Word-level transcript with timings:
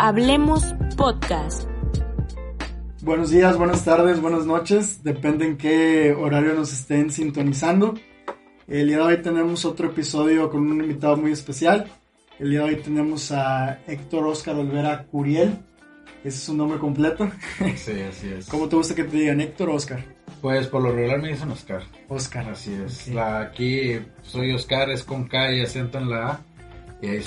Hablemos 0.00 0.76
Podcast. 0.96 1.68
Buenos 3.02 3.30
días, 3.30 3.56
buenas 3.56 3.84
tardes, 3.84 4.20
buenas 4.20 4.46
noches. 4.46 5.02
Depende 5.02 5.44
en 5.44 5.56
qué 5.56 6.12
horario 6.12 6.54
nos 6.54 6.72
estén 6.72 7.10
sintonizando. 7.10 7.94
El 8.68 8.86
día 8.86 8.98
de 8.98 9.02
hoy 9.02 9.22
tenemos 9.22 9.64
otro 9.64 9.88
episodio 9.88 10.50
con 10.50 10.70
un 10.70 10.80
invitado 10.80 11.16
muy 11.16 11.32
especial. 11.32 11.88
El 12.38 12.50
día 12.50 12.60
de 12.60 12.64
hoy 12.66 12.76
tenemos 12.76 13.32
a 13.32 13.80
Héctor 13.88 14.28
Oscar 14.28 14.54
Olvera 14.54 15.04
Curiel. 15.10 15.58
Ese 16.20 16.28
es 16.28 16.44
su 16.44 16.54
nombre 16.54 16.78
completo. 16.78 17.28
Sí, 17.76 18.00
así 18.00 18.28
es. 18.28 18.46
¿Cómo 18.46 18.68
te 18.68 18.76
gusta 18.76 18.94
que 18.94 19.02
te 19.02 19.16
digan 19.16 19.40
Héctor 19.40 19.70
o 19.70 19.74
Oscar? 19.74 20.04
Pues 20.40 20.68
por 20.68 20.80
lo 20.80 20.92
regular 20.92 21.20
me 21.20 21.30
dicen 21.30 21.50
Oscar. 21.50 21.82
Oscar. 22.08 22.48
Así 22.50 22.72
es. 22.72 23.08
La, 23.08 23.40
aquí 23.40 23.98
soy 24.22 24.52
Oscar, 24.52 24.90
es 24.90 25.02
con 25.02 25.26
K 25.26 25.54
y 25.54 25.62
acento 25.62 25.98
en 25.98 26.08
la 26.08 26.28
A. 26.28 26.40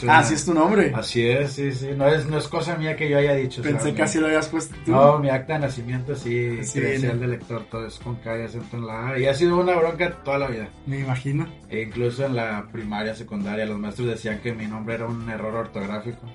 Ah, 0.07 0.23
sí 0.23 0.34
es 0.34 0.45
tu 0.45 0.53
nombre. 0.53 0.91
Así 0.93 1.25
es, 1.25 1.53
sí, 1.53 1.71
sí. 1.71 1.91
No 1.95 2.07
es, 2.07 2.25
no 2.25 2.38
es 2.38 2.48
cosa 2.48 2.75
mía 2.75 2.95
que 2.95 3.09
yo 3.09 3.17
haya 3.17 3.34
dicho. 3.34 3.61
Pensé 3.61 3.94
que 3.94 4.02
así 4.02 4.20
lo 4.20 4.27
habías 4.27 4.49
puesto 4.49 4.75
tú. 4.85 4.91
No, 4.91 5.20
mi 5.20 5.30
acta 5.30 5.53
de 5.53 5.59
nacimiento 5.59 6.16
sí, 6.16 6.63
Sí, 6.63 6.80
credencial 6.80 7.19
de 7.19 7.28
lector, 7.28 7.63
todo 7.69 7.88
es 7.88 7.97
con 8.00 8.16
K 8.17 8.39
y 8.39 8.41
acento 8.44 8.78
en 8.78 8.88
la 8.88 9.09
A. 9.09 9.19
Y 9.19 9.25
ha 9.28 9.33
sido 9.33 9.59
una 9.59 9.75
bronca 9.75 10.11
toda 10.23 10.39
la 10.39 10.47
vida. 10.47 10.67
Me 10.86 11.00
imagino. 11.00 11.47
E 11.69 11.83
incluso 11.83 12.25
en 12.25 12.36
la 12.36 12.67
primaria, 12.72 13.16
secundaria, 13.16 13.66
los 13.66 13.80
maestros 13.80 14.09
decían 14.09 14.39
que 14.39 14.53
mi 14.53 14.67
nombre 14.67 14.95
era 14.95 15.05
un 15.05 15.30
error 15.30 15.55
ortográfico. 15.55 16.28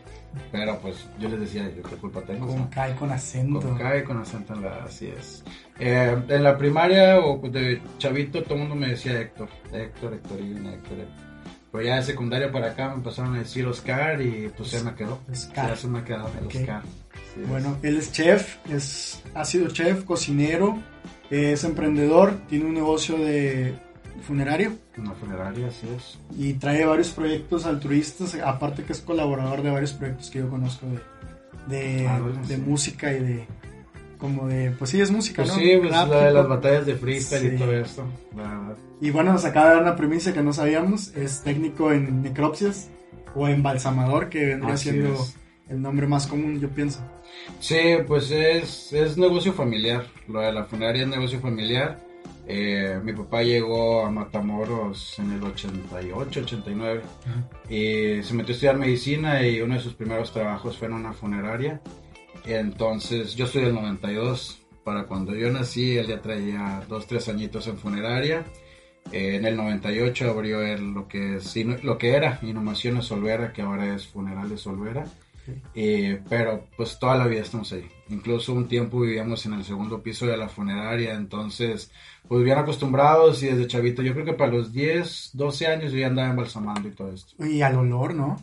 Pero 0.52 0.78
pues 0.80 1.08
yo 1.18 1.28
les 1.28 1.40
decía, 1.40 1.70
yo 1.74 1.82
qué 1.82 1.96
culpa 1.96 2.20
tengo. 2.22 2.46
Con. 2.46 2.68
K 2.68 2.90
y 2.90 2.94
con 2.94 3.10
acento. 3.10 3.60
Con 3.60 3.78
K 3.78 3.98
y 3.98 4.02
con 4.02 4.18
acento 4.18 4.54
en 4.54 4.62
la 4.62 4.68
A, 4.68 4.84
así 4.84 5.08
es. 5.08 5.44
Eh, 5.78 6.16
en 6.28 6.42
la 6.42 6.56
primaria 6.56 7.20
o 7.20 7.38
de 7.48 7.82
chavito 7.98 8.42
todo 8.42 8.54
el 8.54 8.60
mundo 8.60 8.74
me 8.74 8.88
decía 8.88 9.20
Héctor, 9.20 9.48
Héctor, 9.72 10.14
Héctorina, 10.14 10.72
Héctor, 10.72 10.98
Héctor. 11.00 11.25
Ya 11.82 11.96
de 11.96 12.02
secundaria 12.02 12.50
para 12.50 12.68
acá 12.72 12.88
me 12.88 12.94
empezaron 12.96 13.34
a 13.34 13.38
decir 13.38 13.66
Oscar 13.66 14.20
y 14.22 14.50
pues 14.56 14.70
se 14.70 14.82
me 14.82 14.94
quedó. 14.94 15.20
Oscar. 15.30 15.70
Ya 15.70 15.76
se 15.76 15.88
me 15.88 16.02
quedó 16.04 16.30
el. 16.40 16.46
Oscar. 16.46 16.82
Sí. 17.34 17.40
Bueno, 17.48 17.76
él 17.82 17.96
es 17.98 18.12
chef, 18.12 18.56
es, 18.70 19.22
ha 19.34 19.44
sido 19.44 19.68
chef, 19.68 20.04
cocinero, 20.04 20.78
es 21.30 21.64
emprendedor, 21.64 22.38
tiene 22.48 22.64
un 22.66 22.74
negocio 22.74 23.16
de 23.18 23.74
funerario 24.22 24.72
Una 24.96 25.12
funeraria, 25.12 25.66
así 25.68 25.86
es. 25.94 26.18
y 26.38 26.54
trae 26.54 26.86
varios 26.86 27.10
proyectos 27.10 27.66
altruistas, 27.66 28.34
aparte 28.36 28.84
que 28.84 28.92
es 28.92 29.00
colaborador 29.02 29.62
de 29.62 29.70
varios 29.70 29.92
proyectos 29.92 30.30
que 30.30 30.38
yo 30.38 30.48
conozco 30.48 30.86
de, 31.68 31.76
de, 31.76 32.06
Ah, 32.08 32.18
bueno, 32.20 32.40
de 32.46 32.56
sí. 32.56 32.62
música 32.62 33.12
y 33.12 33.20
de 33.20 33.46
como 34.18 34.48
de 34.48 34.70
pues 34.72 34.90
sí 34.90 35.00
es 35.00 35.10
música 35.10 35.42
Pues 35.42 35.54
¿no? 35.54 35.58
sí, 35.60 35.76
pues 35.78 35.90
Rap, 35.92 36.08
la 36.10 36.24
de 36.26 36.32
las 36.32 36.48
batallas 36.48 36.86
de 36.86 36.94
freestyle 36.96 37.40
Sí. 37.50 37.54
y 37.54 37.58
todo 37.58 37.72
esto. 37.72 38.04
Y 39.00 39.10
bueno 39.10 39.32
nos 39.32 39.44
acaba 39.44 39.68
de 39.68 39.74
dar 39.74 39.82
una 39.82 39.96
premisa 39.96 40.32
que 40.32 40.42
no 40.42 40.52
sabíamos 40.52 41.08
es 41.16 41.42
técnico 41.42 41.92
en 41.92 42.22
necropsias 42.22 42.88
o 43.34 43.48
embalsamador 43.48 44.28
que 44.28 44.46
vendría 44.46 44.74
Así 44.74 44.90
siendo 44.90 45.12
es. 45.14 45.36
el 45.68 45.82
nombre 45.82 46.06
más 46.06 46.26
común 46.26 46.58
yo 46.60 46.68
pienso 46.70 47.00
Sí, 47.60 47.78
pues 48.06 48.30
es, 48.30 48.92
es 48.92 49.18
negocio 49.18 49.52
familiar. 49.52 50.06
Lo 50.26 50.40
de 50.40 50.52
la 50.52 50.64
funeraria 50.64 51.02
es 51.02 51.08
negocio 51.08 51.38
familiar. 51.38 51.98
Eh, 52.48 52.98
mi 53.04 53.12
papá 53.12 53.42
llegó 53.42 54.06
a 54.06 54.10
Matamoros 54.10 55.18
en 55.18 55.32
el 55.32 55.42
88, 55.42 56.40
89 56.40 57.02
y 57.68 58.22
se 58.22 58.34
metió 58.34 58.52
a 58.52 58.54
estudiar 58.54 58.76
medicina 58.78 59.46
y 59.46 59.60
uno 59.60 59.74
de 59.74 59.80
sus 59.80 59.94
primeros 59.94 60.32
trabajos 60.32 60.78
fue 60.78 60.88
en 60.88 60.94
una 60.94 61.12
funeraria. 61.12 61.80
Entonces 62.46 63.34
yo 63.34 63.46
soy 63.46 63.62
del 63.62 63.74
92. 63.74 64.62
Para 64.84 65.04
cuando 65.04 65.34
yo 65.34 65.50
nací, 65.50 65.96
él 65.96 66.06
ya 66.06 66.22
traía 66.22 66.82
dos, 66.88 67.06
tres 67.06 67.28
añitos 67.28 67.66
en 67.66 67.76
funeraria. 67.76 68.44
Eh, 69.12 69.36
en 69.36 69.44
el 69.44 69.56
98 69.56 70.30
abrió 70.30 70.62
él 70.62 70.92
lo 70.92 71.08
que, 71.08 71.36
es, 71.36 71.56
lo 71.82 71.98
que 71.98 72.14
era 72.14 72.38
Inhumaciones 72.42 73.06
Solvera, 73.06 73.52
que 73.52 73.62
ahora 73.62 73.94
es 73.94 74.06
Funerales 74.06 74.60
Solvera. 74.60 75.04
Eh, 75.74 76.20
pero 76.28 76.66
pues 76.76 76.98
toda 76.98 77.16
la 77.16 77.26
vida 77.26 77.42
estamos 77.42 77.72
ahí. 77.72 77.88
Incluso 78.08 78.52
un 78.52 78.68
tiempo 78.68 79.00
vivíamos 79.00 79.46
en 79.46 79.54
el 79.54 79.64
segundo 79.64 80.02
piso 80.02 80.26
de 80.26 80.36
la 80.36 80.48
funeraria, 80.48 81.14
entonces 81.14 81.92
pues 82.28 82.42
bien 82.42 82.58
acostumbrados 82.58 83.42
y 83.42 83.46
desde 83.46 83.68
chavito, 83.68 84.02
yo 84.02 84.12
creo 84.12 84.24
que 84.24 84.32
para 84.32 84.52
los 84.52 84.72
10, 84.72 85.30
12 85.34 85.66
años 85.68 85.92
yo 85.92 85.98
ya 85.98 86.08
andaba 86.08 86.30
embalsamando 86.30 86.88
y 86.88 86.92
todo 86.92 87.12
esto. 87.12 87.44
y 87.44 87.62
al 87.62 87.76
olor 87.76 88.14
no 88.14 88.36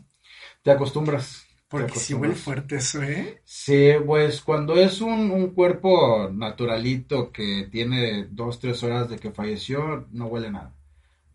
Te 0.62 0.72
acostumbras. 0.72 1.46
Porque 1.74 2.00
si 2.00 2.14
huele 2.14 2.36
fuerte 2.36 2.76
eso 2.78 3.02
eh 3.04 3.42
Sí, 3.46 3.92
pues 4.06 4.42
cuando 4.42 4.76
es 4.76 5.02
un, 5.02 5.32
un 5.32 5.54
cuerpo 5.54 6.30
naturalito 6.32 7.32
que 7.32 7.68
tiene 7.72 8.26
dos, 8.30 8.60
tres 8.60 8.84
horas 8.84 9.10
de 9.10 9.18
que 9.20 9.32
falleció, 9.32 10.08
no 10.12 10.28
huele 10.28 10.50
nada. 10.52 10.74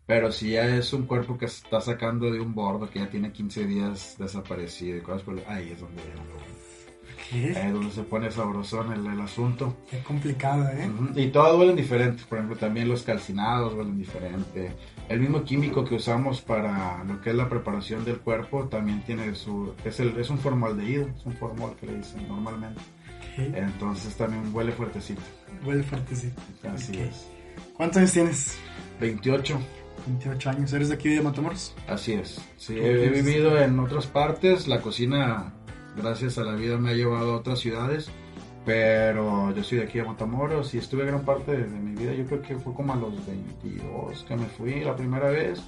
Pero 0.05 0.31
si 0.31 0.51
ya 0.51 0.65
es 0.77 0.93
un 0.93 1.07
cuerpo 1.07 1.37
que 1.37 1.47
se 1.47 1.63
está 1.63 1.81
sacando 1.81 2.31
de 2.31 2.39
un 2.41 2.53
bordo 2.55 2.89
que 2.89 2.99
ya 2.99 3.09
tiene 3.09 3.31
15 3.33 3.65
días 3.67 4.17
desaparecido 4.19 4.97
y 4.97 5.01
cosas 5.03 5.23
por 5.23 5.39
ahí 5.47 5.71
es 5.71 5.81
donde, 5.81 6.03
¿Qué? 6.03 6.48
Ahí 7.31 7.45
es 7.67 7.73
donde 7.73 7.91
se 7.91 8.03
pone 8.03 8.31
sabrosón 8.31 8.91
el, 8.93 9.05
el 9.05 9.21
asunto. 9.21 9.75
Qué 9.89 9.99
complicado, 9.99 10.67
¿eh? 10.69 10.89
Ujú, 10.89 11.19
Y 11.19 11.27
todos 11.27 11.57
huelen 11.59 11.75
diferente, 11.75 12.23
por 12.27 12.37
ejemplo, 12.37 12.57
también 12.57 12.87
los 12.89 13.03
calcinados 13.03 13.73
huelen 13.73 13.97
diferente. 13.97 14.71
El 15.07 15.19
mismo 15.19 15.43
químico 15.43 15.83
que 15.85 15.95
usamos 15.95 16.41
para 16.41 17.03
lo 17.03 17.19
que 17.21 17.29
es 17.31 17.35
la 17.35 17.49
preparación 17.49 18.05
del 18.05 18.19
cuerpo 18.19 18.65
también 18.67 19.01
tiene 19.03 19.33
su, 19.35 19.73
es, 19.83 19.99
el, 19.99 20.17
es 20.19 20.29
un 20.29 20.39
formaldehído, 20.39 21.07
es 21.07 21.25
un 21.25 21.33
formol 21.33 21.75
que 21.79 21.85
le 21.87 21.97
dicen 21.97 22.27
normalmente. 22.27 22.81
Entonces 23.37 24.15
también 24.15 24.53
huele 24.53 24.71
fuertecito. 24.71 25.21
Huele 25.65 25.83
fuertecito. 25.83 26.41
Así 26.73 26.91
Ok. 26.93 26.97
es. 26.99 27.27
¿Cuántos 27.73 27.97
años 27.97 28.11
tienes? 28.11 28.57
28, 28.99 29.57
28 30.07 30.49
años. 30.49 30.73
¿Eres 30.73 30.89
de 30.89 30.95
aquí 30.95 31.09
de 31.09 31.21
Matamoros? 31.21 31.73
así 31.87 32.13
es. 32.13 32.41
Sí, 32.57 32.77
he, 32.77 33.05
he 33.05 33.09
vivido 33.09 33.57
en 33.61 33.79
otras 33.79 34.07
partes, 34.07 34.67
la 34.67 34.81
cocina, 34.81 35.53
gracias 36.01 36.37
a 36.37 36.43
la 36.43 36.53
vida, 36.53 36.77
me 36.77 36.91
ha 36.91 36.93
llevado 36.93 37.33
a 37.33 37.37
otras 37.37 37.59
ciudades, 37.59 38.09
pero 38.65 39.53
yo 39.55 39.63
soy 39.63 39.79
de 39.79 39.83
aquí 39.85 39.99
de 39.99 40.05
Matamoros 40.05 40.73
y 40.73 40.77
estuve 40.77 41.05
gran 41.05 41.23
parte 41.23 41.57
de, 41.57 41.67
mi 41.67 41.95
vida, 41.95 42.13
yo 42.13 42.25
creo 42.25 42.41
que 42.41 42.55
fue 42.57 42.73
como 42.73 42.93
a 42.93 42.95
los 42.95 43.25
22 43.25 44.25
que 44.27 44.35
me 44.35 44.45
fui 44.45 44.81
la 44.81 44.95
primera 44.95 45.29
vez 45.29 45.61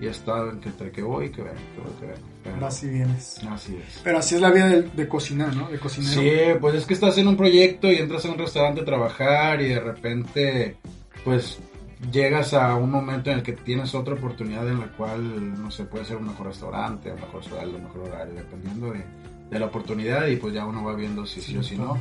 y 0.00 0.06
he 0.06 0.10
estado 0.10 0.50
en 0.50 0.60
que 0.60 0.68
entre 0.68 0.92
que 0.92 1.02
voy 1.02 1.26
y 1.26 1.30
que 1.30 1.42
vengo, 1.42 1.56
que 1.74 1.80
voy, 1.80 1.92
que 2.00 2.06
vengo. 2.06 2.28
Pero- 2.44 2.60
Vas 2.60 2.82
y 2.84 2.88
vienes. 2.88 3.40
Así 3.50 3.76
es. 3.76 4.00
Pero 4.04 4.18
así 4.18 4.36
es 4.36 4.40
la 4.40 4.50
vida 4.50 4.68
de, 4.68 4.82
de 4.82 5.08
cocinar, 5.08 5.54
¿no? 5.56 5.68
De 5.68 5.78
cocinero. 5.78 6.20
Sí, 6.20 6.58
pues 6.60 6.74
es 6.76 6.86
que 6.86 6.94
estás 6.94 7.18
en 7.18 7.26
un 7.26 7.36
proyecto 7.36 7.90
y 7.90 7.96
entras 7.96 8.24
a 8.24 8.30
un 8.30 8.38
restaurante 8.38 8.82
a 8.82 8.84
trabajar 8.84 9.60
y 9.60 9.68
de 9.68 9.80
repente, 9.80 10.76
pues 11.24 11.58
llegas 12.12 12.54
a 12.54 12.74
un 12.76 12.90
momento 12.90 13.30
en 13.30 13.38
el 13.38 13.42
que 13.42 13.52
tienes 13.52 13.94
otra 13.94 14.14
oportunidad 14.14 14.68
en 14.68 14.80
la 14.80 14.88
cual, 14.92 15.60
no 15.60 15.70
sé, 15.70 15.84
puede 15.84 16.04
ser 16.04 16.16
un 16.16 16.26
mejor 16.28 16.46
restaurante, 16.46 17.10
un 17.10 17.20
mejor 17.20 17.42
sueldo, 17.44 17.76
un 17.76 17.84
mejor 17.84 18.08
horario, 18.08 18.34
dependiendo 18.34 18.92
de, 18.92 19.04
de 19.50 19.58
la 19.58 19.66
oportunidad 19.66 20.26
y 20.26 20.36
pues 20.36 20.54
ya 20.54 20.66
uno 20.66 20.84
va 20.84 20.94
viendo 20.94 21.26
si 21.26 21.40
sí, 21.40 21.56
o 21.56 21.62
si 21.62 21.76
no. 21.76 21.98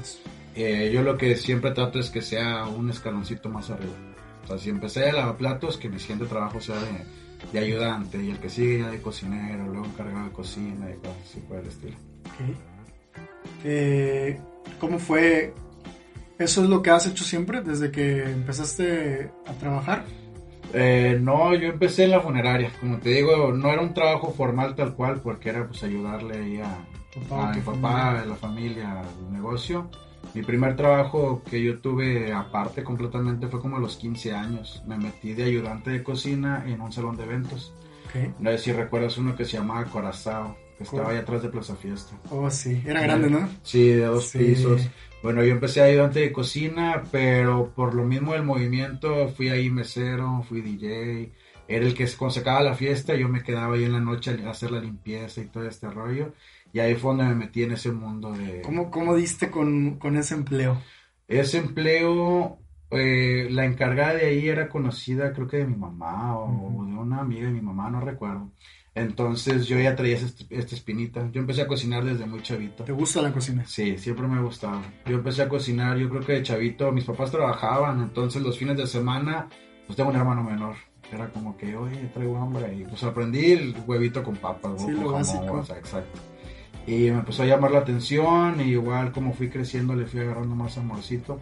Eh, 0.55 0.89
yo 0.93 1.03
lo 1.03 1.17
que 1.17 1.35
siempre 1.35 1.71
trato 1.71 1.99
es 1.99 2.09
que 2.09 2.21
sea 2.21 2.65
un 2.65 2.89
escaloncito 2.89 3.49
más 3.49 3.69
arriba. 3.69 3.93
O 4.43 4.47
sea, 4.47 4.57
si 4.57 4.69
empecé 4.69 5.01
de 5.01 5.13
lavaplatos, 5.13 5.77
que 5.77 5.89
mi 5.89 5.99
siguiente 5.99 6.25
trabajo 6.25 6.59
sea 6.59 6.77
de, 6.77 7.05
de 7.51 7.59
ayudante 7.59 8.23
y 8.23 8.31
el 8.31 8.39
que 8.39 8.49
sigue 8.49 8.79
ya 8.79 8.89
de 8.89 9.01
cocinero, 9.01 9.65
luego 9.67 9.85
encargado 9.85 10.25
de 10.25 10.31
cocina 10.31 10.89
y 10.89 10.97
cosas 10.97 11.17
así 11.23 11.39
por 11.41 11.57
el 11.57 11.67
estilo. 11.67 11.97
Ok. 12.25 12.57
Eh, 13.63 14.39
¿Cómo 14.79 14.99
fue? 14.99 15.53
¿Eso 16.37 16.63
es 16.63 16.69
lo 16.69 16.81
que 16.81 16.91
has 16.91 17.07
hecho 17.07 17.23
siempre 17.23 17.61
desde 17.61 17.91
que 17.91 18.23
empezaste 18.23 19.31
a 19.45 19.53
trabajar? 19.53 20.05
Eh, 20.73 21.17
no, 21.21 21.55
yo 21.55 21.69
empecé 21.69 22.05
en 22.05 22.11
la 22.11 22.19
funeraria. 22.19 22.71
Como 22.79 22.97
te 22.99 23.09
digo, 23.09 23.51
no 23.51 23.69
era 23.69 23.81
un 23.81 23.93
trabajo 23.93 24.33
formal 24.33 24.75
tal 24.75 24.95
cual, 24.95 25.21
porque 25.21 25.49
era 25.49 25.67
pues 25.67 25.83
ayudarle 25.83 26.37
ahí 26.37 26.57
a, 26.59 26.85
Papá, 27.29 27.51
a 27.51 27.53
mi 27.55 27.61
papá, 27.61 27.71
familia. 27.81 28.25
la 28.25 28.35
familia, 28.35 28.99
al 29.01 29.31
negocio. 29.33 29.89
Mi 30.33 30.41
primer 30.43 30.75
trabajo 30.75 31.41
que 31.49 31.63
yo 31.63 31.79
tuve 31.79 32.33
aparte 32.33 32.83
completamente 32.83 33.47
fue 33.47 33.61
como 33.61 33.77
a 33.77 33.79
los 33.79 33.95
15 33.97 34.33
años. 34.33 34.83
Me 34.87 34.97
metí 34.97 35.33
de 35.33 35.43
ayudante 35.43 35.89
de 35.91 36.03
cocina 36.03 36.63
en 36.67 36.81
un 36.81 36.91
salón 36.91 37.15
de 37.17 37.23
eventos. 37.23 37.73
Ok. 38.07 38.39
No 38.39 38.51
sé 38.51 38.57
si 38.57 38.71
recuerdas 38.73 39.17
uno 39.17 39.35
que 39.35 39.45
se 39.45 39.57
llamaba 39.57 39.85
Corazao, 39.85 40.55
que 40.77 40.83
estaba 40.83 41.09
ahí 41.11 41.17
atrás 41.17 41.43
de 41.43 41.49
Plaza 41.49 41.75
Fiesta. 41.75 42.15
Oh, 42.29 42.49
sí. 42.49 42.81
Era 42.85 43.01
grande, 43.01 43.29
¿no? 43.29 43.47
Sí, 43.63 43.87
de 43.89 44.05
dos 44.05 44.27
Sí. 44.29 44.39
pisos. 44.39 44.81
Bueno, 45.23 45.43
yo 45.43 45.51
empecé 45.51 45.81
ayudante 45.81 46.19
de 46.19 46.31
cocina, 46.31 47.03
pero 47.11 47.71
por 47.75 47.95
lo 47.95 48.03
mismo 48.03 48.33
del 48.33 48.43
movimiento 48.43 49.29
fui 49.29 49.49
ahí 49.49 49.69
mesero, 49.69 50.43
fui 50.47 50.61
DJ. 50.61 51.31
Era 51.67 51.85
el 51.85 51.93
que 51.95 52.07
cuando 52.17 52.33
se 52.33 52.39
acababa 52.41 52.63
la 52.63 52.75
fiesta, 52.75 53.15
yo 53.15 53.27
me 53.27 53.43
quedaba 53.43 53.75
ahí 53.75 53.83
en 53.83 53.91
la 53.93 53.99
noche 53.99 54.37
a 54.45 54.49
hacer 54.51 54.71
la 54.71 54.79
limpieza 54.79 55.41
y 55.41 55.45
todo 55.47 55.65
este 55.67 55.89
rollo. 55.89 56.33
Y 56.77 56.79
ahí 56.79 56.93
fue 56.93 57.09
donde 57.09 57.23
me 57.23 57.33
metí 57.33 57.63
en 57.63 57.71
ese 57.71 57.91
mundo 57.91 58.31
de... 58.33 58.61
¿Cómo, 58.61 58.91
cómo 58.91 59.15
diste 59.15 59.49
con, 59.49 59.97
con 59.97 60.15
ese 60.15 60.35
empleo? 60.35 60.79
Ese 61.27 61.57
empleo, 61.57 62.59
eh, 62.91 63.47
la 63.49 63.65
encargada 63.65 64.13
de 64.13 64.27
ahí 64.27 64.47
era 64.47 64.69
conocida, 64.69 65.33
creo 65.33 65.47
que 65.47 65.57
de 65.57 65.65
mi 65.65 65.75
mamá 65.75 66.37
o 66.37 66.85
de 66.85 66.93
una 66.93 67.21
amiga 67.21 67.47
de 67.47 67.53
mi 67.53 67.61
mamá, 67.61 67.89
no 67.89 67.99
recuerdo. 67.99 68.51
Entonces 68.93 69.65
yo 69.65 69.79
ya 69.79 69.95
traía 69.95 70.17
esta, 70.17 70.75
espinita. 70.75 71.27
Yo 71.31 71.41
empecé 71.41 71.63
a 71.63 71.67
cocinar 71.67 72.05
desde 72.05 72.27
muy 72.27 72.43
chavito. 72.43 72.83
¿Te 72.83 72.91
gusta 72.91 73.23
la 73.23 73.33
cocina? 73.33 73.65
Sí, 73.65 73.97
siempre 73.97 74.27
me 74.27 74.37
ha 74.37 74.41
gustado. 74.41 74.79
Yo 75.07 75.15
empecé 75.15 75.41
a 75.41 75.49
cocinar, 75.49 75.97
yo 75.97 76.07
creo 76.09 76.21
que 76.21 76.33
de 76.33 76.43
chavito, 76.43 76.91
mis 76.91 77.05
papás 77.05 77.31
trabajaban, 77.31 78.01
entonces 78.03 78.43
los 78.43 78.55
fines 78.55 78.77
de 78.77 78.85
semana, 78.85 79.49
pues 79.87 79.97
tengo 79.97 80.11
un 80.11 80.15
hermano 80.15 80.43
menor. 80.43 80.75
Era 81.11 81.27
como 81.29 81.57
que, 81.57 81.75
oye, 81.75 82.11
traigo 82.13 82.37
hambre. 82.37 82.71
Y 82.75 82.83
pues 82.83 83.01
aprendí 83.01 83.53
el 83.53 83.75
huevito 83.87 84.21
con 84.21 84.35
papas, 84.35 84.79
Sí, 84.79 84.91
lo 84.91 84.97
jamón, 84.97 85.13
básico. 85.13 85.53
o 85.53 85.63
sea, 85.65 85.77
exacto. 85.79 86.19
Y 86.87 87.11
me 87.11 87.19
empezó 87.19 87.43
a 87.43 87.45
llamar 87.45 87.71
la 87.71 87.79
atención, 87.79 88.61
y 88.61 88.71
igual 88.71 89.11
como 89.11 89.33
fui 89.33 89.49
creciendo 89.49 89.93
le 89.93 90.05
fui 90.05 90.21
agarrando 90.21 90.55
más 90.55 90.77
amorcito. 90.77 91.39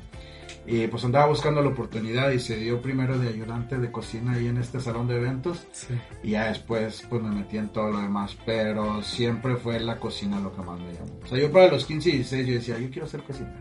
Y 0.68 0.88
pues 0.88 1.06
andaba 1.06 1.27
buscando 1.27 1.62
la 1.62 1.69
oportunidad 1.69 2.31
y 2.31 2.39
se 2.39 2.57
dio 2.57 2.81
primero 2.81 3.19
de 3.19 3.30
ayudante 3.30 3.77
de 3.77 3.92
cocina 3.92 4.33
ahí 4.33 4.47
en 4.47 4.57
este 4.57 4.80
salón 4.80 5.07
de 5.07 5.18
eventos. 5.18 5.68
Sí. 5.71 5.94
Y 6.24 6.31
ya 6.31 6.47
después 6.47 7.06
pues 7.07 7.21
me 7.21 7.30
metí 7.30 7.57
en 7.57 7.69
todo 7.69 7.92
lo 7.92 8.00
demás, 8.00 8.36
pero 8.47 9.03
siempre 9.03 9.57
fue 9.57 9.80
la 9.80 10.00
cocina 10.00 10.39
lo 10.39 10.56
que 10.56 10.63
más 10.63 10.80
me 10.80 10.92
llamó. 10.94 11.19
O 11.24 11.27
sea, 11.27 11.38
yo 11.38 11.51
para 11.51 11.71
los 11.71 11.86
15 11.86 12.09
y 12.09 12.13
16 12.13 12.48
yo 12.48 12.53
decía, 12.56 12.80
yo 12.80 12.89
quiero 12.89 13.07
ser 13.07 13.21
cocinero. 13.21 13.53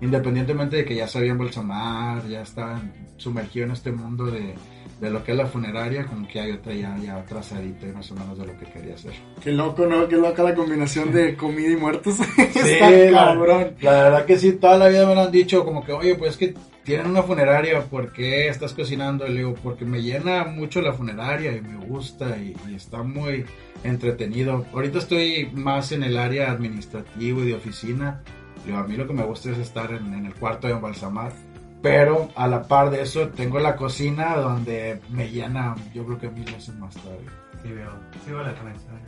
Independientemente 0.00 0.78
de 0.78 0.84
que 0.84 0.96
ya 0.96 1.06
sabía 1.06 1.30
embalsamar, 1.30 2.26
ya 2.26 2.40
estaba 2.40 2.82
sumergido 3.16 3.66
en 3.66 3.72
este 3.72 3.92
mundo 3.92 4.26
de, 4.26 4.54
de 5.00 5.10
lo 5.10 5.24
que 5.24 5.32
es 5.32 5.36
la 5.38 5.46
funeraria, 5.46 6.04
como 6.06 6.28
que 6.28 6.46
yo 6.46 6.58
traía 6.60 6.94
ya 7.02 7.24
trazadito 7.24 7.86
y 7.86 7.92
más 7.92 8.10
o 8.12 8.14
menos 8.14 8.38
de 8.38 8.46
lo 8.46 8.58
que 8.58 8.66
quería 8.66 8.94
hacer. 8.94 9.12
Qué 9.42 9.50
loco, 9.52 9.86
¿no? 9.86 10.06
Qué 10.08 10.16
loca 10.16 10.42
la 10.42 10.54
combinación 10.54 11.10
de 11.12 11.34
comida 11.36 11.70
y 11.70 11.76
muertos. 11.76 12.16
Sí, 12.52 12.58
Está 12.72 12.90
la- 12.90 13.24
cabrón. 13.34 13.74
La 13.80 13.92
verdad 13.92 14.24
que 14.26 14.38
sí, 14.38 14.52
toda 14.52 14.76
la 14.76 14.88
vida 14.88 15.06
me 15.06 15.14
lo 15.14 15.22
han 15.22 15.32
dicho, 15.32 15.64
como 15.64 15.84
que, 15.84 15.92
oye, 15.92 16.14
pues 16.16 16.36
que 16.36 16.54
tienen 16.84 17.06
una 17.08 17.22
funeraria, 17.22 17.80
¿por 17.82 18.12
qué 18.12 18.48
estás 18.48 18.72
cocinando? 18.74 19.26
Y 19.26 19.30
le 19.30 19.36
digo, 19.38 19.54
porque 19.62 19.84
me 19.84 20.02
llena 20.02 20.44
mucho 20.44 20.80
la 20.82 20.92
funeraria 20.92 21.52
y 21.56 21.60
me 21.62 21.76
gusta 21.86 22.36
y, 22.36 22.54
y 22.68 22.74
está 22.74 23.02
muy 23.02 23.44
entretenido. 23.84 24.66
Ahorita 24.74 24.98
estoy 24.98 25.50
más 25.54 25.92
en 25.92 26.02
el 26.02 26.18
área 26.18 26.50
administrativo 26.50 27.42
y 27.42 27.48
de 27.48 27.54
oficina. 27.54 28.20
Le 28.64 28.72
digo, 28.72 28.78
a 28.78 28.86
mí 28.86 28.96
lo 28.96 29.06
que 29.06 29.14
me 29.14 29.24
gusta 29.24 29.50
es 29.50 29.58
estar 29.58 29.90
en, 29.92 30.12
en 30.14 30.26
el 30.26 30.34
cuarto 30.34 30.66
de 30.66 30.74
embalsamar. 30.74 31.32
Pero 31.82 32.28
a 32.36 32.46
la 32.46 32.62
par 32.62 32.90
de 32.90 33.02
eso, 33.02 33.28
tengo 33.28 33.58
la 33.58 33.74
cocina 33.76 34.36
donde 34.36 35.00
me 35.10 35.30
llena, 35.30 35.74
yo 35.94 36.04
creo 36.04 36.18
que 36.18 36.28
mil 36.28 36.44
veces 36.44 36.74
más 36.76 36.94
todavía. 36.94 37.30
Sí 37.62 37.72
veo, 37.72 37.90
sí 38.24 38.30
veo 38.30 38.42
la 38.42 38.54
conexión. 38.54 39.00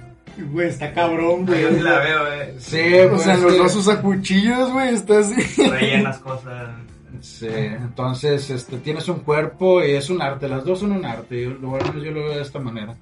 Güey, 0.52 0.68
está 0.68 0.92
cabrón, 0.94 1.44
güey. 1.44 1.62
Yo 1.62 1.70
sí 1.70 1.80
la 1.80 1.98
veo, 1.98 2.32
eh. 2.32 2.54
Sí, 2.58 2.94
O 3.06 3.10
pues, 3.10 3.22
sea, 3.22 3.36
los 3.36 3.58
dos 3.58 3.76
usa 3.76 4.00
cuchillos, 4.00 4.72
güey, 4.72 4.94
está 4.94 5.18
así. 5.18 5.68
Rellenas 5.68 6.18
cosas. 6.18 6.70
Sí, 7.20 7.46
entonces 7.48 8.50
este, 8.50 8.78
tienes 8.78 9.08
un 9.08 9.20
cuerpo 9.20 9.84
y 9.84 9.92
es 9.92 10.10
un 10.10 10.20
arte, 10.20 10.48
las 10.48 10.64
dos 10.64 10.80
son 10.80 10.90
un 10.90 11.04
arte, 11.04 11.42
yo, 11.42 11.50
lo, 11.50 11.68
bueno, 11.68 11.94
yo 11.94 12.10
lo 12.10 12.24
veo 12.24 12.34
de 12.34 12.42
esta 12.42 12.58
manera. 12.58 12.96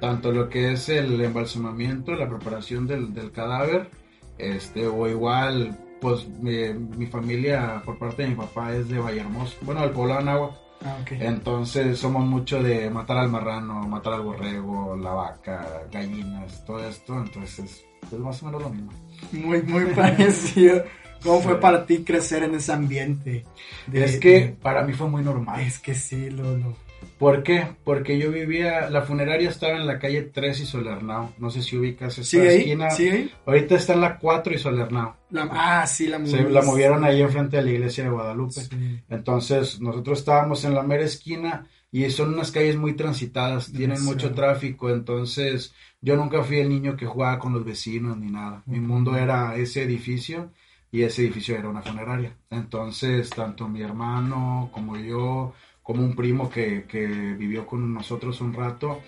Tanto 0.00 0.32
lo 0.32 0.48
que 0.48 0.72
es 0.72 0.88
el 0.88 1.20
embalsamamiento, 1.20 2.14
la 2.14 2.28
preparación 2.28 2.86
del, 2.86 3.12
del 3.12 3.32
cadáver, 3.32 3.90
este, 4.38 4.86
o 4.86 5.06
igual, 5.08 5.76
pues 6.00 6.28
mi, 6.28 6.72
mi 6.74 7.06
familia 7.06 7.82
por 7.84 7.98
parte 7.98 8.22
de 8.22 8.28
mi 8.28 8.34
papá 8.34 8.72
es 8.74 8.88
de 8.88 8.98
Vallehermoso, 8.98 9.56
bueno, 9.62 9.80
del 9.82 9.90
poblado 9.90 10.22
de 10.22 10.30
Anáhuac. 10.30 10.52
Ah, 10.84 10.96
ok. 11.02 11.12
Entonces 11.12 11.98
somos 11.98 12.24
mucho 12.26 12.62
de 12.62 12.90
matar 12.90 13.16
al 13.18 13.30
marrano, 13.30 13.82
matar 13.88 14.12
al 14.14 14.22
borrego, 14.22 14.94
la 14.96 15.10
vaca, 15.12 15.82
gallinas, 15.90 16.64
todo 16.66 16.86
esto, 16.86 17.16
entonces 17.18 17.84
es 18.12 18.18
más 18.18 18.42
o 18.42 18.46
menos 18.46 18.62
lo 18.62 18.70
mismo. 18.70 18.92
Muy, 19.32 19.62
muy 19.62 19.86
parecido. 19.94 20.84
¿Cómo 21.22 21.40
fue 21.40 21.58
para 21.58 21.86
ti 21.86 22.04
crecer 22.04 22.42
en 22.44 22.54
ese 22.54 22.72
ambiente? 22.72 23.44
de- 23.86 24.04
Es 24.04 24.18
que 24.20 24.54
para 24.62 24.82
mí 24.84 24.92
fue 24.92 25.08
muy 25.08 25.22
normal. 25.24 25.60
Es 25.60 25.78
que 25.78 25.94
sí, 25.94 26.30
lo, 26.30 26.56
lo... 26.56 26.76
¿Por 27.18 27.42
qué? 27.42 27.66
Porque 27.82 28.18
yo 28.18 28.30
vivía, 28.30 28.90
la 28.90 29.00
funeraria 29.02 29.48
estaba 29.48 29.76
en 29.78 29.86
la 29.86 29.98
calle 29.98 30.22
3 30.22 30.60
y 30.60 30.66
Solernao. 30.66 31.32
No 31.38 31.48
sé 31.50 31.62
si 31.62 31.76
ubicas 31.78 32.18
esa 32.18 32.24
¿Sigue 32.30 32.48
ahí? 32.48 32.56
esquina. 32.58 32.90
¿Sigue 32.90 33.10
ahí? 33.12 33.32
Ahorita 33.46 33.74
está 33.76 33.94
en 33.94 34.00
la 34.02 34.18
4 34.18 34.52
y 34.54 34.58
Solernao. 34.58 35.16
La- 35.30 35.48
ah, 35.50 35.86
sí, 35.86 36.06
la 36.08 36.18
Se 36.18 36.22
moviste. 36.36 36.50
la 36.50 36.62
movieron 36.62 37.04
ahí 37.04 37.22
enfrente 37.22 37.56
de 37.56 37.62
la 37.62 37.70
iglesia 37.70 38.04
de 38.04 38.10
Guadalupe. 38.10 38.60
Sí. 38.60 39.00
Entonces, 39.08 39.80
nosotros 39.80 40.18
estábamos 40.18 40.64
en 40.64 40.74
la 40.74 40.82
mera 40.82 41.04
esquina 41.04 41.66
y 41.90 42.08
son 42.10 42.34
unas 42.34 42.50
calles 42.52 42.76
muy 42.76 42.92
transitadas, 42.94 43.72
tienen 43.72 44.04
mucho 44.04 44.32
tráfico. 44.34 44.90
Entonces, 44.90 45.72
yo 46.02 46.16
nunca 46.16 46.42
fui 46.42 46.58
el 46.58 46.68
niño 46.68 46.96
que 46.96 47.06
jugaba 47.06 47.38
con 47.38 47.54
los 47.54 47.64
vecinos 47.64 48.18
ni 48.18 48.30
nada. 48.30 48.62
Mi 48.66 48.78
mundo 48.80 49.16
era 49.16 49.56
ese 49.56 49.82
edificio 49.84 50.52
y 50.92 51.02
ese 51.02 51.22
edificio 51.22 51.56
era 51.56 51.68
una 51.70 51.80
funeraria. 51.80 52.36
Entonces, 52.50 53.30
tanto 53.30 53.68
mi 53.68 53.80
hermano 53.80 54.68
como 54.72 54.96
yo, 54.98 55.54
como 55.86 56.02
un 56.02 56.14
primo 56.16 56.50
que, 56.50 56.84
que 56.88 57.06
vivió 57.06 57.64
con 57.66 57.94
nosotros 57.94 58.40
un 58.40 58.52
rato, 58.52 59.00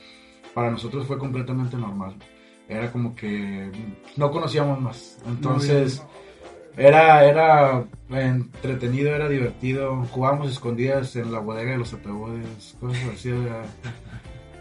para 0.54 0.70
nosotros 0.70 1.06
fue 1.06 1.18
completamente 1.18 1.76
normal. 1.76 2.14
Era 2.68 2.92
como 2.92 3.14
que 3.16 3.70
no 4.16 4.30
conocíamos 4.30 4.80
más. 4.80 5.18
Entonces, 5.26 6.02
era, 6.76 7.24
era 7.24 7.84
entretenido, 8.10 9.14
era 9.14 9.28
divertido. 9.28 10.04
Jugábamos 10.12 10.50
escondidas 10.52 11.16
en 11.16 11.32
la 11.32 11.40
bodega 11.40 11.72
de 11.72 11.78
los 11.78 11.92
ataúdes, 11.94 12.76
cosas 12.78 13.02
así. 13.14 13.30
era- 13.30 13.64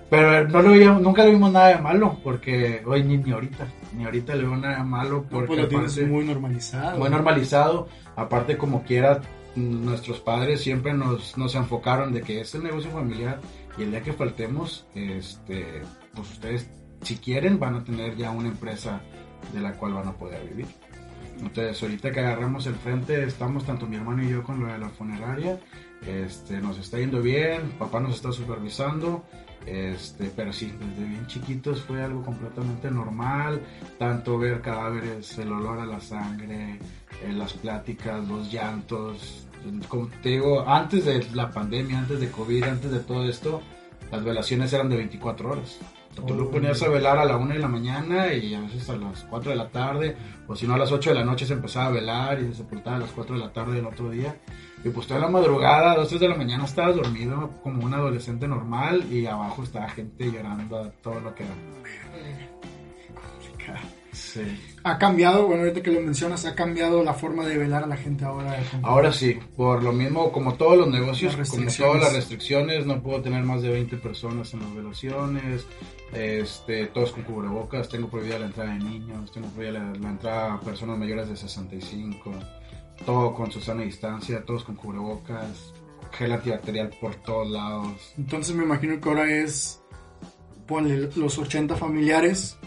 Pero 0.09 0.47
no 0.47 0.61
lo 0.61 0.71
veíamos, 0.71 1.01
nunca 1.01 1.23
le 1.25 1.31
vimos 1.31 1.51
nada 1.51 1.67
de 1.75 1.81
malo, 1.81 2.17
porque 2.23 2.81
hoy 2.85 3.03
ni, 3.03 3.17
ni 3.17 3.31
ahorita, 3.31 3.67
ni 3.95 4.05
ahorita 4.05 4.35
le 4.35 4.43
veo 4.45 4.55
nada 4.55 4.77
de 4.77 4.83
malo, 4.83 5.17
No, 5.17 5.23
porque 5.29 5.47
pues 5.47 5.59
lo 5.59 5.67
tienes 5.67 5.91
aparte- 5.97 6.09
muy 6.11 6.25
normalizado. 6.25 6.97
muy 6.97 7.09
normalizado. 7.09 7.89
Aparte, 8.15 8.57
como 8.57 8.83
quiera, 8.83 9.19
nuestros 9.57 10.19
padres 10.19 10.61
siempre 10.61 10.93
nos, 10.93 11.37
nos 11.37 11.55
enfocaron 11.55 12.13
de 12.13 12.21
que 12.21 12.41
es 12.41 12.53
el 12.55 12.63
negocio 12.63 12.91
familiar 12.91 13.41
y 13.77 13.83
el 13.83 13.91
día 13.91 14.01
que 14.01 14.13
faltemos, 14.13 14.85
este, 14.95 15.81
pues 16.13 16.31
ustedes, 16.31 16.69
si 17.01 17.17
quieren, 17.17 17.59
van 17.59 17.75
a 17.75 17.83
tener 17.83 18.15
ya 18.15 18.31
una 18.31 18.49
empresa 18.49 19.01
de 19.53 19.59
la 19.59 19.73
cual 19.73 19.93
van 19.93 20.07
a 20.07 20.13
poder 20.13 20.47
vivir. 20.47 20.67
Entonces, 21.39 21.81
ahorita 21.83 22.11
que 22.11 22.19
agarramos 22.19 22.65
el 22.65 22.75
frente, 22.75 23.23
estamos 23.23 23.63
tanto 23.65 23.85
mi 23.85 23.95
hermano 23.95 24.23
y 24.23 24.29
yo 24.29 24.43
con 24.43 24.59
lo 24.59 24.71
de 24.71 24.79
la 24.79 24.89
funeraria. 24.89 25.59
Este, 26.05 26.59
nos 26.59 26.77
está 26.77 26.97
yendo 26.97 27.21
bien, 27.21 27.73
papá 27.77 27.99
nos 27.99 28.15
está 28.15 28.31
supervisando. 28.31 29.23
Este, 29.65 30.31
pero 30.35 30.53
sí, 30.53 30.73
desde 30.79 31.09
bien 31.09 31.27
chiquitos 31.27 31.81
fue 31.81 32.01
algo 32.01 32.23
completamente 32.23 32.89
normal. 32.89 33.61
Tanto 33.99 34.37
ver 34.37 34.61
cadáveres, 34.61 35.37
el 35.37 35.51
olor 35.51 35.79
a 35.79 35.85
la 35.85 35.99
sangre, 35.99 36.79
eh, 37.21 37.33
las 37.33 37.53
pláticas, 37.53 38.25
los 38.27 38.51
llantos. 38.51 39.46
Como 39.87 40.07
te 40.21 40.29
digo, 40.29 40.67
antes 40.67 41.05
de 41.05 41.25
la 41.33 41.51
pandemia, 41.51 41.99
antes 41.99 42.19
de 42.19 42.29
COVID, 42.31 42.63
antes 42.63 42.91
de 42.91 42.99
todo 42.99 43.27
esto, 43.27 43.61
las 44.11 44.23
velaciones 44.23 44.71
eran 44.73 44.89
de 44.89 44.97
24 44.97 45.51
horas. 45.51 45.79
O 46.11 46.15
sea, 46.15 46.25
Tú 46.25 46.33
lo 46.33 46.49
ponías 46.49 46.81
a 46.81 46.87
velar 46.87 47.17
a 47.17 47.25
la 47.25 47.37
1 47.37 47.53
de 47.53 47.59
la 47.59 47.67
mañana 47.67 48.33
y 48.33 48.53
a 48.55 48.61
veces 48.61 48.89
a 48.89 48.95
las 48.95 49.23
4 49.25 49.51
de 49.51 49.57
la 49.57 49.69
tarde, 49.69 50.17
o 50.47 50.55
si 50.55 50.65
no 50.65 50.73
a 50.73 50.77
las 50.77 50.91
8 50.91 51.11
de 51.11 51.15
la 51.15 51.25
noche 51.25 51.45
se 51.45 51.53
empezaba 51.53 51.87
a 51.87 51.91
velar 51.91 52.39
y 52.41 52.47
se 52.47 52.55
sepultaba 52.55 52.95
a 52.97 52.99
las 53.01 53.11
4 53.11 53.35
de 53.35 53.41
la 53.41 53.53
tarde 53.53 53.75
del 53.75 53.85
otro 53.85 54.09
día. 54.09 54.35
Y 54.83 54.89
pues 54.89 55.07
toda 55.07 55.19
la 55.19 55.27
madrugada, 55.27 55.91
a 55.91 55.97
las 55.97 56.09
2 56.09 56.19
de 56.19 56.29
la 56.29 56.35
mañana 56.35 56.65
estabas 56.65 56.95
dormido 56.95 57.51
como 57.61 57.83
un 57.83 57.93
adolescente 57.93 58.47
normal 58.47 59.05
y 59.11 59.25
abajo 59.25 59.63
estaba 59.63 59.89
gente 59.89 60.31
llorando 60.31 60.77
a 60.77 60.89
todo 60.89 61.19
lo 61.19 61.35
que 61.35 61.43
da. 61.43 61.55
Sí. 64.11 64.41
Ha 64.87 64.97
cambiado, 64.97 65.47
bueno, 65.47 65.63
ahorita 65.63 65.81
que 65.81 65.91
lo 65.91 65.99
mencionas, 65.99 66.45
ha 66.45 66.55
cambiado 66.55 67.03
la 67.03 67.13
forma 67.13 67.45
de 67.45 67.57
velar 67.57 67.83
a 67.83 67.87
la 67.87 67.97
gente 67.97 68.23
ahora. 68.23 68.57
Ahora 68.83 69.11
sí, 69.11 69.37
por 69.57 69.83
lo 69.83 69.91
mismo, 69.91 70.31
como 70.31 70.53
todos 70.55 70.77
los 70.77 70.87
negocios, 70.87 71.35
como 71.49 71.69
todas 71.69 72.01
las 72.01 72.13
restricciones, 72.13 72.85
no 72.85 73.01
puedo 73.01 73.21
tener 73.21 73.43
más 73.43 73.61
de 73.61 73.69
20 73.69 73.97
personas 73.97 74.53
en 74.53 74.61
las 74.61 74.73
velaciones, 74.73 75.65
este, 76.13 76.87
todos 76.87 77.11
con 77.11 77.23
cubrebocas, 77.23 77.89
tengo 77.89 78.09
prohibida 78.09 78.39
la 78.39 78.45
entrada 78.45 78.73
de 78.73 78.79
niños, 78.79 79.29
tengo 79.33 79.49
prohibida 79.49 79.79
la, 79.79 79.93
la 79.93 80.09
entrada 80.09 80.53
a 80.53 80.59
personas 80.61 80.97
mayores 80.97 81.27
de 81.27 81.35
65, 81.35 82.31
todo 83.05 83.33
con 83.33 83.51
su 83.51 83.59
sana 83.59 83.81
distancia, 83.81 84.43
todos 84.45 84.63
con 84.63 84.75
cubrebocas, 84.75 85.73
gel 86.13 86.31
antibacterial 86.31 86.91
por 87.01 87.15
todos 87.15 87.49
lados. 87.49 88.13
Entonces 88.17 88.55
me 88.55 88.63
imagino 88.63 89.01
que 89.01 89.09
ahora 89.09 89.29
es, 89.29 89.81
ponle 90.65 91.09
los 91.15 91.37
80 91.37 91.75
familiares, 91.75 92.57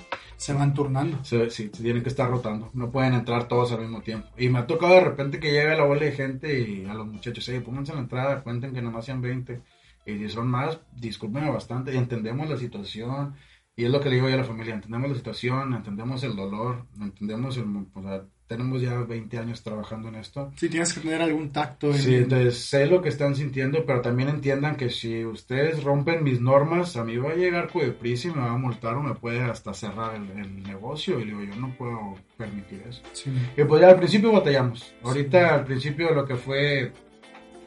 se 0.40 0.54
van 0.54 0.72
turnando. 0.72 1.22
Se, 1.22 1.50
sí, 1.50 1.68
tienen 1.68 2.02
que 2.02 2.08
estar 2.08 2.30
rotando, 2.30 2.70
no 2.72 2.90
pueden 2.90 3.12
entrar 3.12 3.46
todos 3.46 3.72
al 3.72 3.82
mismo 3.82 4.00
tiempo. 4.00 4.26
Y 4.38 4.48
me 4.48 4.60
ha 4.60 4.66
tocado 4.66 4.94
de 4.94 5.02
repente 5.02 5.38
que 5.38 5.52
llega 5.52 5.76
la 5.76 5.84
bola 5.84 6.00
de 6.00 6.12
gente 6.12 6.58
y 6.58 6.86
a 6.86 6.94
los 6.94 7.06
muchachos, 7.06 7.46
hey, 7.50 7.60
pónganse 7.62 7.92
en 7.92 7.96
la 7.96 8.02
entrada, 8.04 8.42
cuenten 8.42 8.72
que 8.72 8.80
nomás 8.80 9.04
sean 9.04 9.20
20. 9.20 9.60
Y 10.06 10.16
si 10.16 10.28
son 10.30 10.48
más, 10.48 10.80
discúlpenme 10.96 11.50
bastante, 11.50 11.94
entendemos 11.94 12.48
la 12.48 12.56
situación 12.56 13.34
Y 13.80 13.86
es 13.86 13.90
lo 13.90 13.98
que 13.98 14.10
le 14.10 14.16
digo 14.16 14.28
yo 14.28 14.34
a 14.34 14.36
la 14.36 14.44
familia, 14.44 14.74
entendemos 14.74 15.08
la 15.08 15.16
situación, 15.16 15.72
entendemos 15.72 16.22
el 16.22 16.36
dolor, 16.36 16.84
entendemos 17.00 17.56
el... 17.56 17.64
O 17.94 18.02
sea, 18.02 18.24
tenemos 18.46 18.82
ya 18.82 18.92
20 19.00 19.38
años 19.38 19.62
trabajando 19.62 20.08
en 20.08 20.16
esto. 20.16 20.52
Sí, 20.56 20.68
tienes 20.68 20.92
que 20.92 21.00
tener 21.00 21.22
algún 21.22 21.50
tacto. 21.50 21.86
En... 21.86 21.94
Sí, 21.94 22.14
entonces 22.16 22.58
sé 22.58 22.84
lo 22.84 23.00
que 23.00 23.08
están 23.08 23.34
sintiendo, 23.34 23.86
pero 23.86 24.02
también 24.02 24.28
entiendan 24.28 24.76
que 24.76 24.90
si 24.90 25.24
ustedes 25.24 25.82
rompen 25.82 26.22
mis 26.22 26.42
normas, 26.42 26.94
a 26.98 27.04
mí 27.04 27.16
va 27.16 27.30
a 27.30 27.36
llegar 27.36 27.72
Codepris 27.72 28.26
y 28.26 28.28
me 28.28 28.40
va 28.40 28.50
a 28.50 28.58
multar 28.58 28.96
o 28.96 29.02
me 29.02 29.14
puede 29.14 29.40
hasta 29.40 29.72
cerrar 29.72 30.14
el, 30.14 30.28
el 30.38 30.62
negocio. 30.62 31.18
Y 31.18 31.24
le 31.24 31.30
digo, 31.30 31.44
yo 31.44 31.56
no 31.56 31.74
puedo 31.78 32.16
permitir 32.36 32.82
eso. 32.86 33.00
Sí. 33.14 33.32
Y 33.56 33.64
pues 33.64 33.80
ya 33.80 33.88
al 33.88 33.96
principio 33.96 34.30
batallamos. 34.30 34.92
Ahorita 35.02 35.54
al 35.54 35.64
principio 35.64 36.12
lo 36.12 36.26
que 36.26 36.34
fue, 36.34 36.92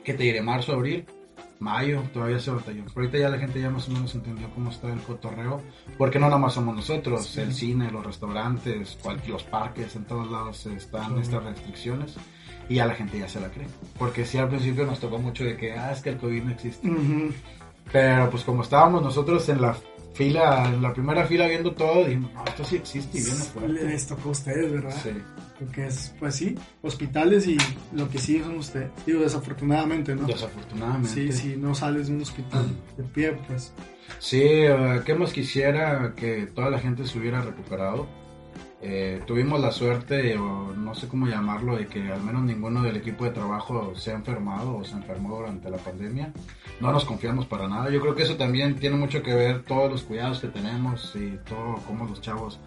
que 0.03 0.13
te 0.13 0.21
diré, 0.21 0.43
marzo, 0.43 0.73
abril, 0.73 1.07
mayo, 1.63 2.03
todavía 2.13 2.39
se 2.39 2.51
batalló. 2.51 2.83
Pero 2.85 2.99
ahorita 3.01 3.17
ya 3.17 3.29
la 3.29 3.37
gente 3.39 3.59
ya 3.61 3.69
más 3.69 3.87
o 3.87 3.91
menos 3.91 4.13
entendió 4.13 4.49
cómo 4.53 4.69
está 4.69 4.91
el 4.91 4.99
cotorreo. 4.99 5.61
Porque 5.97 6.19
no 6.19 6.27
nada 6.27 6.37
más 6.37 6.53
somos 6.53 6.75
nosotros, 6.75 7.25
Sí. 7.25 7.39
el 7.41 7.53
cine, 7.53 7.89
los 7.91 8.05
restaurantes, 8.05 8.97
los 9.27 9.43
parques, 9.43 9.95
en 9.95 10.05
todos 10.05 10.29
lados 10.29 10.65
están 10.67 11.15
Sí. 11.15 11.21
estas 11.21 11.43
restricciones. 11.43 12.15
Y 12.69 12.75
ya 12.75 12.85
la 12.85 12.95
gente 12.95 13.19
ya 13.19 13.27
se 13.27 13.39
la 13.41 13.49
cree. 13.49 13.67
Porque 13.97 14.25
sí, 14.25 14.37
al 14.37 14.49
principio 14.49 14.85
nos 14.85 14.99
tocó 14.99 15.17
mucho 15.17 15.43
de 15.43 15.57
que, 15.57 15.73
ah, 15.73 15.91
es 15.91 16.01
que 16.01 16.11
el 16.11 16.17
COVID 16.17 16.43
no 16.43 16.51
existe. 16.51 16.87
Ujú. 16.89 17.31
Pero 17.91 18.29
pues 18.29 18.43
como 18.43 18.63
estábamos 18.63 19.01
nosotros 19.03 19.47
en 19.49 19.61
la 19.61 19.75
fila, 20.13 20.65
en 20.73 20.81
la 20.81 20.93
primera 20.93 21.25
fila 21.25 21.47
viendo 21.47 21.73
todo, 21.73 22.05
dijimos, 22.05 22.31
no, 22.33 22.43
esto 22.45 22.63
sí 22.63 22.75
existe 22.77 23.17
y 23.17 23.21
viene 23.23 23.39
fuerte. 23.39 23.83
Les 23.85 24.07
tocó 24.07 24.29
a 24.29 24.31
ustedes, 24.31 24.71
¿verdad? 24.71 24.95
Sí. 25.03 25.09
Lo 25.65 25.71
que 25.71 25.87
es, 25.87 26.13
pues 26.19 26.35
sí, 26.35 26.55
hospitales 26.81 27.47
y 27.47 27.57
lo 27.93 28.09
que 28.09 28.17
sí 28.17 28.39
son 28.39 28.57
ustedes. 28.57 28.89
Digo, 29.05 29.21
desafortunadamente, 29.21 30.15
¿no? 30.15 30.27
Desafortunadamente. 30.27 31.09
Sí, 31.09 31.31
si 31.31 31.55
no 31.55 31.73
sales 31.73 32.07
de 32.07 32.15
un 32.15 32.21
hospital 32.21 32.65
de 32.97 33.03
pie, 33.03 33.33
pues 33.47 33.73
Sí, 34.19 34.41
eh, 34.41 35.01
¿qué 35.05 35.15
más 35.15 35.31
quisiera 35.31 36.13
que 36.15 36.47
toda 36.47 36.69
la 36.69 36.79
gente 36.79 37.05
se 37.05 37.17
hubiera 37.17 37.41
recuperado? 37.41 38.07
Eh, 38.85 39.21
tuvimos 39.25 39.61
la 39.61 39.71
suerte, 39.71 40.37
o 40.37 40.73
no 40.75 40.93
sé 40.93 41.07
cómo 41.07 41.25
llamarlo, 41.25 41.77
de 41.77 41.87
que 41.87 42.11
al 42.11 42.21
menos 42.21 42.43
ninguno 42.43 42.83
del 42.83 42.97
equipo 42.97 43.23
de 43.23 43.31
trabajo 43.31 43.95
se 43.95 44.11
ha 44.11 44.15
enfermado 44.15 44.75
o 44.75 44.83
se 44.83 44.95
enfermó 44.95 45.37
durante 45.37 45.69
la 45.69 45.77
pandemia. 45.77 46.33
No 46.81 46.91
nos 46.91 47.05
confiamos 47.05 47.45
para 47.45 47.69
nada. 47.69 47.89
Yo 47.89 48.01
creo 48.01 48.13
que 48.13 48.23
eso 48.23 48.35
también 48.35 48.75
tiene 48.75 48.97
mucho 48.97 49.23
que 49.23 49.33
ver 49.33 49.63
todos 49.63 49.89
los 49.89 50.03
cuidados 50.03 50.41
que 50.41 50.49
tenemos 50.49 51.15
y 51.15 51.39
todo, 51.47 51.75
como 51.87 52.05
los 52.05 52.19
chavos, 52.19 52.59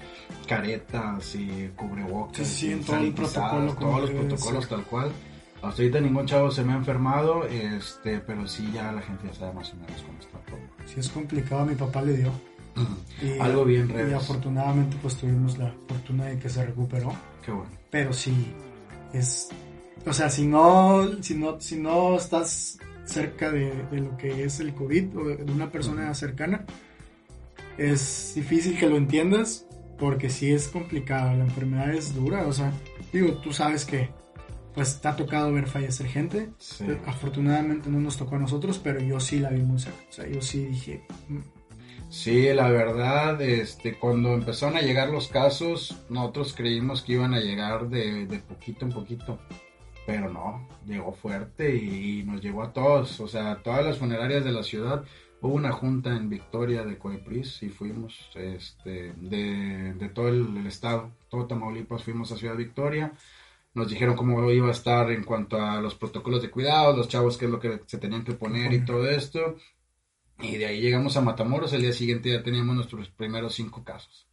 caretas 0.49 1.35
y 1.35 1.71
cubrebocas, 1.77 2.47
Sí, 2.47 2.61
sí, 2.61 2.69
y 2.69 2.73
en 2.73 2.85
todo 2.85 2.97
el 2.97 3.13
protocolo 3.13 3.75
todos 3.75 4.01
los 4.01 4.11
protocolos 4.11 4.69
tal 4.69 4.85
cual. 4.85 5.13
Hasta 5.57 5.83
ahorita 5.83 6.01
ningún 6.01 6.25
chavo 6.25 6.51
se 6.51 6.65
me 6.65 6.73
ha 6.73 6.77
enfermado, 6.77 7.45
este, 7.45 8.21
pero 8.21 8.49
sí 8.49 8.71
ya 8.73 8.91
la 8.91 9.03
gente 9.03 9.27
ya 9.27 9.35
sabe 9.35 9.53
más 9.53 9.71
o 9.71 9.77
menos 9.77 10.03
cómo 10.03 10.19
está 10.19 10.39
todo. 10.51 10.61
si 10.87 10.99
es 10.99 11.09
complicado, 11.11 11.67
mi 11.67 11.75
papá 11.75 12.01
le 12.01 12.17
dio. 12.17 12.56
Y, 13.23 13.39
Algo 13.41 13.65
bien 13.65 13.89
Y 13.91 13.93
reves. 13.93 14.15
afortunadamente, 14.15 14.97
pues 15.01 15.17
tuvimos 15.17 15.59
la 15.59 15.73
fortuna 15.89 16.27
de 16.27 16.39
que 16.39 16.49
se 16.49 16.65
recuperó. 16.65 17.13
Qué 17.45 17.51
bueno. 17.53 17.71
Pero 17.91 18.13
sí, 18.13 18.35
es. 19.13 19.49
O 20.07 20.13
sea, 20.13 20.31
si 20.31 20.47
no, 20.47 21.23
si 21.23 21.35
no, 21.35 21.61
si 21.61 21.77
no 21.77 22.17
estás 22.17 22.79
cerca 23.05 23.51
de, 23.51 23.73
de 23.91 24.01
lo 24.01 24.17
que 24.17 24.45
es 24.45 24.61
el 24.61 24.75
COVID 24.75 25.17
o 25.19 25.25
de 25.25 25.53
una 25.53 25.71
persona 25.71 26.13
cercana, 26.15 26.65
es 27.79 28.33
difícil 28.35 28.79
que 28.79 28.89
lo 28.89 28.97
entiendas 28.97 29.67
porque 29.99 30.31
sí 30.31 30.51
es 30.53 30.69
complicado. 30.69 31.35
La 31.37 31.45
enfermedad 31.45 31.91
es 31.95 32.15
dura. 32.15 32.47
O 32.47 32.53
sea, 32.53 32.73
digo, 33.13 33.35
tú 33.39 33.53
sabes 33.53 33.85
que 33.85 34.11
pues 34.75 35.01
te 35.01 35.09
ha 35.09 35.17
tocado 35.17 35.53
ver 35.53 35.67
fallecer 35.67 36.07
gente. 36.07 36.51
Sí. 36.59 36.85
Afortunadamente 37.07 37.89
no 37.89 37.99
nos 37.99 38.17
tocó 38.19 38.37
a 38.37 38.39
nosotros, 38.39 38.79
pero 38.83 39.01
yo 39.01 39.19
sí 39.21 39.39
la 39.39 39.51
vi 39.51 39.63
muy 39.63 39.79
cerca. 39.79 39.99
O 40.09 40.13
sea, 40.13 40.27
yo 40.29 40.43
sí 40.43 40.67
dije, 40.67 41.03
"Mm, 41.29 41.39
Sí, 42.09 42.53
la 42.55 42.71
verdad, 42.71 43.41
este, 43.43 43.99
cuando 43.99 44.33
empezaron 44.33 44.77
a 44.77 44.81
llegar 44.81 45.11
los 45.11 45.29
casos, 45.29 46.05
nosotros 46.09 46.55
creímos 46.57 47.03
que 47.03 47.15
iban 47.15 47.35
a 47.35 47.41
llegar 47.41 47.89
de, 47.89 48.27
de 48.27 48.39
poquito 48.39 48.85
en 48.85 48.93
poquito, 48.93 49.39
pero 50.07 50.33
no, 50.33 50.69
llegó 50.87 51.13
fuerte 51.13 51.75
y, 51.75 52.23
nos 52.23 52.41
llegó 52.41 52.63
a 52.63 52.73
todos, 52.73 53.21
o 53.21 53.27
sea, 53.27 53.53
a 53.53 53.63
todas 53.63 53.85
las 53.85 53.99
funerarias 53.99 54.45
de 54.45 54.53
la 54.53 54.63
ciudad. 54.63 55.05
Hubo 55.41 55.55
una 55.55 55.73
junta 55.73 56.17
en 56.17 56.31
Victoria 56.31 56.85
de 56.85 56.97
Coepris 56.97 57.63
y 57.65 57.69
fuimos, 57.71 58.31
este, 58.37 59.13
de, 59.15 59.95
de 59.95 60.09
todo 60.09 60.29
el, 60.29 60.57
el 60.57 60.67
estado, 60.67 61.11
todo 61.29 61.47
Tamaulipas, 61.47 62.05
fuimos 62.05 62.31
a 62.33 62.37
Ciudad 62.37 62.57
Victoria. 62.57 63.13
Nos 63.75 63.91
dijeron 63.91 64.17
cómo 64.17 64.51
iba 64.51 64.69
a 64.69 64.73
estar 64.73 65.11
en 65.11 65.25
cuanto 65.25 65.61
a 65.61 65.81
los 65.83 65.95
protocolos 65.97 66.41
de 66.41 66.51
cuidado, 66.51 66.97
los 66.97 67.09
chavos, 67.09 67.37
qué 67.37 67.45
es 67.45 67.51
lo 67.51 67.61
que 67.61 67.81
se 67.87 67.99
tenían 67.99 68.25
que 68.25 68.33
poner 68.33 68.73
y 68.73 68.85
todo 68.85 69.07
esto. 69.09 69.57
Y 70.41 70.57
de 70.57 70.67
ahí 70.67 70.81
llegamos 70.81 71.17
a 71.17 71.23
Matamoros, 71.23 71.73
el 71.73 71.83
día 71.83 71.93
siguiente 71.93 72.31
ya 72.31 72.43
teníamos 72.43 72.77
nuestros 72.77 73.09
primeros 73.09 73.55
cinco 73.55 73.83
casos. 73.85 74.27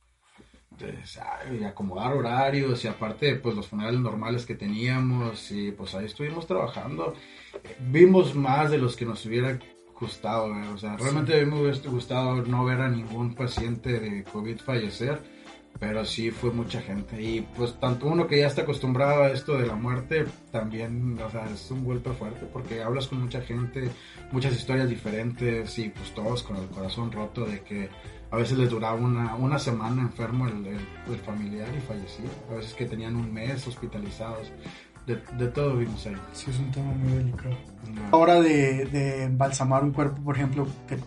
Entonces, 0.71 1.19
ay, 1.19 1.63
acomodar 1.63 2.13
horarios 2.13 2.83
y 2.83 2.87
aparte, 2.87 3.35
pues 3.35 3.55
los 3.55 3.67
funerales 3.67 3.99
normales 3.99 4.45
que 4.45 4.55
teníamos 4.55 5.51
y 5.51 5.71
pues 5.71 5.93
ahí 5.93 6.05
estuvimos 6.05 6.47
trabajando. 6.47 7.13
Vimos 7.79 8.35
más 8.35 8.71
de 8.71 8.79
los 8.79 8.95
que 8.95 9.05
nos 9.05 9.25
hubiera 9.25 9.59
gustado 9.99 10.53
ver, 10.53 10.67
o 10.69 10.77
sea, 10.77 10.97
realmente 10.97 11.45
me 11.45 11.61
hubiera 11.61 11.77
gustado 11.89 12.35
no 12.43 12.65
ver 12.65 12.81
a 12.81 12.89
ningún 12.89 13.35
paciente 13.35 13.99
de 13.99 14.23
COVID 14.23 14.59
fallecer, 14.59 15.21
pero 15.79 16.05
sí 16.05 16.31
fue 16.31 16.51
mucha 16.51 16.81
gente 16.81 17.21
y 17.21 17.41
pues 17.57 17.77
tanto 17.79 18.07
uno 18.07 18.25
que 18.27 18.39
ya 18.39 18.47
está 18.47 18.61
acostumbrado 18.61 19.23
a 19.23 19.31
esto 19.31 19.57
de 19.57 19.65
la 19.67 19.75
muerte, 19.75 20.25
también, 20.51 21.19
o 21.19 21.29
sea, 21.29 21.45
es 21.53 21.69
un 21.71 21.83
golpe 21.83 22.11
fuerte 22.11 22.45
porque 22.53 22.81
hablas 22.81 23.07
con 23.07 23.21
mucha 23.21 23.41
gente, 23.41 23.89
muchas 24.31 24.53
historias 24.55 24.87
diferentes 24.89 25.77
y 25.79 25.89
pues 25.89 26.13
todos 26.13 26.43
con 26.43 26.57
el 26.57 26.67
corazón 26.67 27.11
roto 27.11 27.45
de 27.45 27.61
que 27.61 27.89
a 28.31 28.37
veces 28.37 28.57
les 28.57 28.69
duraba 28.69 28.95
una, 28.95 29.35
una 29.35 29.59
semana 29.59 30.01
enfermo 30.03 30.47
el, 30.47 30.65
el- 30.65 30.87
el 31.13 31.19
familiar 31.25 31.67
y 31.77 31.81
fallecía, 31.81 32.29
a 32.49 32.55
veces 32.55 32.73
que 32.73 32.85
tenían 32.85 33.15
un 33.15 33.31
mes 33.33 33.67
hospitalizados, 33.67 34.51
de, 35.05 35.17
de 35.37 35.47
todo 35.49 35.75
vimos 35.75 36.05
ahí. 36.07 36.15
sí 36.31 36.49
es 36.49 36.57
un 36.59 36.71
tema 36.71 36.91
muy 36.93 37.11
delicado. 37.11 37.55
Ahora 38.11 38.39
de, 38.41 38.85
de 38.85 39.23
embalsamar 39.23 39.83
un 39.83 39.91
cuerpo, 39.91 40.21
por 40.23 40.35
ejemplo, 40.37 40.65
que, 40.87 40.97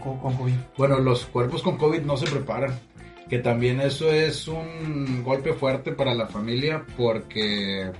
con, 0.00 0.18
con 0.18 0.34
COVID. 0.36 0.54
Bueno, 0.76 0.98
los 0.98 1.26
cuerpos 1.26 1.62
con 1.62 1.76
COVID 1.78 2.00
no 2.02 2.16
se 2.16 2.26
preparan. 2.28 2.72
Que 3.28 3.38
también 3.40 3.80
eso 3.80 4.10
es 4.12 4.46
un 4.46 5.22
golpe 5.24 5.52
fuerte 5.52 5.92
para 5.92 6.14
la 6.14 6.26
familia 6.26 6.84
porque 6.96 7.90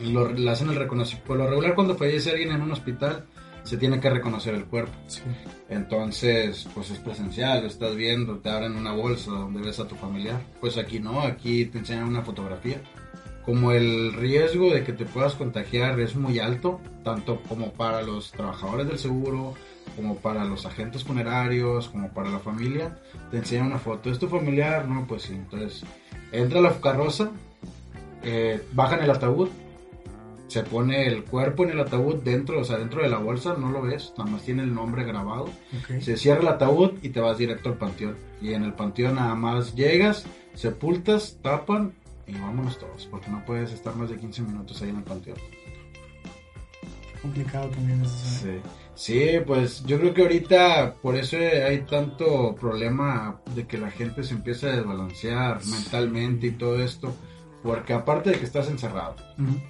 lo, 0.00 0.30
le 0.30 0.50
hacen 0.50 0.68
el 0.68 0.76
reconocimiento. 0.76 1.26
Por 1.26 1.38
lo 1.38 1.48
regular, 1.48 1.74
cuando 1.74 1.96
fallece 1.96 2.30
alguien 2.30 2.52
en 2.52 2.62
un 2.62 2.72
hospital, 2.72 3.24
se 3.62 3.78
tiene 3.78 3.98
que 3.98 4.10
reconocer 4.10 4.54
el 4.54 4.66
cuerpo. 4.66 4.92
Sí. 5.08 5.22
Entonces, 5.68 6.68
pues 6.74 6.90
es 6.90 6.98
presencial, 6.98 7.62
lo 7.62 7.66
estás 7.66 7.96
viendo, 7.96 8.38
te 8.38 8.50
abren 8.50 8.76
una 8.76 8.92
bolsa 8.92 9.30
donde 9.30 9.62
ves 9.62 9.80
a 9.80 9.88
tu 9.88 9.94
familiar. 9.94 10.40
Pues 10.60 10.76
aquí 10.76 11.00
no, 11.00 11.22
aquí 11.22 11.64
te 11.66 11.78
enseñan 11.78 12.08
una 12.08 12.22
fotografía. 12.22 12.80
Como 13.44 13.72
el 13.72 14.12
riesgo 14.14 14.72
de 14.72 14.84
que 14.84 14.92
te 14.92 15.04
puedas 15.04 15.34
contagiar 15.34 15.98
es 16.00 16.14
muy 16.14 16.38
alto, 16.38 16.80
tanto 17.02 17.40
como 17.48 17.72
para 17.72 18.02
los 18.02 18.32
trabajadores 18.32 18.86
del 18.86 18.98
seguro, 18.98 19.54
como 19.96 20.16
para 20.16 20.44
los 20.44 20.66
agentes 20.66 21.04
funerarios, 21.04 21.88
como 21.88 22.08
para 22.10 22.30
la 22.30 22.38
familia, 22.38 22.98
te 23.30 23.38
enseñan 23.38 23.66
una 23.66 23.78
foto. 23.78 24.10
¿Es 24.10 24.18
tu 24.18 24.28
familiar? 24.28 24.88
No, 24.88 25.06
pues 25.06 25.22
sí. 25.22 25.34
Entonces, 25.34 25.84
entra 26.32 26.60
la 26.60 26.72
carroza, 26.80 27.30
eh, 28.22 28.62
bajan 28.72 29.02
el 29.02 29.10
ataúd, 29.10 29.48
se 30.48 30.62
pone 30.62 31.06
el 31.06 31.24
cuerpo 31.24 31.64
en 31.64 31.70
el 31.70 31.80
ataúd 31.80 32.16
dentro, 32.22 32.60
o 32.60 32.64
sea, 32.64 32.78
dentro 32.78 33.02
de 33.02 33.08
la 33.08 33.18
bolsa, 33.18 33.56
no 33.58 33.70
lo 33.70 33.82
ves, 33.82 34.12
nada 34.16 34.30
más 34.30 34.42
tiene 34.42 34.62
el 34.62 34.74
nombre 34.74 35.04
grabado. 35.04 35.48
Se 36.00 36.16
cierra 36.16 36.42
el 36.42 36.48
ataúd 36.48 36.92
y 37.02 37.08
te 37.08 37.20
vas 37.20 37.38
directo 37.38 37.70
al 37.70 37.76
panteón. 37.76 38.16
Y 38.40 38.52
en 38.52 38.62
el 38.62 38.72
panteón 38.74 39.16
nada 39.16 39.34
más 39.34 39.74
llegas, 39.74 40.26
sepultas, 40.54 41.38
tapan 41.42 41.92
y 42.26 42.34
vámonos 42.34 42.78
todos, 42.78 43.06
porque 43.10 43.30
no 43.30 43.44
puedes 43.44 43.72
estar 43.72 43.94
más 43.96 44.10
de 44.10 44.16
15 44.16 44.42
minutos 44.42 44.80
ahí 44.82 44.90
en 44.90 44.96
el 44.96 45.02
panteón. 45.02 45.38
complicado 47.20 47.68
también 47.70 48.02
eso. 48.02 48.16
¿sabes? 48.16 48.62
Sí. 48.62 48.83
Sí, 48.96 49.38
pues 49.44 49.84
yo 49.86 49.98
creo 49.98 50.14
que 50.14 50.22
ahorita 50.22 50.94
por 51.02 51.16
eso 51.16 51.36
hay 51.36 51.80
tanto 51.82 52.54
problema 52.54 53.40
de 53.54 53.66
que 53.66 53.76
la 53.78 53.90
gente 53.90 54.22
se 54.22 54.34
empieza 54.34 54.68
a 54.68 54.76
desbalancear 54.76 55.64
mentalmente 55.66 56.46
y 56.46 56.52
todo 56.52 56.78
esto, 56.80 57.14
porque 57.62 57.92
aparte 57.92 58.30
de 58.30 58.38
que 58.38 58.44
estás 58.44 58.68
encerrado, 58.68 59.16
Ujú. 59.38 59.60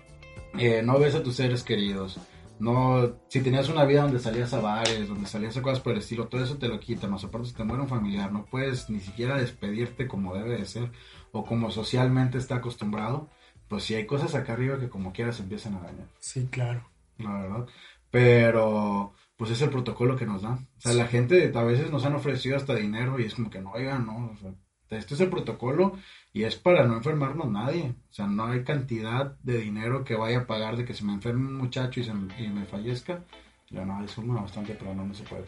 eh, 0.58 0.82
no 0.84 0.98
ves 0.98 1.14
a 1.14 1.22
tus 1.22 1.36
seres 1.36 1.62
queridos. 1.62 2.18
No, 2.58 3.12
si 3.28 3.40
tenías 3.40 3.68
una 3.68 3.84
vida 3.84 4.02
donde 4.02 4.20
salías 4.20 4.52
a 4.54 4.60
bares, 4.60 5.08
donde 5.08 5.26
salías 5.26 5.56
a 5.56 5.62
cosas 5.62 5.80
por 5.80 5.92
el 5.92 5.98
estilo, 5.98 6.28
todo 6.28 6.44
eso 6.44 6.56
te 6.56 6.68
lo 6.68 6.78
quitan, 6.78 7.10
más 7.10 7.24
aparte 7.24 7.48
si 7.48 7.54
te 7.54 7.64
muere 7.64 7.82
un 7.82 7.88
familiar, 7.88 8.30
no 8.30 8.44
puedes 8.44 8.88
ni 8.90 9.00
siquiera 9.00 9.36
despedirte 9.38 10.06
como 10.06 10.34
debe 10.34 10.56
de 10.58 10.64
ser 10.66 10.92
o 11.32 11.44
como 11.44 11.70
socialmente 11.72 12.38
está 12.38 12.56
acostumbrado, 12.56 13.28
pues 13.68 13.82
si 13.84 13.94
hay 13.96 14.06
cosas 14.06 14.34
acá 14.36 14.52
arriba 14.52 14.78
que 14.78 14.88
como 14.88 15.12
quieras 15.12 15.40
empiezan 15.40 15.74
a 15.74 15.80
dañar, 15.80 16.06
Sí, 16.20 16.46
claro. 16.48 16.84
la 17.18 17.32
verdad. 17.32 17.66
Pero 18.14 19.12
pues 19.36 19.50
es 19.50 19.60
el 19.60 19.70
protocolo 19.70 20.14
que 20.14 20.24
nos 20.24 20.42
dan. 20.42 20.68
O 20.78 20.80
sea, 20.80 20.92
la 20.92 21.08
gente 21.08 21.50
a 21.52 21.62
veces 21.64 21.90
nos 21.90 22.04
han 22.04 22.14
ofrecido 22.14 22.56
hasta 22.56 22.76
dinero 22.76 23.18
y 23.18 23.24
es 23.24 23.34
como 23.34 23.50
que 23.50 23.60
no, 23.60 23.72
oigan, 23.72 24.06
no, 24.06 24.30
o 24.32 24.36
sea, 24.36 24.54
este 24.88 25.14
es 25.14 25.20
el 25.20 25.30
protocolo 25.30 25.98
y 26.32 26.44
es 26.44 26.54
para 26.54 26.86
no 26.86 26.94
enfermarnos 26.96 27.50
nadie. 27.50 27.96
O 28.08 28.12
sea, 28.12 28.28
no 28.28 28.46
hay 28.46 28.62
cantidad 28.62 29.36
de 29.42 29.58
dinero 29.58 30.04
que 30.04 30.14
vaya 30.14 30.38
a 30.38 30.46
pagar 30.46 30.76
de 30.76 30.84
que 30.84 30.94
se 30.94 31.04
me 31.04 31.12
enferme 31.12 31.48
un 31.48 31.56
muchacho 31.56 31.98
y, 31.98 32.04
se, 32.04 32.12
y 32.12 32.48
me 32.50 32.66
fallezca. 32.66 33.24
Ya 33.68 33.84
no, 33.84 34.04
es 34.04 34.12
suma 34.12 34.42
bastante, 34.42 34.76
pero 34.78 34.94
no, 34.94 35.04
no 35.04 35.14
se 35.14 35.24
puede. 35.24 35.46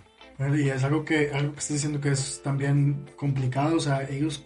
Y 0.60 0.68
es 0.68 0.82
algo 0.82 1.04
que, 1.04 1.30
algo 1.30 1.52
que 1.52 1.60
estás 1.60 1.74
diciendo 1.74 2.00
que 2.00 2.10
es 2.10 2.42
también 2.42 3.06
complicado, 3.14 3.76
o 3.76 3.80
sea, 3.80 4.02
ellos 4.10 4.44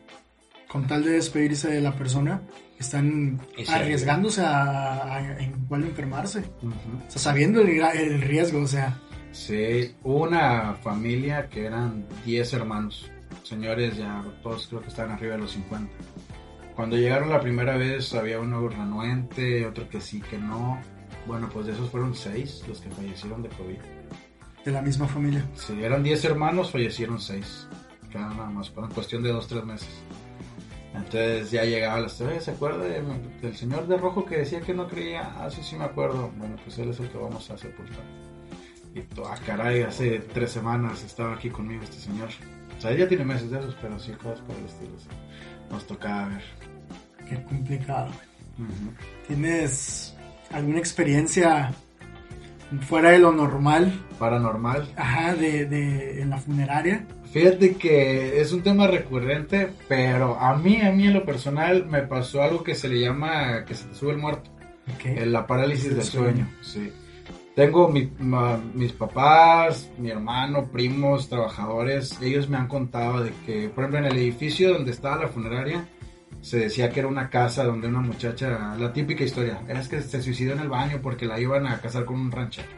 con 0.69 0.87
tal 0.87 1.05
de 1.05 1.12
despedirse 1.12 1.71
de 1.71 1.81
la 1.81 1.97
persona, 1.97 2.43
están 2.81 3.41
sí. 3.57 3.65
arriesgándose 3.69 4.41
a, 4.43 4.63
a- 4.65 5.17
a 5.19 5.43
igual 5.43 5.85
enfermarse, 5.85 6.41
Ujú. 6.63 6.69
o 7.07 7.11
sea, 7.11 7.21
sabiendo 7.23 7.61
el, 7.61 7.69
el 7.81 8.21
riesgo, 8.23 8.63
o 8.63 8.67
sea, 8.67 8.99
Sí, 9.33 9.95
hubo 10.03 10.25
una 10.25 10.75
familia 10.83 11.49
que 11.49 11.65
eran 11.67 12.05
10 12.25 12.53
hermanos, 12.55 13.09
señores 13.45 13.97
ya 13.97 14.25
todos 14.43 14.67
creo 14.67 14.81
que 14.83 14.89
estaban 14.89 15.13
arriba 15.13 15.35
de 15.35 15.43
los 15.43 15.53
50. 15.53 15.89
Cuando 16.75 16.97
llegaron 16.97 17.29
la 17.29 17.41
primera 17.41 17.77
vez 17.77 18.13
había 18.15 18.41
uno 18.41 18.67
renuente, 18.69 19.65
otro 19.67 19.89
que 19.89 20.01
sí, 20.01 20.21
que 20.21 20.37
no. 20.39 20.81
Bueno, 21.27 21.49
pues 21.53 21.67
de 21.67 21.73
esos 21.73 21.91
fueron 21.91 22.15
6 22.15 22.65
los 22.67 22.81
que 22.81 22.91
fallecieron 22.91 23.43
de 23.43 23.51
COVID. 23.51 23.77
de 24.65 24.73
la 24.73 24.83
misma 24.83 25.07
familia. 25.07 25.45
Sí, 25.55 25.79
eran 25.81 26.03
10 26.03 26.25
hermanos, 26.25 26.71
fallecieron 26.73 27.21
6. 27.21 27.69
Cada 28.13 28.31
nada 28.35 28.51
más, 28.51 28.73
en 28.77 28.89
cuestión 28.89 29.23
de 29.23 29.33
2-3 29.33 29.63
meses. 29.65 29.89
Entonces 30.94 31.50
ya 31.52 31.64
llegaba 31.64 32.00
la 32.00 32.06
historia, 32.06 32.40
¿se 32.40 32.50
acuerda 32.50 32.85
de- 32.85 33.02
del 33.40 33.56
señor 33.56 33.87
de 33.87 33.97
rojo 33.97 34.25
que 34.25 34.38
decía 34.38 34.61
que 34.61 34.75
no 34.75 34.88
creía? 34.88 35.32
Ah, 35.38 35.49
sí, 35.50 35.62
sí 35.62 35.76
me 35.76 35.85
acuerdo. 35.85 36.30
Bueno, 36.37 36.56
pues 36.64 36.78
él 36.78 36.90
es 36.90 36.99
el 37.00 37.09
que 37.09 37.18
vamos 37.18 37.49
a 37.50 37.56
sepultar. 37.56 38.02
Y 38.94 39.00
ah, 39.25 39.37
caray, 39.47 39.82
hace 39.82 40.18
tres 40.18 40.50
semanas 40.50 41.04
estaba 41.04 41.35
aquí 41.35 41.49
conmigo 41.49 41.82
este 41.85 41.99
señor. 41.99 42.28
O 42.76 42.80
sea, 42.80 42.92
ya 42.92 43.06
tiene 43.06 43.25
meses 43.25 43.50
de 43.50 43.61
esos, 43.61 43.76
pero 43.80 43.99
sí, 44.00 44.11
cosas 44.12 44.40
por 44.40 44.56
el 44.56 44.64
estilo. 44.64 44.99
sí. 44.99 45.06
Nos 45.70 45.87
tocaba 45.87 46.26
ver. 46.28 46.42
Qué 47.28 47.40
complicado. 47.44 48.09
Ujú. 48.59 48.92
¿Tienes 49.28 50.16
alguna 50.50 50.78
experiencia 50.80 51.70
fuera 52.88 53.11
de 53.11 53.20
lo 53.20 53.30
normal, 53.32 53.92
Paranormal. 54.18 54.92
ajá, 54.97 55.35
de, 55.37 55.66
de 55.66 56.23
en 56.23 56.30
la 56.30 56.38
funeraria? 56.38 57.06
Fíjate 57.33 57.77
que 57.77 58.41
es 58.41 58.53
un 58.53 58.63
tema 58.63 58.87
recurrente, 58.89 59.69
pero 59.89 60.37
a 60.39 60.57
mí, 60.57 60.81
a 60.81 60.91
mí 60.91 61.07
en 61.07 61.15
lo 61.15 61.25
personal, 61.25 61.87
me 61.87 62.03
pasó 62.03 62.43
algo 62.43 62.65
que 62.65 62.75
se 62.75 62.89
le 62.89 63.01
llama 63.01 63.65
que 63.65 63.75
se 63.75 63.87
te 63.87 63.95
sube 63.95 64.13
el 64.13 64.19
muerto. 64.19 64.51
Ok. 64.95 65.07
Eh, 65.07 65.27
La 65.27 65.47
parálisis 65.47 65.95
Del 65.95 66.03
sueño. 66.03 66.27
sueño, 66.27 66.49
sí. 66.63 66.93
Tengo 67.55 67.89
mi- 67.89 68.11
ma- 68.19 68.61
mis 68.75 68.93
papás, 68.93 69.91
mi 69.99 70.11
hermano, 70.11 70.67
primos, 70.73 71.29
trabajadores, 71.29 72.19
ellos 72.23 72.49
me 72.49 72.57
han 72.57 72.67
contado 72.69 73.23
de 73.23 73.33
que, 73.47 73.69
por 73.69 73.85
ejemplo, 73.85 73.99
en 74.01 74.07
el 74.13 74.17
edificio 74.19 74.73
donde 74.73 74.91
estaba 74.93 75.23
la 75.25 75.29
funeraria, 75.29 75.87
se 76.41 76.59
decía 76.59 76.89
que 76.91 77.01
era 77.01 77.09
una 77.09 77.29
casa 77.29 77.65
donde 77.65 77.87
una 77.89 78.01
muchacha, 78.01 78.75
la 78.79 78.93
típica 78.93 79.23
historia, 79.25 79.61
es 79.69 79.89
que 79.89 80.01
se 80.01 80.23
suicidó 80.23 80.55
en 80.55 80.61
el 80.61 80.69
baño 80.69 80.99
porque 81.03 81.27
la 81.27 81.39
iban 81.39 81.67
a 81.67 81.79
casar 81.81 82.05
con 82.07 82.19
un 82.19 82.33
ranchero. 82.33 82.69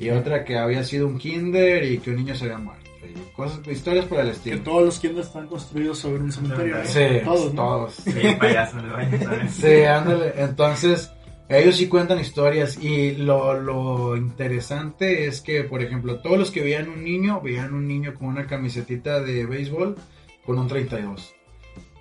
Y 0.00 0.08
otra 0.10 0.44
que 0.44 0.58
había 0.58 0.82
sido 0.82 1.06
un 1.06 1.16
kinder 1.18 1.84
y 1.84 1.98
que 1.98 2.10
un 2.10 2.16
niño 2.16 2.34
se 2.34 2.44
había 2.46 2.58
muerto. 2.58 2.85
Cosas, 3.34 3.66
historias 3.68 4.06
por 4.06 4.18
el 4.20 4.26
Que 4.26 4.32
estilo. 4.32 4.60
todos 4.62 4.84
los 4.84 4.98
kinders 4.98 5.26
están 5.28 5.46
construidos 5.46 5.98
sobre 5.98 6.22
un 6.22 6.32
cementerio. 6.32 6.76
Sí, 6.84 7.00
todos, 7.24 7.54
¿no? 7.54 7.62
todos. 7.62 7.94
Sí, 7.94 8.12
payaso 8.38 8.78
en 8.78 8.84
el 8.86 8.90
baño, 8.92 9.18
¿sabes? 9.22 9.52
Sí, 9.52 9.82
ándale. 9.84 10.32
Entonces, 10.36 11.10
ellos 11.48 11.76
sí 11.76 11.88
cuentan 11.88 12.18
historias 12.20 12.76
y 12.82 13.12
lo, 13.16 13.54
lo 13.60 14.16
interesante 14.16 15.26
es 15.26 15.40
que, 15.40 15.62
por 15.64 15.82
ejemplo, 15.82 16.18
todos 16.20 16.38
los 16.38 16.50
que 16.50 16.62
veían 16.62 16.88
un 16.88 17.04
niño, 17.04 17.40
veían 17.40 17.72
un 17.74 17.86
niño 17.86 18.14
con 18.14 18.28
una 18.28 18.46
camisetita 18.46 19.20
de 19.20 19.46
béisbol 19.46 19.96
con 20.44 20.58
un 20.58 20.66
32. 20.68 21.34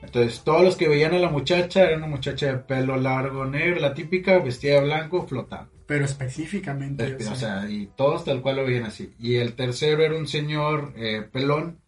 Entonces, 0.02 0.42
todos 0.44 0.64
los 0.64 0.76
que 0.76 0.88
veían 0.88 1.14
a 1.16 1.20
la 1.20 1.30
muchacha 1.30 1.84
era 1.84 1.98
una 1.98 2.08
muchacha 2.08 2.48
de 2.48 2.58
pelo 2.60 2.96
largo 2.98 3.46
negro, 3.46 3.80
la 3.80 3.94
típica, 3.94 4.38
vestida 4.40 4.76
de 4.76 4.82
blanco, 4.82 5.26
flotando. 5.28 5.72
Pero 5.88 6.06
específicamente. 6.06 7.18
O 7.28 7.32
o 7.32 7.36
sea, 7.36 7.70
y 7.70 7.88
todos 7.96 8.26
tal 8.26 8.42
cual 8.42 8.58
lo 8.58 8.66
veían 8.66 8.86
así. 8.86 9.14
Y 9.20 9.36
el 9.36 9.54
tercero 9.54 10.04
era 10.04 10.18
un 10.18 10.28
señor 10.28 10.94
eh, 10.96 11.28
pelón, 11.32 11.80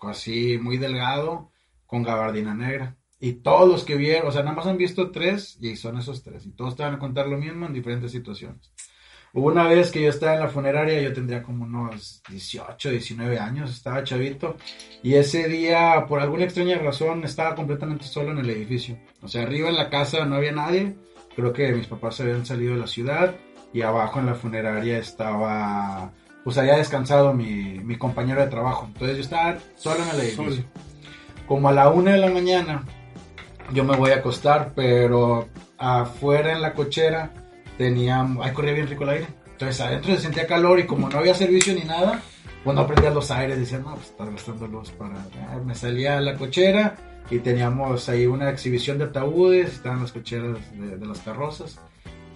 así 0.00 0.58
muy 0.58 0.76
delgado, 0.76 1.50
con 1.86 2.02
gabardina 2.02 2.54
negra. 2.54 2.96
Y 3.18 3.34
todos 3.34 3.66
los 3.68 3.84
que 3.84 3.96
vieron, 3.96 4.28
o 4.28 4.32
sea, 4.32 4.42
nada 4.42 4.56
más 4.56 4.66
han 4.66 4.76
visto 4.76 5.10
tres 5.10 5.56
y 5.60 5.76
son 5.76 5.96
esos 5.96 6.22
tres. 6.22 6.44
Y 6.44 6.50
todos 6.50 6.76
te 6.76 6.82
van 6.82 6.94
a 6.94 6.98
contar 6.98 7.28
lo 7.28 7.38
mismo 7.38 7.66
en 7.66 7.72
diferentes 7.72 8.12
situaciones. 8.12 8.70
Hubo 9.32 9.48
una 9.48 9.68
vez 9.68 9.90
que 9.90 10.02
yo 10.02 10.08
estaba 10.08 10.34
en 10.34 10.40
la 10.40 10.48
funeraria, 10.48 11.00
yo 11.00 11.12
tendría 11.12 11.42
como 11.42 11.64
unos 11.64 12.22
18, 12.28 12.90
19 12.90 13.38
años, 13.38 13.70
estaba 13.70 14.04
chavito. 14.04 14.56
Y 15.02 15.14
ese 15.14 15.48
día, 15.48 16.06
por 16.08 16.20
alguna 16.20 16.44
extraña 16.44 16.78
razón, 16.78 17.24
estaba 17.24 17.54
completamente 17.54 18.04
solo 18.04 18.32
en 18.32 18.38
el 18.38 18.48
edificio. 18.48 18.98
O 19.22 19.28
sea, 19.28 19.42
arriba 19.42 19.68
en 19.68 19.76
la 19.76 19.90
casa 19.90 20.24
no 20.24 20.36
había 20.36 20.52
nadie. 20.52 20.94
Creo 21.34 21.52
que 21.52 21.72
mis 21.72 21.86
papás 21.86 22.20
habían 22.20 22.46
salido 22.46 22.74
de 22.74 22.80
la 22.80 22.86
ciudad. 22.86 23.36
Y 23.72 23.82
abajo 23.82 24.20
en 24.20 24.26
la 24.26 24.34
funeraria 24.34 24.98
estaba, 24.98 26.12
pues 26.44 26.56
había 26.58 26.76
descansado 26.76 27.32
mi, 27.34 27.78
mi 27.80 27.96
compañero 27.96 28.40
de 28.40 28.48
trabajo. 28.48 28.86
Entonces 28.86 29.16
yo 29.16 29.22
estaba 29.22 29.58
solo 29.76 30.02
en 30.02 30.10
el 30.10 30.20
edificio. 30.20 30.52
Solo. 30.52 30.86
Como 31.46 31.68
a 31.68 31.72
la 31.72 31.90
una 31.90 32.12
de 32.12 32.18
la 32.18 32.30
mañana, 32.30 32.84
yo 33.72 33.84
me 33.84 33.96
voy 33.96 34.10
a 34.10 34.16
acostar, 34.16 34.72
pero 34.74 35.48
afuera 35.78 36.52
en 36.52 36.62
la 36.62 36.72
cochera 36.72 37.32
tenía, 37.78 38.26
ahí 38.42 38.52
corría 38.52 38.72
bien 38.72 38.88
rico 38.88 39.04
el 39.04 39.10
aire. 39.10 39.26
Entonces 39.52 39.80
adentro 39.80 40.14
se 40.14 40.22
sentía 40.22 40.46
calor 40.46 40.78
y 40.78 40.86
como 40.86 41.08
no 41.08 41.18
había 41.18 41.34
servicio 41.34 41.74
ni 41.74 41.82
nada, 41.82 42.20
pues 42.62 42.76
no 42.76 42.86
prendía 42.86 43.10
los 43.10 43.30
aires, 43.30 43.58
decía, 43.58 43.78
no, 43.78 43.94
pues 43.94 44.08
estás 44.08 44.30
gastando 44.30 44.66
luz 44.66 44.90
para... 44.90 45.14
Me 45.64 45.74
salía 45.74 46.18
a 46.18 46.20
la 46.20 46.36
cochera 46.36 46.96
y 47.30 47.38
teníamos 47.38 48.08
ahí 48.08 48.26
una 48.26 48.50
exhibición 48.50 48.98
de 48.98 49.04
ataúdes, 49.04 49.74
estaban 49.74 50.02
las 50.02 50.12
cocheras 50.12 50.58
de, 50.72 50.96
de 50.96 51.06
las 51.06 51.20
carrozas. 51.20 51.80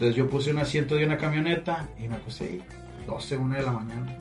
Entonces 0.00 0.16
yo 0.16 0.30
puse 0.30 0.50
un 0.50 0.58
asiento 0.58 0.94
de 0.94 1.04
una 1.04 1.18
camioneta 1.18 1.86
y 2.02 2.08
me 2.08 2.16
acosté 2.16 2.44
ahí, 2.44 2.62
12, 3.06 3.36
1 3.36 3.54
de 3.56 3.62
la 3.62 3.72
mañana. 3.72 4.16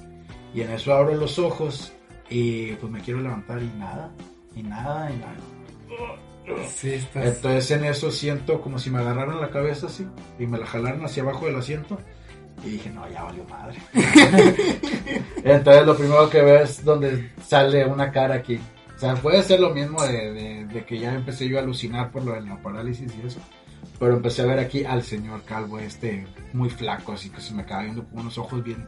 Y 0.54 0.60
en 0.60 0.72
eso 0.72 0.94
abro 0.94 1.16
los 1.16 1.40
ojos 1.40 1.94
y 2.30 2.74
pues 2.74 2.92
me 2.92 3.00
quiero 3.00 3.22
levantar 3.22 3.62
y 3.64 3.72
nada, 3.80 4.12
y 4.58 4.62
nada, 4.64 5.10
y 5.10 5.16
nada. 5.16 5.36
sí, 6.68 6.90
estás- 6.96 7.26
Entonces 7.28 7.72
en 7.72 7.86
eso 7.86 8.12
siento 8.12 8.60
como 8.60 8.78
si 8.78 8.90
me 8.90 9.00
agarraran 9.00 9.40
la 9.40 9.50
cabeza 9.52 9.88
así 9.88 10.06
y 10.38 10.46
me 10.48 10.58
la 10.58 10.66
jalaran 10.66 11.06
hacia 11.06 11.24
abajo 11.24 11.46
del 11.46 11.56
asiento. 11.56 11.98
Y 12.62 12.72
dije, 12.72 12.90
no, 12.90 13.10
ya 13.10 13.24
valió 13.24 13.46
madre. 13.46 13.78
Entonces 15.46 15.86
lo 15.86 15.96
primero 15.96 16.30
que 16.30 16.42
veo 16.42 16.62
es 16.64 16.84
donde 16.84 17.32
sale 17.48 17.86
una 17.86 18.12
cara 18.12 18.36
aquí. 18.36 18.60
O 18.96 19.00
sea, 19.00 19.16
puede 19.16 19.42
ser 19.44 19.62
lo 19.62 19.70
mismo 19.74 20.04
de, 20.04 20.34
de- 20.34 20.66
de 20.66 20.84
que 20.84 21.00
ya 21.00 21.14
empecé 21.14 21.48
yo 21.48 21.58
a 21.58 21.62
alucinar 21.62 22.12
por 22.12 22.26
lo 22.26 22.34
de 22.34 22.42
la 22.42 22.58
parálisis 22.62 23.10
y 23.24 23.26
eso. 23.26 23.40
Pero 24.00 24.14
empecé 24.14 24.44
a 24.44 24.46
ver 24.46 24.60
aquí 24.60 24.86
al 24.86 25.04
señor 25.04 25.44
calvo 25.44 25.78
este, 25.78 26.26
muy 26.54 26.70
flaco, 26.70 27.14
así 27.14 27.30
que 27.30 27.42
se 27.42 27.54
me 27.54 27.64
acaba 27.64 27.84
viendo 27.84 28.06
con 28.06 28.20
unos 28.20 28.38
ojos 28.38 28.64
bien 28.64 28.88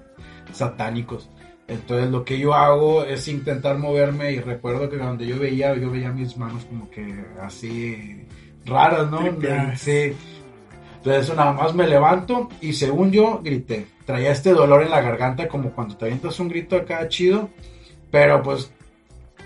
satánicos. 0.53 1.29
Entonces 1.67 2.09
lo 2.09 2.25
que 2.25 2.39
yo 2.39 2.53
hago 2.53 3.03
es 3.03 3.27
intentar 3.27 3.77
moverme 3.77 4.31
y 4.31 4.39
recuerdo 4.39 4.89
que 4.89 4.97
cuando 4.97 5.23
yo 5.23 5.39
veía, 5.39 5.75
yo 5.75 5.91
veía 5.91 6.11
mis 6.11 6.35
manos 6.37 6.65
como 6.65 6.89
que 6.89 7.23
así 7.41 8.25
raras, 8.65 9.09
¿no? 9.09 9.19
Tripeadas. 9.19 9.79
Sí. 9.79 10.13
Entonces 10.97 11.35
nada 11.35 11.53
más 11.53 11.73
me 11.73 11.87
levanto 11.87 12.49
y 12.61 12.73
según 12.73 13.11
yo 13.11 13.41
grité. 13.43 13.87
Traía 14.05 14.31
este 14.31 14.51
dolor 14.51 14.83
en 14.83 14.91
la 14.91 15.01
garganta 15.01 15.47
como 15.47 15.71
cuando 15.71 15.95
te 15.95 16.05
avientas 16.05 16.39
un 16.39 16.49
grito 16.49 16.75
acá 16.75 17.07
chido, 17.07 17.49
pero 18.11 18.43
pues 18.43 18.71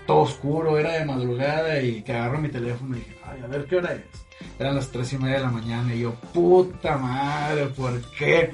todo 0.05 0.19
oscuro, 0.19 0.77
era 0.77 0.93
de 0.93 1.05
madrugada 1.05 1.81
y 1.81 2.01
que 2.01 2.13
agarro 2.13 2.39
mi 2.39 2.49
teléfono 2.49 2.95
y 2.95 2.99
dije, 2.99 3.15
ay, 3.25 3.41
a 3.43 3.47
ver 3.47 3.65
qué 3.65 3.75
hora 3.77 3.93
es. 3.93 4.01
Eran 4.59 4.75
las 4.75 4.89
tres 4.89 5.11
y 5.13 5.17
media 5.17 5.35
de 5.37 5.41
la 5.43 5.49
mañana 5.51 5.93
y 5.93 6.01
yo, 6.01 6.13
puta 6.33 6.97
madre, 6.97 7.67
¿por 7.67 8.01
qué? 8.11 8.51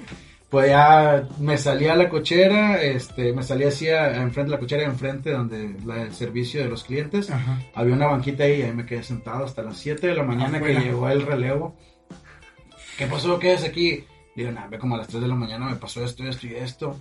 Pues 0.50 0.68
ya 0.70 1.28
me 1.40 1.58
salí 1.58 1.88
a 1.88 1.96
la 1.96 2.10
cochera, 2.10 2.82
este, 2.82 3.32
me 3.34 3.42
salí 3.42 3.64
así 3.64 3.90
a- 3.90 4.06
a 4.06 4.22
enfrente, 4.22 4.52
la 4.52 4.60
cochera 4.60 4.82
de 4.84 4.90
enfrente 4.90 5.32
donde 5.32 5.76
la, 5.86 6.02
el 6.04 6.14
servicio 6.14 6.62
de 6.62 6.68
los 6.70 6.84
clientes. 6.84 7.30
Ajá. 7.32 7.60
Había 7.74 7.94
una 7.96 8.08
banquita 8.08 8.44
ahí 8.44 8.60
y 8.60 8.62
ahí 8.64 8.74
me 8.74 8.86
quedé 8.86 9.02
sentado 9.02 9.46
hasta 9.46 9.62
las 9.64 9.78
7 9.78 10.08
de 10.08 10.16
la 10.16 10.24
mañana 10.24 10.58
Afuera. 10.58 10.80
que 10.82 10.86
llegó 10.88 11.08
el 11.10 11.22
relevo. 11.26 11.76
¿Qué 12.98 13.08
pasó? 13.08 13.40
¿Qué 13.40 13.54
es 13.54 13.64
aquí? 13.64 14.04
Digo, 14.36 14.52
nada, 14.52 14.68
ve 14.68 14.78
como 14.78 14.96
a 14.96 14.98
las 15.00 15.08
3 15.08 15.22
de 15.22 15.28
la 15.28 15.36
mañana 15.36 15.68
me 15.68 15.76
pasó 15.78 16.04
esto, 16.04 16.24
esto 16.26 16.48
y 16.48 16.56
esto. 16.56 16.98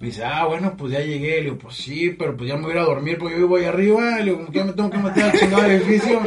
Dice, 0.00 0.24
ah, 0.24 0.46
bueno, 0.46 0.76
pues 0.76 0.92
ya 0.92 1.00
llegué. 1.00 1.36
Le 1.36 1.42
digo, 1.42 1.58
pues 1.58 1.76
sí, 1.76 2.10
pero 2.18 2.36
pues 2.36 2.48
ya 2.48 2.56
me 2.56 2.62
voy 2.62 2.72
a 2.72 2.74
ir 2.76 2.80
a 2.80 2.84
dormir 2.84 3.18
porque 3.18 3.34
yo 3.34 3.42
vivo 3.42 3.56
ahí 3.56 3.64
arriba. 3.64 4.18
Le 4.18 4.24
digo, 4.24 4.38
como 4.38 4.50
que 4.50 4.64
me 4.64 4.72
tengo 4.72 4.90
que 4.90 4.98
meter 4.98 5.24
al 5.24 5.38
chingado 5.38 5.64
edificio. 5.66 6.20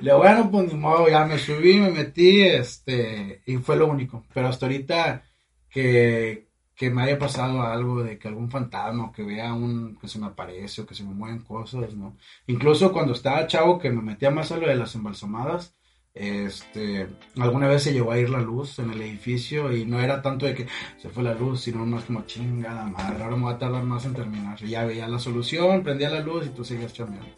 digo, 0.00 0.18
bueno, 0.18 0.50
pues 0.50 0.72
ni 0.72 0.78
modo, 0.78 1.08
ya 1.08 1.24
me 1.24 1.38
subí, 1.38 1.78
me 1.78 1.90
metí, 1.90 2.42
este, 2.42 3.42
y 3.46 3.56
fue 3.56 3.76
lo 3.76 3.86
único. 3.86 4.24
Pero 4.34 4.48
hasta 4.48 4.66
ahorita 4.66 5.24
que, 5.70 6.48
que 6.76 6.90
me 6.90 7.02
haya 7.02 7.18
pasado 7.18 7.62
algo 7.62 8.02
de 8.02 8.18
que 8.18 8.28
algún 8.28 8.50
fantasma 8.50 9.10
que 9.10 9.22
vea 9.22 9.54
un, 9.54 9.96
que 9.96 10.06
se 10.06 10.18
me 10.18 10.26
aparece 10.26 10.82
o 10.82 10.86
que 10.86 10.94
se 10.94 11.02
me 11.02 11.14
mueven 11.14 11.40
cosas, 11.40 11.94
¿no? 11.94 12.16
Incluso 12.46 12.92
cuando 12.92 13.14
estaba 13.14 13.46
chavo 13.46 13.78
que 13.78 13.90
me 13.90 14.02
metía 14.02 14.30
más 14.30 14.52
a 14.52 14.58
lo 14.58 14.68
de 14.68 14.76
las 14.76 14.94
embalsamadas, 14.94 15.77
este, 16.14 17.06
alguna 17.38 17.68
vez 17.68 17.82
se 17.82 17.92
llegó 17.92 18.10
a 18.12 18.18
ir 18.18 18.28
la 18.30 18.40
luz 18.40 18.78
en 18.78 18.90
el 18.90 19.00
edificio 19.02 19.72
y 19.74 19.84
no 19.84 20.00
era 20.00 20.20
tanto 20.22 20.46
de 20.46 20.54
que 20.54 20.66
se 21.00 21.08
fue 21.10 21.22
la 21.22 21.34
luz, 21.34 21.60
sino 21.62 21.84
más 21.86 22.04
como 22.04 22.22
chingada 22.26 22.84
madre, 22.84 23.22
ahora 23.22 23.36
me 23.36 23.44
va 23.44 23.52
a 23.52 23.58
tardar 23.58 23.84
más 23.84 24.04
en 24.04 24.14
terminar. 24.14 24.56
Y 24.62 24.70
ya 24.70 24.84
veía 24.84 25.06
la 25.08 25.18
solución, 25.18 25.82
prendía 25.82 26.10
la 26.10 26.20
luz 26.20 26.46
y 26.46 26.50
tú 26.50 26.64
seguías 26.64 26.92
chambeando. 26.92 27.28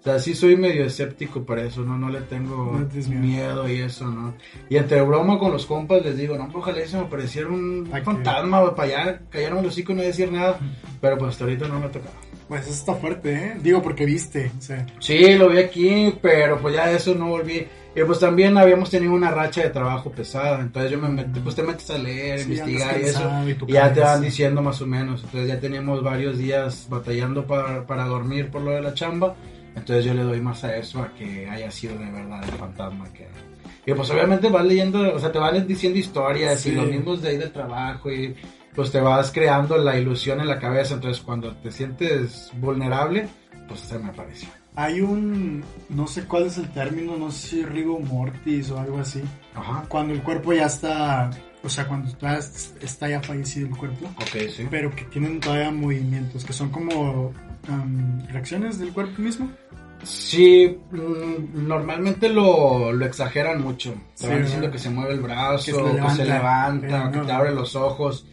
O 0.00 0.02
sea, 0.08 0.20
sí 0.20 0.34
soy 0.36 0.56
medio 0.56 0.84
escéptico 0.84 1.44
para 1.44 1.64
eso, 1.64 1.80
¿no? 1.82 1.98
No 1.98 2.08
le 2.10 2.20
tengo 2.20 2.78
No 2.78 3.08
miedo. 3.18 3.68
y 3.68 3.80
eso, 3.80 4.06
¿no? 4.08 4.34
Y 4.68 4.76
entre 4.76 5.00
broma 5.02 5.36
con 5.38 5.50
los 5.50 5.66
compas 5.66 6.04
les 6.04 6.16
digo, 6.16 6.36
no, 6.38 6.48
ojalá 6.54 6.86
se 6.86 6.96
me 6.96 7.02
apareciera 7.04 7.48
un 7.48 7.88
¿A 7.92 7.98
qué? 7.98 8.04
fantasma, 8.04 8.74
para 8.76 8.88
allá, 8.88 9.20
callarme 9.30 9.62
los 9.62 9.72
hocico 9.72 9.92
y 9.92 9.96
no 9.96 10.02
decir 10.02 10.30
nada. 10.30 10.60
Pero 11.00 11.18
pues 11.18 11.30
hasta 11.32 11.44
ahorita 11.44 11.66
no 11.66 11.80
me 11.80 11.86
ha 11.86 11.90
tocado. 11.90 12.14
Pues 12.46 12.62
eso 12.62 12.70
está 12.70 12.94
fuerte, 12.94 13.32
¿eh? 13.34 13.56
Digo, 13.60 13.82
porque 13.82 14.06
viste, 14.06 14.52
o 14.56 14.60
sea. 14.62 14.86
Sí, 15.00 15.34
lo 15.34 15.48
vi 15.48 15.58
aquí, 15.58 16.14
pero 16.22 16.60
pues 16.60 16.76
ya 16.76 16.86
de 16.86 16.96
eso 16.98 17.12
no 17.16 17.26
volví. 17.30 17.66
Y 17.96 18.04
pues 18.04 18.20
también 18.20 18.58
habíamos 18.58 18.90
tenido 18.90 19.14
una 19.14 19.30
racha 19.30 19.62
de 19.62 19.70
trabajo 19.70 20.10
pesada, 20.12 20.60
entonces 20.60 20.90
yo 20.92 20.98
me 20.98 21.08
metí, 21.08 21.40
pues 21.40 21.54
te 21.54 21.62
metes 21.62 21.88
a 21.90 21.96
leer, 21.96 22.40
Sí, 22.40 22.44
investigar 22.52 23.00
y 23.00 23.04
eso, 23.04 23.30
y 23.66 23.72
ya 23.72 23.90
te 23.90 24.00
van 24.00 24.20
diciendo 24.20 24.60
más 24.60 24.82
o 24.82 24.86
menos. 24.86 25.24
Entonces 25.24 25.48
ya 25.48 25.58
teníamos 25.58 26.02
varios 26.02 26.36
días 26.36 26.86
batallando 26.90 27.46
para, 27.46 27.86
para 27.86 28.04
dormir 28.04 28.50
por 28.50 28.60
lo 28.60 28.72
de 28.72 28.82
la 28.82 28.92
chamba, 28.92 29.34
entonces 29.74 30.04
yo 30.04 30.12
le 30.12 30.24
doy 30.24 30.42
más 30.42 30.62
a 30.64 30.76
eso, 30.76 31.00
a 31.00 31.08
que 31.14 31.48
haya 31.48 31.70
sido 31.70 31.96
de 31.98 32.10
verdad 32.10 32.42
el 32.44 32.50
fantasma 32.50 33.10
que... 33.14 33.28
Y 33.86 33.94
pues 33.94 34.10
obviamente 34.10 34.50
vas 34.50 34.66
leyendo, 34.66 35.14
o 35.14 35.18
sea, 35.18 35.32
te 35.32 35.38
van 35.38 35.66
diciendo 35.66 35.98
historias 35.98 36.60
Sí. 36.60 36.70
y 36.70 36.72
los 36.74 36.88
mismos 36.90 37.22
de 37.22 37.30
ahí 37.30 37.38
del 37.38 37.52
trabajo 37.52 38.12
y 38.12 38.34
pues 38.74 38.92
te 38.92 39.00
vas 39.00 39.32
creando 39.32 39.78
la 39.78 39.98
ilusión 39.98 40.38
en 40.40 40.48
la 40.48 40.58
cabeza, 40.58 40.94
entonces 40.96 41.22
cuando 41.22 41.54
te 41.56 41.70
sientes 41.70 42.50
vulnerable, 42.60 43.26
pues 43.68 43.80
se 43.80 43.98
me 43.98 44.10
apareció. 44.10 44.50
Hay 44.76 45.00
un, 45.00 45.64
no 45.88 46.06
sé 46.06 46.24
cuál 46.26 46.44
es 46.46 46.58
el 46.58 46.70
término, 46.70 47.16
no 47.16 47.30
sé 47.30 47.48
si 47.48 47.64
rigor 47.64 48.00
mortis 48.02 48.70
o 48.70 48.78
algo 48.78 48.98
así. 48.98 49.22
Ajá, 49.54 49.84
Cuando 49.88 50.12
el 50.12 50.22
cuerpo 50.22 50.52
ya 50.52 50.66
está, 50.66 51.30
o 51.64 51.68
sea, 51.68 51.88
cuando 51.88 52.12
todavía 52.12 52.40
está 52.80 53.08
ya 53.08 53.22
fallecido 53.22 53.68
el 53.68 53.76
cuerpo, 53.76 54.06
ok, 54.20 54.48
sí. 54.54 54.66
pero 54.70 54.94
que 54.94 55.04
tienen 55.04 55.40
todavía 55.40 55.70
movimientos, 55.70 56.44
que 56.44 56.52
son 56.52 56.68
como 56.68 57.32
am, 57.68 58.26
reacciones 58.28 58.78
del 58.78 58.92
cuerpo 58.92 59.20
mismo. 59.22 59.50
Sí, 60.02 60.78
mm, 60.90 61.66
normalmente 61.66 62.28
lo, 62.28 62.92
lo 62.92 63.06
exageran 63.06 63.62
mucho. 63.62 63.94
Te 64.16 64.24
Sí, 64.24 64.26
van 64.28 64.42
diciendo 64.42 64.66
¿verdad? 64.66 64.72
que 64.72 64.78
se 64.78 64.90
mueve 64.90 65.14
el 65.14 65.20
brazo, 65.20 65.64
Que 65.64 66.00
que 66.02 66.10
se 66.10 66.24
levanta, 66.26 67.10
que 67.10 67.18
te 67.20 67.32
abre 67.32 67.52
los 67.54 67.74
ojos. 67.74 68.26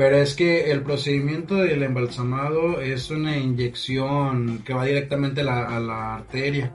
Pero 0.00 0.16
es 0.16 0.34
que 0.34 0.70
el 0.70 0.80
procedimiento 0.82 1.56
del 1.56 1.82
embalsamado 1.82 2.80
es 2.80 3.10
una 3.10 3.36
inyección 3.36 4.62
que 4.64 4.72
va 4.72 4.86
directamente 4.86 5.42
a 5.42 5.44
la, 5.44 5.64
a 5.76 5.78
la 5.78 6.14
arteria. 6.14 6.74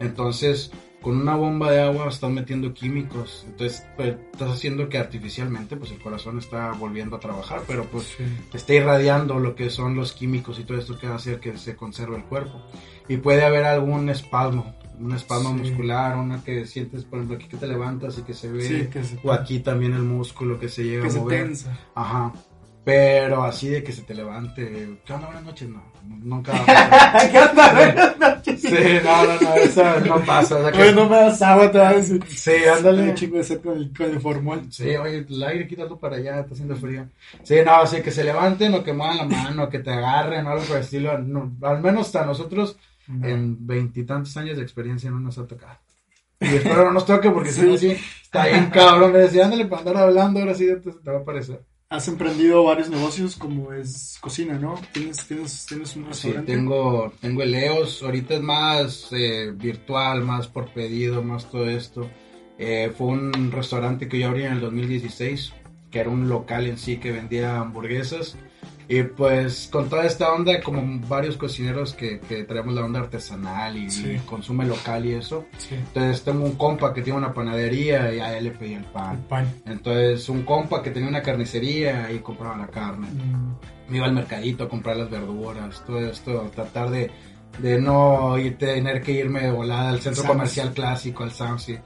Entonces, 0.00 0.72
con 1.00 1.16
una 1.20 1.36
bomba 1.36 1.70
de 1.70 1.80
agua 1.80 2.08
estás 2.08 2.28
metiendo 2.32 2.74
químicos. 2.74 3.44
Entonces, 3.46 3.86
pues, 3.96 4.16
estás 4.32 4.50
haciendo 4.50 4.88
que 4.88 4.98
artificialmente 4.98 5.76
pues 5.76 5.92
el 5.92 6.00
corazón 6.00 6.38
está 6.38 6.72
volviendo 6.72 7.14
a 7.14 7.20
trabajar, 7.20 7.60
pero 7.68 7.84
pues 7.84 8.16
está 8.52 8.74
irradiando 8.74 9.38
lo 9.38 9.54
que 9.54 9.70
son 9.70 9.94
los 9.94 10.12
químicos 10.12 10.58
y 10.58 10.64
todo 10.64 10.78
esto 10.78 10.98
que 10.98 11.06
va 11.06 11.12
a 11.12 11.16
hacer 11.16 11.38
que 11.38 11.56
se 11.56 11.76
conserve 11.76 12.16
el 12.16 12.24
cuerpo. 12.24 12.60
Y 13.08 13.18
puede 13.18 13.44
haber 13.44 13.64
algún 13.64 14.08
espasmo, 14.10 14.74
un 14.98 15.12
espasmo 15.14 15.50
Sí. 15.50 15.60
muscular, 15.60 16.16
una 16.16 16.42
que 16.42 16.66
sientes, 16.66 17.04
por 17.04 17.20
ejemplo, 17.20 17.36
aquí 17.36 17.46
que 17.46 17.58
te 17.58 17.68
levantas 17.68 18.18
y 18.18 18.22
que 18.22 18.34
se 18.34 18.50
ve, 18.50 18.62
Sí, 18.62 18.86
que 18.92 19.04
se, 19.04 19.20
o 19.22 19.30
aquí 19.32 19.60
también 19.60 19.92
el 19.92 20.02
músculo 20.02 20.58
que 20.58 20.68
se 20.68 20.82
llega 20.82 21.02
que 21.02 21.08
a 21.08 21.12
se 21.12 21.20
mover. 21.20 21.44
tensa. 21.44 21.78
Ajá. 21.94 22.32
Pero 22.86 23.42
así 23.42 23.68
de 23.68 23.82
que 23.82 23.90
se 23.90 24.02
te 24.02 24.14
levante, 24.14 24.96
¿qué 25.04 25.12
onda? 25.12 25.26
Buenas 25.26 25.42
noches, 25.42 25.68
no, 25.68 25.82
nunca. 26.04 26.52
¿Qué 27.32 27.36
onda? 27.40 28.40
Sí, 28.44 28.68
no, 29.04 29.24
no, 29.26 29.40
no, 29.40 29.54
eso 29.56 30.00
no 30.06 30.24
pasa. 30.24 30.54
o 30.56 30.62
sea 30.62 30.70
que- 30.70 30.82
Oye, 30.82 30.92
no 30.92 31.08
me 31.08 31.16
das 31.16 31.42
agua, 31.42 31.68
te 31.72 31.78
vas 31.78 31.94
a 31.94 31.96
decir. 31.96 32.24
Sí, 32.28 32.52
Dale 32.52 32.70
ándale. 32.70 33.02
un 33.08 33.14
chingo 33.16 33.38
de 33.38 33.42
sed 33.44 33.60
con 33.60 33.76
el, 33.76 33.92
con 33.92 34.06
el 34.06 34.20
formol. 34.20 34.72
Sí, 34.72 34.94
oye, 34.94 35.26
el 35.28 35.42
aire 35.42 35.66
quítalo 35.66 35.98
para 35.98 36.14
allá, 36.18 36.38
está 36.38 36.54
haciendo 36.54 36.76
frío. 36.76 37.08
Sí, 37.42 37.56
no, 37.66 37.72
así 37.74 38.02
que 38.02 38.12
se 38.12 38.22
levanten 38.22 38.72
o 38.74 38.84
que 38.84 38.92
muevan 38.92 39.16
la 39.16 39.24
mano, 39.24 39.68
que 39.68 39.80
te 39.80 39.90
agarren 39.90 40.46
o 40.46 40.50
algo 40.50 40.62
por 40.64 40.76
el 40.76 40.82
estilo. 40.84 41.18
No, 41.18 41.56
al 41.62 41.80
menos 41.82 42.14
a 42.14 42.24
nosotros 42.24 42.76
No. 43.08 43.26
en 43.26 43.66
veintitantos 43.66 44.36
años 44.36 44.56
de 44.58 44.62
experiencia 44.62 45.10
no 45.10 45.18
nos 45.18 45.36
ha 45.38 45.44
tocado. 45.46 45.76
Y 46.38 46.54
espero 46.54 46.84
no 46.84 46.92
nos 46.92 47.04
toque 47.04 47.30
porque 47.30 47.50
si 47.50 47.62
no, 47.62 47.76
Sí. 47.76 47.96
sí, 47.96 48.04
está 48.22 48.46
bien 48.46 48.66
cabrón. 48.70 49.10
Me 49.10 49.18
decía, 49.18 49.44
ándale 49.46 49.66
para 49.66 49.80
andar 49.80 49.96
hablando, 50.04 50.38
ahora 50.38 50.54
sí 50.54 50.66
te, 50.84 50.92
te 50.92 51.10
va 51.10 51.18
a 51.18 51.22
aparecer. 51.22 51.60
Has 51.88 52.08
emprendido 52.08 52.64
varios 52.64 52.90
negocios 52.90 53.36
como 53.36 53.72
es 53.72 54.18
cocina, 54.20 54.58
¿no? 54.58 54.74
Tienes, 54.92 55.24
tienes, 55.26 55.66
tienes 55.66 55.94
un 55.94 56.02
Sí, 56.12 56.32
restaurante. 56.32 56.52
tengo, 56.52 57.12
tengo 57.20 57.42
el 57.42 57.54
EOS, 57.54 58.02
ahorita 58.02 58.34
es 58.34 58.40
más 58.42 59.08
eh, 59.12 59.52
virtual, 59.54 60.22
más 60.22 60.48
por 60.48 60.72
pedido, 60.72 61.22
más 61.22 61.48
todo 61.48 61.68
esto. 61.68 62.10
Eh, 62.58 62.92
fue 62.96 63.08
un 63.08 63.52
restaurante 63.52 64.08
que 64.08 64.18
yo 64.18 64.26
abrí 64.28 64.42
en 64.44 64.54
el 64.54 64.60
2016, 64.60 65.52
que 65.90 66.00
era 66.00 66.10
un 66.10 66.28
local 66.28 66.66
en 66.66 66.76
sí 66.78 66.96
que 66.96 67.12
vendía 67.12 67.58
hamburguesas. 67.58 68.36
Y 68.88 69.02
pues 69.02 69.68
con 69.72 69.88
toda 69.88 70.04
esta 70.06 70.32
onda, 70.32 70.60
como 70.62 71.00
varios 71.08 71.36
cocineros 71.36 71.92
que, 71.94 72.20
que 72.20 72.44
traemos 72.44 72.72
la 72.74 72.84
onda 72.84 73.00
artesanal 73.00 73.76
y, 73.76 73.90
Sí. 73.90 74.12
y 74.12 74.18
consume 74.20 74.64
local 74.64 75.04
y 75.06 75.14
eso. 75.14 75.44
Sí, 75.58 75.74
Entonces 75.74 76.22
tengo 76.22 76.44
un 76.44 76.52
compa 76.54 76.94
que 76.94 77.02
tiene 77.02 77.18
una 77.18 77.34
panadería 77.34 78.14
y 78.14 78.20
a 78.20 78.38
él 78.38 78.44
le 78.44 78.50
pedí 78.52 78.74
el 78.74 78.78
el 78.80 78.84
pan. 78.84 79.24
pan. 79.28 79.52
Entonces 79.66 80.28
un 80.28 80.42
compa 80.44 80.82
que 80.82 80.90
tenía 80.90 81.08
una 81.08 81.20
carnicería 81.22 82.12
y 82.12 82.20
compraba 82.20 82.56
la 82.56 82.68
carne 82.68 83.08
Mm, 83.08 83.90
me 83.90 83.96
iba 83.96 84.06
al 84.06 84.12
mercadito 84.12 84.64
a 84.64 84.68
comprar 84.68 84.96
las 84.96 85.10
verduras, 85.10 85.82
todo 85.84 85.98
esto, 86.00 86.50
tratar 86.54 86.90
de, 86.90 87.10
de 87.58 87.80
no 87.80 88.38
ir, 88.38 88.56
tener 88.56 89.02
que 89.02 89.12
irme 89.12 89.40
de 89.42 89.50
volada 89.50 89.88
al 89.90 90.00
centro 90.00 90.22
Sam's. 90.22 90.28
comercial 90.32 90.72
clásico, 90.72 91.24
al 91.24 91.32
Sam's. 91.32 91.68
y 91.70 91.78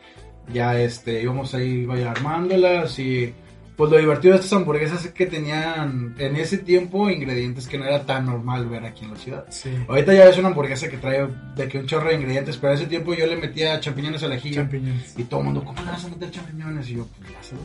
Ya 0.53 0.79
este, 0.79 1.23
íbamos 1.23 1.55
ahí 1.55 1.87
vaya, 1.87 2.11
armándolas 2.11 2.99
y 2.99 3.33
pues 3.81 3.91
lo 3.93 3.99
divertido 3.99 4.35
de 4.35 4.41
estas 4.41 4.53
hamburguesas 4.53 5.05
es 5.07 5.13
que 5.13 5.25
tenían 5.27 6.15
en 6.19 6.37
ese 6.37 6.59
tiempo 6.59 7.09
ingredientes 7.09 7.67
que 7.67 7.79
no 7.79 7.87
era 7.87 8.05
tan 8.05 8.27
normal 8.27 8.69
ver 8.69 8.85
aquí 8.85 9.05
en 9.07 9.13
la 9.13 9.17
ciudad. 9.17 9.45
sí. 9.49 9.71
Ahorita 9.89 10.13
ya 10.13 10.29
es 10.29 10.37
una 10.37 10.49
hamburguesa 10.49 10.89
que 10.89 10.99
trae 10.99 11.27
de 11.57 11.67
que 11.69 11.79
un 11.79 11.87
chorro 11.87 12.11
de 12.11 12.17
ingredientes, 12.17 12.59
pero 12.59 12.75
en 12.75 12.79
ese 12.79 12.89
tiempo 12.89 13.15
yo 13.15 13.27
le 13.27 13.37
metía 13.37 13.81
champiñones 13.81 14.23
al 14.23 14.33
ajillo. 14.33 14.57
Champiñones. 14.57 15.15
Y 15.19 15.25
todo 15.25 15.41
el 15.41 15.47
mundo, 15.47 15.65
¿cómo 15.65 15.81
le 15.83 15.91
vas 15.91 16.05
a 16.05 16.09
meter 16.09 16.31
champiñones? 16.31 16.89
Y 16.91 16.95
yo, 16.97 17.07
pues 17.19 17.31
ya 17.33 17.43
sé. 17.43 17.57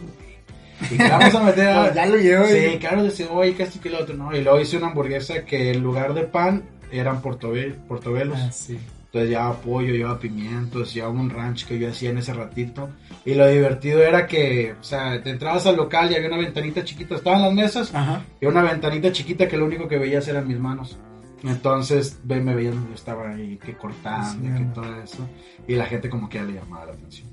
Y 0.93 0.97
que 0.97 1.09
vamos 1.09 1.35
a 1.35 1.43
meter 1.43 1.67
a- 1.69 1.81
Pues 1.83 1.95
ya 1.95 2.05
lo 2.05 2.15
llevo. 2.17 2.45
Sí, 2.47 2.77
claro, 2.79 3.03
de 3.03 3.11
cebolla, 3.11 3.55
que 3.57 3.63
esto 3.63 3.79
que 3.81 3.89
lo 3.89 3.99
otro, 3.99 4.15
¿no? 4.15 4.35
Y 4.35 4.41
luego 4.41 4.59
hice 4.59 4.77
una 4.77 4.87
hamburguesa 4.87 5.43
que 5.45 5.71
en 5.71 5.81
lugar 5.83 6.13
de 6.13 6.23
pan 6.23 6.63
eran 6.91 7.21
portobe- 7.21 7.73
portobelos. 7.87 8.37
Ah, 8.41 8.51
sí. 8.51 8.77
Entonces 9.15 9.29
llevaba 9.29 9.61
pollo, 9.61 9.93
llevaba 9.93 10.19
pimientos, 10.19 10.93
llevaba 10.93 11.13
un 11.13 11.29
ranch 11.29 11.65
que 11.65 11.79
yo 11.79 11.87
hacía 11.87 12.09
en 12.09 12.17
ese 12.17 12.33
ratito. 12.33 12.89
Y 13.23 13.33
lo 13.35 13.47
divertido 13.47 14.03
era 14.03 14.27
que, 14.27 14.73
o 14.77 14.83
sea, 14.83 15.23
te 15.23 15.29
entrabas 15.29 15.65
al 15.67 15.77
local 15.77 16.11
y 16.11 16.15
había 16.15 16.27
una 16.27 16.35
ventanita 16.37 16.83
chiquita, 16.83 17.15
estaban 17.15 17.41
las 17.41 17.53
mesas, 17.53 17.95
Ajá. 17.95 18.25
y 18.41 18.45
una 18.45 18.61
ventanita 18.61 19.13
chiquita 19.13 19.47
que 19.47 19.55
lo 19.55 19.63
único 19.67 19.87
que 19.87 19.97
veías 19.99 20.27
eran 20.27 20.45
mis 20.45 20.59
manos. 20.59 20.97
Entonces 21.43 22.19
me 22.25 22.41
veían, 22.53 22.89
yo 22.89 22.93
estaba 22.93 23.29
ahí 23.29 23.57
que 23.63 23.77
cortando, 23.77 24.49
Sí, 24.49 24.53
que 24.53 24.65
todo 24.73 25.01
eso. 25.01 25.29
Y 25.65 25.75
la 25.75 25.85
gente 25.85 26.09
como 26.09 26.27
que 26.27 26.39
ya 26.39 26.43
le 26.43 26.53
llamaba 26.55 26.87
la 26.87 26.91
atención. 26.91 27.29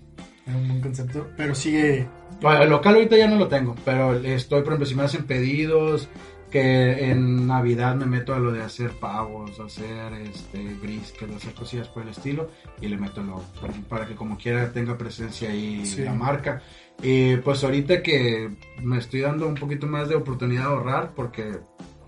Era 0.46 0.56
un 0.56 0.68
buen 0.68 0.80
concepto. 0.82 1.26
Pero 1.36 1.52
sigue. 1.56 2.06
Bueno, 2.40 2.62
el 2.62 2.70
local 2.70 2.94
ahorita 2.94 3.16
ya 3.16 3.26
no 3.26 3.34
lo 3.36 3.48
tengo, 3.48 3.74
pero 3.84 4.14
estoy, 4.18 4.60
por 4.60 4.68
ejemplo, 4.74 4.86
si 4.86 4.94
me 4.94 5.02
hacen 5.02 5.24
pedidos, 5.24 6.08
que 6.52 7.10
en 7.10 7.46
Navidad 7.48 7.96
me 7.96 8.06
meto 8.06 8.32
a 8.34 8.38
lo 8.38 8.52
de 8.52 8.62
hacer 8.62 8.90
pavos, 8.92 9.58
hacer 9.58 10.12
este 10.12 10.62
brisket, 10.74 11.34
hacer 11.34 11.54
cosillas 11.54 11.88
por 11.88 12.04
el 12.04 12.10
estilo, 12.10 12.50
y 12.80 12.86
le 12.88 12.96
meto 12.98 13.22
lo 13.22 13.42
para 13.88 14.06
que 14.06 14.14
como 14.14 14.36
quiera 14.38 14.70
tenga 14.72 14.96
presencia 14.96 15.50
ahí 15.50 15.84
Sí. 15.84 16.02
la 16.02 16.12
marca. 16.12 16.62
Y 17.02 17.36
pues 17.38 17.64
ahorita 17.64 18.02
que 18.02 18.50
me 18.82 18.98
estoy 18.98 19.20
dando 19.22 19.48
un 19.48 19.54
poquito 19.56 19.86
más 19.88 20.08
de 20.08 20.14
oportunidad 20.14 20.64
de 20.64 20.68
ahorrar, 20.68 21.12
porque 21.16 21.58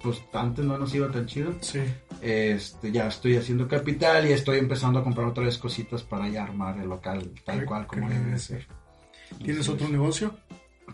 pues 0.02 0.22
antes 0.35 0.64
no 0.64 0.76
nos 0.78 0.94
iba 0.94 1.11
tan 1.11 1.24
chido, 1.26 1.54
Sí. 1.61 1.80
este, 2.20 2.92
ya 2.92 3.09
estoy 3.09 3.37
haciendo 3.37 3.66
capital 3.66 4.28
y 4.28 4.33
estoy 4.33 4.59
empezando 4.59 4.98
a 4.98 5.02
comprar 5.02 5.26
otra 5.26 5.44
vez 5.44 5.57
cositas 5.57 6.02
para 6.02 6.28
ya 6.28 6.44
armar 6.44 6.78
el 6.78 6.88
local 6.90 7.30
tal 7.44 7.64
cual 7.64 7.87
como 7.87 8.09
debe 8.11 8.38
ser. 8.38 8.66
¿Tienes 9.42 9.62
Así 9.62 9.70
otro 9.70 9.88
negocio? 9.88 10.37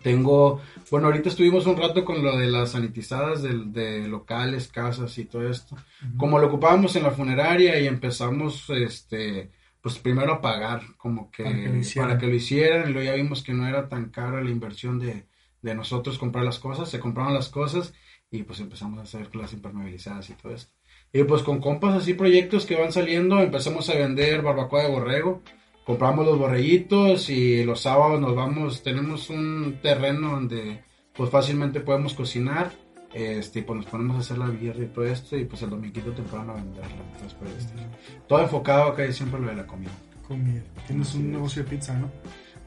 Tengo, 0.02 0.60
bueno, 0.90 1.08
ahorita 1.08 1.28
estuvimos 1.28 1.66
un 1.66 1.76
rato 1.76 2.04
con 2.04 2.22
lo 2.24 2.36
de 2.36 2.46
las 2.48 2.72
sanitizadas 2.72 3.42
de, 3.42 3.64
de 3.66 4.08
locales, 4.08 4.68
casas 4.68 5.16
y 5.18 5.24
todo 5.26 5.48
esto. 5.48 5.76
Como 6.16 6.38
lo 6.38 6.46
ocupábamos 6.48 6.96
en 6.96 7.02
la 7.02 7.10
funeraria 7.10 7.78
y 7.80 7.86
empezamos, 7.86 8.68
este, 8.70 9.50
pues 9.80 9.98
primero 9.98 10.32
a 10.32 10.40
pagar, 10.40 10.82
como 10.96 11.30
que 11.30 11.42
Para 11.42 11.60
que 11.60 11.68
lo 11.68 11.76
hicieran. 11.76 12.18
que 12.18 12.26
lo 12.26 12.34
hicieran, 12.34 12.88
y 12.88 12.92
luego 12.92 13.06
ya 13.10 13.14
vimos 13.14 13.42
que 13.42 13.52
no 13.52 13.66
era 13.68 13.88
tan 13.88 14.10
cara 14.10 14.42
la 14.42 14.50
inversión 14.50 14.98
de, 14.98 15.26
de 15.62 15.74
nosotros 15.74 16.18
comprar 16.18 16.44
las 16.44 16.58
cosas, 16.58 16.88
se 16.90 17.00
compraron 17.00 17.34
las 17.34 17.48
cosas 17.48 17.92
y 18.30 18.42
pues 18.44 18.60
empezamos 18.60 18.98
a 18.98 19.02
hacer 19.02 19.34
las 19.36 19.52
impermeabilizadas 19.52 20.30
y 20.30 20.34
todo 20.34 20.54
esto. 20.54 20.72
Y 21.12 21.24
pues 21.24 21.42
con 21.42 21.60
compas 21.60 21.94
así, 21.94 22.14
proyectos 22.14 22.66
que 22.66 22.76
van 22.76 22.92
saliendo, 22.92 23.40
empezamos 23.40 23.90
a 23.90 23.94
vender 23.94 24.42
barbacoa 24.42 24.82
de 24.82 24.90
borrego, 24.90 25.42
compramos 25.90 26.24
los 26.24 26.38
borreguitos 26.38 27.31
y 27.31 27.64
los 27.64 27.81
sábados 27.81 28.20
nos 28.20 28.37
vamos, 28.37 28.85
tenemos 28.85 29.29
un 29.29 29.81
terreno 29.83 30.31
donde 30.31 30.85
pues 31.16 31.31
fácilmente 31.31 31.81
podemos 31.81 32.14
cocinar, 32.14 32.70
este, 33.12 33.64
pues 33.64 33.76
nos 33.76 33.87
ponemos 33.87 34.14
a 34.16 34.20
hacer 34.20 34.38
la 34.38 34.46
birra 34.46 34.85
y 34.85 34.87
todo 34.87 35.05
esto, 35.05 35.37
y 35.37 35.46
pues 35.46 35.62
el 35.62 35.70
dominguito 35.70 36.12
temprano 36.12 36.53
a 36.53 36.55
venderla, 36.55 36.94
entonces, 37.12 37.35
por 37.35 37.48
el 37.48 37.57
estilo. 37.57 37.83
Todo 38.29 38.40
enfocado 38.40 38.85
acá 38.85 39.11
siempre 39.11 39.40
lo 39.40 39.48
de 39.48 39.57
la 39.57 39.66
comida. 39.66 39.90
Comida. 40.29 40.62
Tienes 40.87 41.12
un 41.16 41.33
negocio 41.33 41.64
de 41.64 41.70
pizza, 41.70 41.98
¿no? 41.98 42.09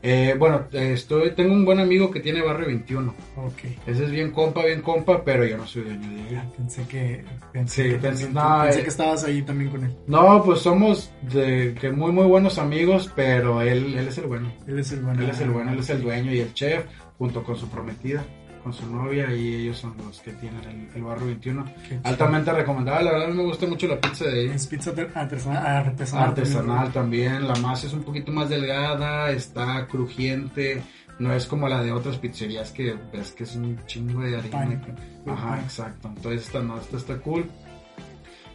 Eh, 0.06 0.36
bueno, 0.38 0.66
estoy, 0.74 1.32
tengo 1.32 1.54
un 1.54 1.63
buen 1.63 1.80
amigo 1.80 2.12
que 2.12 2.20
tiene 2.20 2.42
barrio 2.42 2.68
21. 2.68 3.13
Ok. 3.38 3.63
Ese 3.88 4.04
es 4.04 4.12
bien 4.12 4.32
compa, 4.32 4.66
bien 4.66 4.82
compa, 4.82 5.24
pero 5.24 5.46
yo 5.46 5.58
no 5.58 5.66
soy 5.66 5.84
dueño 5.84 6.10
de 6.10 6.30
él. 6.30 6.42
pensé 6.58 6.84
que. 6.89 7.24
Pensé, 7.54 7.84
Sí, 7.84 7.89
que, 7.92 7.96
pensé- 7.96 8.02
pensé, 8.26 8.30
no, 8.34 8.62
pensé 8.63 8.80
eh. 8.80 8.84
que 8.84 8.89
estabas 8.89 9.24
ahí 9.24 9.42
también 9.44 9.72
con 9.72 9.86
él. 9.86 9.96
No, 10.08 10.44
pues 10.44 10.60
somos 10.60 11.10
de 11.22 11.74
que 11.80 11.89
muy 11.92 12.12
muy 12.12 12.26
buenos 12.26 12.58
amigos, 12.60 13.10
pero 13.16 13.62
él, 13.62 13.96
él 13.98 14.08
es 14.10 14.18
el 14.18 14.26
bueno. 14.26 14.52
Él 14.68 14.80
es 14.80 14.92
el 14.92 15.00
bueno. 15.00 15.22
Él 15.24 15.30
es 15.30 15.39
el 15.39 15.50
bueno, 15.52 15.72
él 15.72 15.80
es 15.80 15.89
el 15.89 16.02
dueño 16.02 16.34
y 16.34 16.39
el 16.42 16.54
chef, 16.54 16.84
junto 17.18 17.42
con 17.42 17.56
su 17.56 17.70
prometida. 17.70 18.26
Con 18.63 18.73
su 18.73 18.89
novia 18.89 19.34
y 19.34 19.56
ellos 19.56 19.78
son 19.78 19.95
los 19.97 20.21
que 20.21 20.32
tienen 20.34 20.63
el, 20.63 20.95
el 20.95 21.04
barrio 21.04 21.28
21. 21.28 21.65
Qué 21.65 21.89
chido. 21.89 22.02
Altamente 22.04 22.54
recomendada, 22.54 23.02
la 23.02 23.12
verdad 23.12 23.28
me 23.30 23.43
gusta 23.43 23.67
mucho 23.67 23.88
la 23.88 23.99
pizza 23.99 24.26
de 24.26 24.39
ahí. 24.39 24.47
Es 24.49 24.67
pizza 24.67 24.91
artesanal. 24.91 25.65
Artesanal, 25.65 26.30
Artesanal 26.30 26.91
también, 26.93 27.47
la 27.47 27.56
masa 27.56 27.88
es 27.88 27.93
un 27.93 28.04
poquito 28.04 28.32
más 28.32 28.49
delgada, 28.49 29.32
está 29.32 29.86
crujiente, 29.88 30.82
no 31.19 31.34
es 31.34 31.45
como 31.45 31.67
la 31.67 31.84
de 31.84 31.91
otras 31.91 32.17
pizzerías 32.17 32.71
que 32.71 32.95
ves 33.12 33.34
que 33.34 33.43
es 33.43 33.56
un 33.56 33.80
chingo 33.86 34.21
de 34.21 34.38
harina. 34.38 34.82
Ajá, 35.28 35.60
exacto. 35.62 36.08
Entonces 36.08 36.45
esta 36.47 36.62
no, 36.62 36.80
esta 36.80 36.97
está 36.97 37.17
cool. 37.17 37.49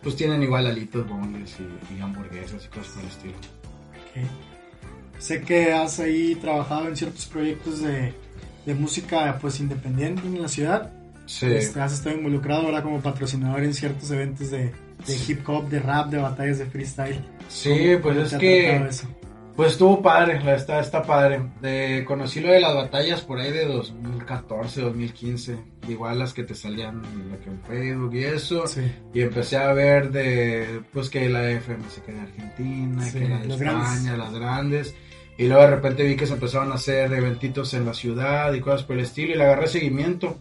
Pues 0.03 0.17
tienen 0.17 0.43
igual 0.43 0.67
alitos, 0.67 1.07
bonles 1.09 1.57
y, 1.61 1.97
y 1.97 2.01
hamburguesas 2.01 2.65
y 2.65 2.69
cosas 2.69 2.93
por 2.95 3.03
el 3.03 3.09
estilo. 3.09 3.35
Ok. 3.35 4.49
Sé 5.19 5.43
que 5.43 5.73
has 5.73 5.99
ahí 5.99 6.37
trabajado 6.37 6.89
en 6.89 6.97
ciertos 6.97 7.27
proyectos 7.27 7.83
de, 7.83 8.15
de 8.69 8.75
música 8.75 9.39
pues 9.41 9.59
independiente 9.61 10.23
en 10.27 10.41
la 10.43 10.49
ciudad. 10.49 10.93
Sí. 11.27 11.47
Este, 11.47 11.81
has 11.81 11.93
estado 11.93 12.17
involucrado 12.17 12.63
ahora 12.67 12.83
como 12.83 13.01
patrocinador 13.01 13.63
en 13.65 13.75
ciertos 13.75 14.11
eventos 14.11 14.51
de, 14.51 14.73
de 15.07 15.17
hip 15.27 15.47
hop, 15.49 15.69
de 15.69 15.81
rap, 15.81 16.11
de 16.11 16.19
batallas 16.19 16.59
de 16.59 16.67
freestyle. 16.67 17.21
Sí, 17.49 17.71
¿Cómo- 18.01 18.15
pues 18.15 18.33
es 18.33 18.39
que? 18.39 18.89
Pues 19.57 19.73
estuvo 19.73 20.01
padre, 20.01 20.41
la 20.45 20.55
está, 20.55 20.79
está 20.79 21.03
padre. 21.03 21.41
De, 21.61 22.05
conocí 22.07 22.39
lo 22.41 22.53
de 22.53 22.61
las 22.61 22.73
batallas 22.77 23.23
por 23.23 23.41
ahí 23.41 23.51
de 23.51 23.65
2014, 23.67 24.83
2015. 24.83 25.59
Igual 25.89 26.19
las 26.21 26.33
que 26.33 26.45
te 26.45 26.55
salían 26.55 27.03
en 27.45 27.61
Facebook 27.67 28.15
y 28.15 28.25
eso. 28.25 28.69
Sí. 28.69 28.83
Y 29.13 29.21
empecé 29.23 29.57
a 29.57 29.73
ver 29.73 30.13
de, 30.13 30.81
pues 30.93 31.11
que 31.11 31.29
la 31.29 31.51
FMC 31.51 32.07
de 32.07 32.21
Argentina, 32.21 33.05
Sí, 33.05 33.19
que 33.19 33.29
la 33.29 33.39
de 33.39 33.49
España, 33.49 33.73
grandes. 33.73 34.19
las 34.19 34.33
grandes. 34.35 34.95
Y 35.39 35.47
luego 35.47 35.63
de 35.63 35.71
repente 35.71 36.03
vi 36.03 36.17
que 36.17 36.27
se 36.27 36.35
empezaron 36.35 36.73
a 36.73 36.75
hacer 36.75 37.13
eventitos 37.13 37.73
en 37.73 37.87
la 37.87 37.95
ciudad 37.95 38.53
y 38.53 38.61
cosas 38.61 38.83
por 38.83 38.97
el 38.97 39.05
estilo 39.05 39.33
y 39.33 39.37
le 39.37 39.45
agarré 39.45 39.69
seguimiento. 39.69 40.41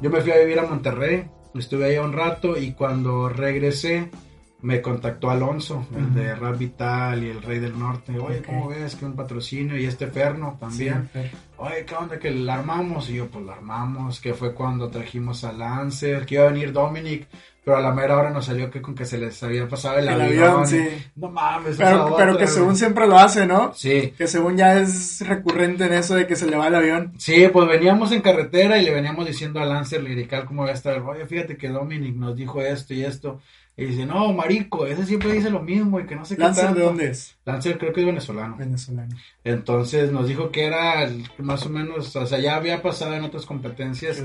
Yo 0.00 0.08
me 0.08 0.22
fui 0.22 0.32
a 0.32 0.38
vivir 0.38 0.58
a 0.58 0.66
Monterrey, 0.66 1.26
estuve 1.54 1.84
ahí 1.84 1.98
un 1.98 2.14
rato 2.14 2.56
y 2.56 2.72
cuando 2.72 3.28
regresé 3.28 4.10
me 4.60 4.82
contactó 4.82 5.30
Alonso, 5.30 5.86
el 5.96 6.12
de 6.14 6.34
Rap 6.34 6.58
Vital 6.58 7.22
y 7.22 7.30
el 7.30 7.42
Rey 7.42 7.60
del 7.60 7.78
Norte. 7.78 8.18
Oye. 8.18 8.42
¿cómo 8.42 8.68
ves? 8.68 8.96
Que 8.96 9.04
un 9.04 9.14
patrocinio 9.14 9.78
y 9.78 9.84
este 9.86 10.08
Ferno 10.08 10.56
también. 10.58 11.08
Sí. 11.12 11.20
Oye, 11.58 11.84
¿qué 11.86 11.94
onda? 11.94 12.18
Que 12.18 12.30
la 12.32 12.54
armamos. 12.54 13.08
Y 13.08 13.14
yo, 13.14 13.28
pues 13.28 13.44
la 13.44 13.52
armamos. 13.52 14.20
Que 14.20 14.34
fue 14.34 14.54
cuando 14.54 14.88
trajimos 14.90 15.44
a 15.44 15.52
Lancer. 15.52 16.26
Que 16.26 16.34
iba 16.36 16.44
a 16.44 16.48
venir 16.50 16.72
Dominic. 16.72 17.28
Pero 17.64 17.76
a 17.76 17.80
la 17.80 17.92
mera 17.92 18.16
hora 18.16 18.30
nos 18.30 18.46
salió 18.46 18.70
que 18.70 18.80
con 18.80 18.94
que 18.94 19.04
se 19.04 19.18
les 19.18 19.40
había 19.42 19.68
pasado 19.68 19.98
el, 19.98 20.08
El 20.08 20.20
avión. 20.22 20.44
avión, 20.44 20.66
sí. 20.66 20.88
No 21.16 21.30
mames. 21.30 21.76
Pero, 21.76 21.90
pero 21.90 22.14
otra, 22.14 22.26
que 22.28 22.32
güey. 22.32 22.46
según 22.48 22.76
siempre 22.76 23.06
lo 23.06 23.18
hace, 23.18 23.46
¿no? 23.46 23.74
Sí. 23.74 24.14
Que 24.16 24.26
según 24.26 24.56
ya 24.56 24.80
es 24.80 25.20
recurrente 25.26 25.84
en 25.84 25.92
eso 25.92 26.14
de 26.16 26.26
que 26.26 26.34
se 26.34 26.46
le 26.46 26.56
va 26.56 26.66
el 26.68 26.74
avión. 26.74 27.12
Sí, 27.18 27.46
pues 27.52 27.68
veníamos 27.68 28.10
en 28.10 28.22
carretera 28.22 28.78
y 28.78 28.86
le 28.86 28.92
veníamos 28.92 29.26
diciendo 29.26 29.60
a 29.60 29.66
Lancer 29.66 30.02
Lirical 30.02 30.46
cómo 30.46 30.62
va 30.64 30.70
a 30.70 30.72
estar. 30.72 30.98
Oye, 31.02 31.26
fíjate 31.26 31.56
que 31.58 31.68
Dominic 31.68 32.16
nos 32.16 32.34
dijo 32.34 32.60
esto 32.62 32.94
y 32.94 33.04
esto. 33.04 33.40
Y 33.80 33.84
dice, 33.84 34.04
no, 34.06 34.32
marico, 34.32 34.86
ese 34.86 35.06
siempre 35.06 35.32
dice 35.32 35.50
lo 35.50 35.60
mismo 35.62 36.00
y 36.00 36.04
que 36.04 36.16
no 36.16 36.24
sé 36.24 36.34
qué 36.34 36.42
¿Lancer 36.42 36.74
de 36.74 36.82
dónde 36.82 37.10
es? 37.10 37.36
Lancer 37.44 37.78
creo 37.78 37.92
que 37.92 38.00
es 38.00 38.06
venezolano. 38.06 38.56
Venezolano. 38.56 39.14
Entonces 39.44 40.10
nos 40.10 40.26
dijo 40.26 40.50
que 40.50 40.64
era 40.64 41.04
el- 41.04 41.24
más 41.38 41.64
o 41.64 41.68
menos, 41.70 42.14
o 42.16 42.26
sea, 42.26 42.40
ya 42.40 42.56
había 42.56 42.82
pasado 42.82 43.14
en 43.14 43.22
otras 43.22 43.46
competencias 43.46 44.18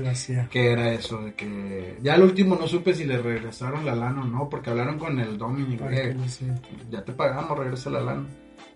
Que 0.50 0.72
era 0.72 0.92
eso, 0.92 1.22
de 1.22 1.34
que 1.34 1.96
ya 2.02 2.14
al 2.14 2.22
último 2.24 2.56
no 2.56 2.66
supe 2.66 2.94
si 2.94 3.04
le 3.04 3.16
regresaron 3.18 3.86
la 3.86 3.94
lana 3.94 4.22
o 4.22 4.26
no, 4.26 4.48
porque 4.48 4.70
hablaron 4.70 4.98
con 4.98 5.20
el 5.20 5.38
Dominic, 5.38 5.80
eh, 5.92 6.16
ya 6.90 7.04
te 7.04 7.12
pagamos, 7.12 7.56
regresa 7.56 7.90
la 7.90 8.00
lana. 8.00 8.26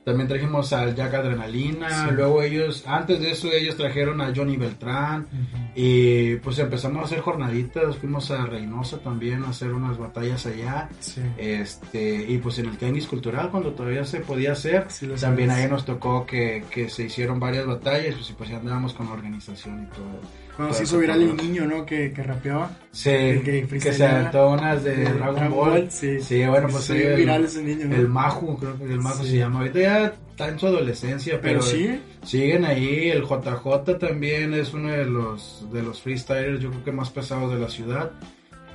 También 0.05 0.27
trajimos 0.27 0.73
al 0.73 0.95
Jack 0.95 1.13
Adrenalina, 1.15 2.09
Sí. 2.09 2.15
luego 2.15 2.43
ellos, 2.43 2.83
antes 2.87 3.21
de 3.21 3.31
eso 3.33 3.53
ellos 3.53 3.77
trajeron 3.77 4.23
a 4.23 4.33
Johnny 4.35 4.57
Beltrán 4.57 5.27
y 5.75 6.37
pues 6.37 6.59
empezamos 6.61 7.03
a 7.03 7.05
hacer 7.05 7.21
jornaditas, 7.21 7.97
fuimos 7.97 8.31
a 8.31 8.47
Reynosa 8.47 8.99
también 9.01 9.45
a 9.45 9.51
hacer 9.51 9.71
unas 9.73 9.99
batallas 9.99 10.47
allá. 10.47 10.89
Sí. 11.01 11.21
Este, 11.37 12.25
y 12.27 12.39
pues 12.39 12.59
en 12.59 12.67
el 12.71 12.79
tenis 12.79 13.07
cultural, 13.07 13.51
cuando 13.51 13.73
todavía 13.73 14.05
se 14.05 14.21
podía 14.21 14.53
hacer, 14.53 14.87
Sí, 14.89 15.07
también 15.21 15.51
ahí 15.51 15.69
nos 15.69 15.85
tocó 15.85 16.25
que, 16.25 16.65
que 16.71 16.89
se 16.89 17.05
hicieron 17.05 17.39
varias 17.39 17.67
batallas, 17.67 18.15
pues, 18.15 18.31
y 18.31 18.33
pues 18.33 18.49
ya 18.49 18.57
andábamos 18.57 18.95
con 18.95 19.07
la 19.07 19.13
organización 19.13 19.85
y 19.85 19.95
todo. 19.95 20.21
Cuando 20.59 20.75
se 20.75 20.83
hizo 20.83 20.99
viral 20.99 21.23
el 21.23 21.37
niño, 21.37 21.67
¿no? 21.67 21.87
Que, 21.87 22.13
que 22.13 22.21
rapeaba. 22.21 22.73
Sí, 22.91 23.11
que 23.11 23.65
que, 23.71 23.93
se 23.93 24.05
aventó 24.05 24.49
unas 24.49 24.83
de 24.83 25.05
Dragon, 25.05 25.37
Dragon 25.37 25.51
Ball. 25.53 25.71
Ball, 25.71 25.91
sí. 25.93 26.21
Sí, 26.21 26.45
bueno, 26.47 26.67
pues 26.69 26.83
sí, 26.83 26.95
el, 26.95 27.15
viral 27.15 27.45
ese 27.45 27.63
niño, 27.63 27.87
¿no? 27.87 27.95
el 27.95 28.09
Maju, 28.09 28.59
creo 28.59 28.77
que 28.77 28.83
el 28.83 28.99
Maju 28.99 29.23
Sí. 29.23 29.31
se 29.31 29.37
llama. 29.37 29.61
Ahorita 29.61 29.79
ya 29.79 30.05
está 30.31 30.49
en 30.49 30.59
su 30.59 30.67
adolescencia, 30.67 31.39
Pero 31.41 31.61
pero, 31.61 31.63
sí. 31.63 32.01
siguen 32.25 32.65
ahí. 32.65 33.09
El 33.09 33.23
JJ 33.23 33.99
también 34.01 34.53
es 34.53 34.75
uno 34.75 34.91
de 34.91 35.05
los, 35.05 35.65
de 35.73 35.81
los 35.81 36.03
freestylers, 36.03 36.61
yo 36.61 36.71
creo 36.71 36.83
que 36.83 36.91
más 36.91 37.11
pesados 37.11 37.53
de 37.53 37.61
la 37.61 37.69
ciudad. 37.69 38.11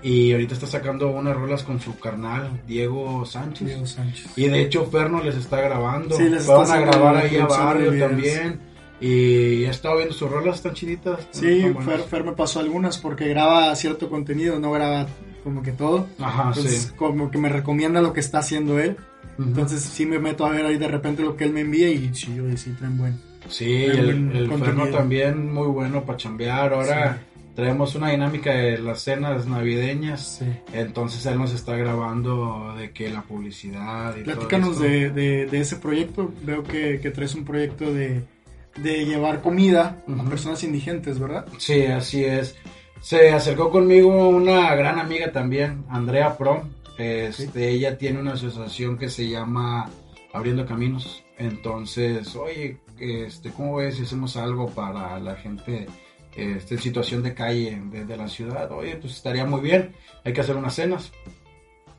Y 0.02 0.32
ahorita 0.32 0.54
está 0.54 0.68
sacando 0.68 1.10
unas 1.10 1.36
rolas 1.36 1.64
con 1.64 1.82
su 1.82 2.00
carnal, 2.00 2.62
Diego 2.66 3.26
Sánchez. 3.26 3.68
Diego 3.68 3.86
Sánchez. 3.86 4.38
Y 4.38 4.48
de 4.48 4.62
hecho 4.62 4.86
Ferno 4.86 5.22
les 5.22 5.36
está 5.36 5.60
grabando. 5.60 6.16
Sí, 6.16 6.30
les 6.30 6.48
está 6.48 6.76
a 6.76 6.80
grabar 6.80 7.18
ahí 7.18 7.36
a 7.36 7.46
barrio 7.46 8.00
también. 8.00 8.72
Y 9.06 9.66
he 9.66 9.70
estado 9.70 9.98
viendo 9.98 10.14
sus 10.14 10.32
rolas, 10.32 10.56
están 10.56 10.74
chiditas. 10.76 11.28
Sí, 11.32 11.60
están 11.60 11.84
Fer. 11.84 12.00
Fer 12.04 12.24
me 12.24 12.32
pasó 12.32 12.62
algunas 12.62 12.98
porque 12.98 13.28
graba 13.28 13.76
cierto 13.76 14.10
contenido, 14.10 14.60
no 14.62 14.72
graba 14.72 15.08
como 15.44 15.62
que 15.62 15.74
todo. 15.74 16.08
Ajá, 16.20 16.48
Entonces, 16.48 16.84
sí. 16.84 16.94
como 16.96 17.30
que 17.30 17.38
me 17.38 17.50
recomienda 17.50 18.02
lo 18.02 18.14
que 18.14 18.22
está 18.22 18.40
haciendo 18.40 18.80
él. 18.80 18.96
Ujú. 19.38 19.50
Entonces, 19.50 19.82
sí 19.82 20.06
me 20.06 20.20
meto 20.20 20.46
a 20.46 20.52
ver 20.52 20.66
ahí 20.66 20.78
de 20.78 20.88
repente 20.88 21.22
lo 21.22 21.36
que 21.36 21.44
él 21.44 21.52
me 21.52 21.62
envía 21.62 21.90
y 21.90 22.16
sí, 22.16 22.40
oye, 22.40 22.56
sí, 22.56 22.72
traen 22.80 22.98
buen. 22.98 23.20
Sí, 23.50 23.66
Hay 23.66 23.90
el, 23.90 24.06
buen 24.06 24.36
el 24.38 24.48
contenido. 24.48 24.86
Ferno 24.86 24.98
también 24.98 25.54
muy 25.54 25.68
bueno 25.68 26.06
para 26.06 26.18
chambear. 26.18 26.74
Ahora 26.74 27.22
traemos 27.56 27.96
una 27.96 28.12
dinámica 28.12 28.54
de 28.54 28.78
las 28.78 29.02
cenas 29.02 29.46
navideñas. 29.48 30.38
Sí. 30.40 30.46
Entonces 30.72 31.26
él 31.26 31.38
nos 31.38 31.54
está 31.54 31.76
grabando 31.76 32.74
de 32.78 32.92
que 32.92 33.10
la 33.10 33.24
publicidad 33.24 34.16
y 34.16 34.24
Platícanos 34.24 34.78
todo 34.78 34.86
de, 34.86 35.10
de, 35.10 35.46
de 35.48 35.60
ese 35.60 35.76
proyecto. 35.76 36.32
Veo 36.46 36.64
que, 36.64 37.02
que 37.02 37.12
traes 37.12 37.36
un 37.36 37.44
proyecto 37.44 37.92
de, 37.94 38.24
de 38.78 39.06
llevar 39.06 39.42
comida 39.42 40.04
a 40.08 40.24
personas 40.30 40.64
indigentes, 40.64 41.20
¿verdad? 41.20 41.46
Sí, 41.58 41.86
así 41.86 42.24
es. 42.24 42.56
Se 43.02 43.32
acercó 43.32 43.70
conmigo 43.70 44.30
una 44.30 44.74
gran 44.76 44.98
amiga 44.98 45.32
también, 45.32 45.84
Andrea 45.90 46.38
Prom. 46.38 46.70
Este, 46.98 47.70
Ella 47.70 47.98
tiene 47.98 48.20
una 48.20 48.34
asociación 48.34 48.98
que 48.98 49.10
se 49.10 49.28
llama 49.28 49.90
Abriendo 50.32 50.66
Caminos. 50.66 51.24
Entonces, 51.38 52.36
oye, 52.36 52.80
este, 53.00 53.52
¿cómo 53.52 53.78
ves 53.78 53.98
si 53.98 54.04
hacemos 54.04 54.38
algo 54.38 54.70
para 54.70 55.20
la 55.20 55.36
gente 55.36 55.88
este, 56.36 56.76
en 56.76 56.82
situación 56.82 57.24
de 57.24 57.34
calle 57.34 57.82
de, 57.92 58.06
de 58.06 58.18
la 58.18 58.28
ciudad? 58.28 58.72
Oye, 58.72 58.96
pues 58.96 59.14
estaría 59.18 59.46
muy 59.46 59.62
bien. 59.62 59.92
Hay 60.24 60.34
que 60.34 60.42
hacer 60.42 60.56
unas 60.56 60.76
cenas. 60.76 61.12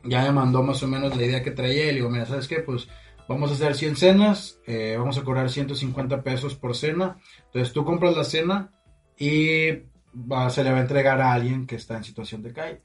Ya 0.04 0.22
me 0.22 0.32
mandó 0.32 0.62
más 0.62 0.82
o 0.82 0.88
menos 0.88 1.16
la 1.16 1.24
idea 1.24 1.42
que 1.42 1.50
traía. 1.50 1.84
Y 1.84 1.88
le 1.88 1.94
digo, 1.94 2.10
mira, 2.10 2.26
¿sabes 2.26 2.48
qué? 2.48 2.60
Pues 2.60 2.88
vamos 3.28 3.50
a 3.50 3.54
hacer 3.54 3.74
100 3.74 3.96
cenas. 3.96 4.60
eh, 4.66 4.96
vamos 4.98 5.18
a 5.18 5.22
cobrar 5.22 5.50
150 5.50 6.22
pesos 6.22 6.54
por 6.54 6.74
cena. 6.74 7.18
Entonces 7.46 7.72
tú 7.72 7.84
compras 7.84 8.16
la 8.16 8.24
cena 8.24 8.70
y 9.18 9.70
va, 10.14 10.50
se 10.50 10.64
le 10.64 10.70
va 10.72 10.78
a 10.78 10.82
entregar 10.82 11.20
a 11.20 11.32
alguien 11.32 11.66
que 11.66 11.76
está 11.76 11.96
en 11.96 12.04
situación 12.04 12.42
de 12.42 12.52
calle. 12.52 12.82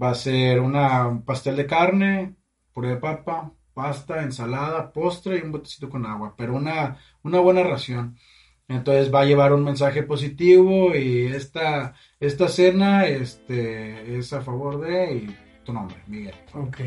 Va 0.00 0.10
a 0.10 0.14
ser 0.14 0.60
una 0.60 1.06
un 1.06 1.22
pastel 1.22 1.56
de 1.56 1.66
carne, 1.66 2.34
puré 2.72 2.90
de 2.90 2.96
papa, 2.96 3.52
pasta, 3.74 4.22
ensalada, 4.22 4.92
postre 4.92 5.38
y 5.38 5.42
un 5.42 5.52
botecito 5.52 5.88
con 5.88 6.06
agua, 6.06 6.34
pero 6.36 6.54
una, 6.54 6.98
una 7.22 7.40
buena 7.40 7.62
ración. 7.62 8.16
Entonces 8.68 9.14
va 9.14 9.20
a 9.20 9.24
llevar 9.26 9.52
un 9.52 9.62
mensaje 9.62 10.02
positivo 10.02 10.94
y 10.94 11.26
esta, 11.26 11.94
esta 12.18 12.48
cena 12.48 13.06
este, 13.06 14.18
es 14.18 14.32
a 14.32 14.40
favor 14.40 14.80
de 14.80 15.14
y 15.14 15.36
tu 15.64 15.72
nombre, 15.72 15.96
Miguel. 16.08 16.34
Ok. 16.54 16.80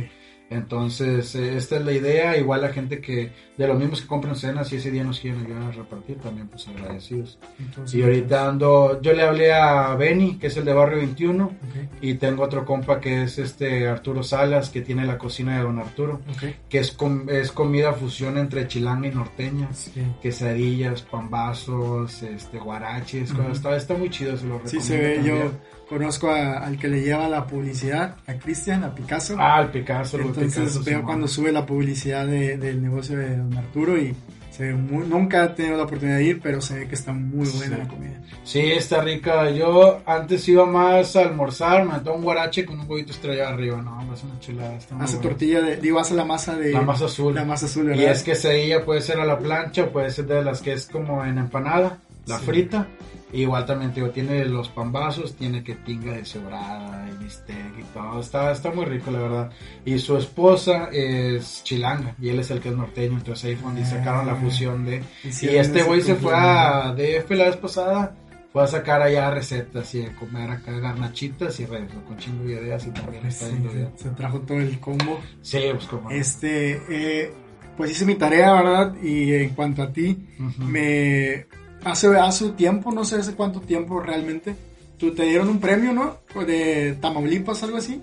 Entonces, 0.50 1.36
eh, 1.36 1.56
esta 1.58 1.78
es 1.78 1.86
la 1.86 1.92
idea. 1.94 2.38
Igual 2.38 2.62
la 2.62 2.70
gente 2.70 3.00
que, 3.00 3.32
de 3.58 3.68
los 3.68 3.78
mismos 3.78 4.02
que 4.02 4.08
compran 4.08 4.36
cenas 4.36 4.72
y 4.74 4.78
ese 4.78 4.90
día 4.92 5.04
nos 5.04 5.20
quieren 5.20 5.46
ayudar 5.46 5.64
a 5.64 5.72
repartir, 5.72 6.18
también 6.18 6.48
pues 6.48 6.68
agradecidos. 6.68 7.38
Entonces, 7.60 8.00
Y 8.00 8.04
ahorita 8.04 8.48
ando, 8.50 9.02
yo 9.02 9.14
le 9.14 9.24
hablé 9.24 9.54
a 9.54 9.94
Benny, 9.96 10.36
que 10.38 10.48
es 10.48 10.58
el 10.58 10.66
de 10.66 10.74
Barrio 10.74 10.98
21, 10.98 11.46
Ok. 11.46 11.54
y 12.02 12.16
tengo 12.16 12.44
otro 12.44 12.66
compa 12.66 13.00
que 13.00 13.24
es 13.24 13.38
este 13.38 13.88
Arturo 13.88 14.24
Salas, 14.24 14.70
que 14.70 14.82
tiene 14.82 15.06
la 15.06 15.18
cocina 15.18 15.58
de 15.58 15.64
Don 15.64 15.78
Arturo, 15.80 16.22
que 16.68 16.80
es, 16.80 16.92
com- 16.92 17.30
es 17.30 17.52
comida 17.52 17.94
fusión 17.94 18.38
entre 18.38 18.68
chilanga 18.68 19.08
y 19.08 19.12
norteña. 19.12 19.72
Sí. 19.74 19.92
Quesadillas, 20.22 21.02
pambazos, 21.04 22.24
este, 22.24 22.58
guaraches, 22.60 23.32
cosas. 23.34 23.58
está, 23.58 23.76
está 23.76 23.94
muy 23.96 24.10
chido, 24.10 24.38
se 24.38 24.46
lo 24.48 24.62
Sí 24.66 24.80
se 24.82 24.98
ve, 24.98 25.22
yo. 25.24 25.52
Conozco 25.90 26.30
a- 26.30 26.60
al 26.60 26.78
que 26.78 26.88
le 26.88 27.02
lleva 27.02 27.28
la 27.28 27.46
publicidad, 27.48 28.16
a 28.28 28.34
Cristian, 28.36 28.84
a 28.84 28.94
Picasso. 28.94 29.36
Ah, 29.40 29.60
el 29.62 29.70
Picasso, 29.70 30.20
Entonces 30.20 30.54
Picasso, 30.56 30.84
veo 30.84 31.04
cuando 31.04 31.28
sube 31.28 31.52
la 31.52 31.66
publicidad 31.66 32.28
de- 32.28 32.58
del 32.58 32.82
negocio 32.82 33.18
de 33.18 33.36
Don 33.38 33.58
Arturo 33.58 33.98
y 33.98 34.16
se 34.52 34.66
ve 34.68 34.74
muy- 34.74 35.08
nunca 35.08 35.46
he 35.46 35.48
tenido 35.50 35.78
la 35.78 35.84
oportunidad 35.84 36.18
de 36.18 36.24
ir, 36.26 36.42
pero 36.42 36.60
se 36.62 36.76
ve 36.80 36.88
que 36.88 36.96
está 36.96 37.12
muy 37.14 37.48
buena 37.50 37.76
Sí. 37.78 37.82
la 37.82 37.88
comida. 37.88 38.22
Sí, 38.44 38.60
está 38.60 39.02
rica. 39.02 39.50
Yo 39.52 40.02
antes 40.06 40.48
iba 40.50 40.66
más 40.66 41.16
a 41.16 41.22
almorzar, 41.22 41.84
me 41.86 41.90
mató 41.94 42.14
un 42.14 42.24
guarache 42.24 42.66
con 42.66 42.80
un 42.80 42.90
huevito 42.90 43.12
estrellado 43.12 43.54
arriba. 43.54 43.82
No, 43.82 44.14
es 44.14 44.24
una 44.24 44.40
chulada. 44.40 44.76
Está 44.76 44.98
Hace 45.00 45.18
tortilla 45.18 45.62
de, 45.62 45.78
digo, 45.78 46.00
hace 46.00 46.14
la 46.14 46.26
masa 46.26 46.56
de... 46.56 46.72
La 46.72 46.82
masa 46.82 47.06
azul. 47.06 47.34
La 47.34 47.46
masa 47.46 47.68
azul, 47.68 47.86
Y 47.86 47.88
¿verdad? 47.90 48.12
es 48.12 48.24
quesadilla 48.24 48.84
puede 48.86 49.02
ser 49.02 49.20
a 49.20 49.26
la 49.26 49.38
plancha 49.40 49.84
o 49.84 49.90
puede 49.90 50.10
ser 50.12 50.26
de 50.26 50.44
las 50.44 50.62
que 50.62 50.74
es 50.74 50.88
como 50.88 51.24
en 51.24 51.38
empanada. 51.38 51.98
La 52.30 52.40
Sí. 52.40 52.46
frita. 52.46 52.88
Igual 53.32 53.64
también, 53.68 53.94
digo, 53.94 54.10
tiene 54.10 54.44
los 54.46 54.70
pambazos, 54.70 55.36
tiene 55.36 55.64
que 55.64 55.76
tinga 55.76 56.14
de 56.14 56.26
cebrada, 56.26 57.08
y 57.10 57.24
bistec 57.24 57.78
y 57.80 57.84
todo. 57.94 58.20
Está, 58.22 58.52
está 58.52 58.72
muy 58.72 58.86
rico, 58.86 59.12
la 59.12 59.20
verdad. 59.20 59.52
Y 59.86 60.00
su 60.00 60.18
esposa 60.18 60.90
es 60.92 61.64
chilanga 61.64 62.16
y 62.20 62.30
él 62.30 62.40
es 62.40 62.50
el 62.50 62.60
que 62.60 62.70
es 62.70 62.76
norteño. 62.76 63.18
Entonces 63.18 63.46
ahí 63.46 63.56
fue 63.56 63.66
donde 63.72 63.86
sacaron 63.86 64.26
la 64.26 64.36
fusión 64.36 64.84
de. 64.86 65.04
Y 65.24 65.28
Hicieron 65.28 65.58
este 65.62 65.84
güey 65.84 66.02
se 66.02 66.16
fue 66.16 66.34
a. 66.36 66.92
DF 66.96 67.30
la 67.32 67.46
vez 67.46 67.58
pasada. 67.58 68.16
Fue 68.52 68.64
a 68.64 68.68
sacar 68.68 69.00
allá 69.04 69.30
recetas 69.30 69.94
y 69.94 70.02
a 70.02 70.16
comer 70.16 70.50
acá 70.50 70.72
garnachitas 70.72 71.60
y 71.60 71.68
regresó 71.68 72.04
con 72.06 72.18
chingo 72.18 72.46
de 72.46 72.54
ideas 72.54 72.84
y 72.88 72.90
también 72.90 73.24
está 73.28 73.46
Sí, 73.46 73.52
bien. 73.62 73.92
se, 73.96 74.10
trajo 74.10 74.40
todo 74.40 74.58
el 74.58 74.80
combo. 74.80 75.20
Sí, 75.44 75.60
pues 75.72 75.86
como. 75.86 76.10
Este, 76.10 76.82
eh, 76.90 77.32
pues 77.78 77.92
hice 77.92 78.06
mi 78.06 78.16
tarea, 78.16 78.54
¿verdad? 78.54 78.96
Y 79.04 79.36
en 79.36 79.50
cuanto 79.50 79.84
a 79.84 79.94
ti, 79.94 80.18
me 80.58 81.46
hace 81.84 82.08
hace 82.18 82.50
tiempo, 82.52 82.92
no 82.92 83.04
sé 83.06 83.18
hace 83.18 83.34
cuánto 83.36 83.62
tiempo 83.62 84.00
realmente, 84.00 84.56
tú 84.98 85.14
te 85.14 85.24
dieron 85.24 85.50
un 85.50 85.60
premio, 85.60 85.94
¿no? 85.94 86.18
De 86.46 86.94
Tamaulipas, 87.02 87.64
algo 87.64 87.78
así. 87.78 88.02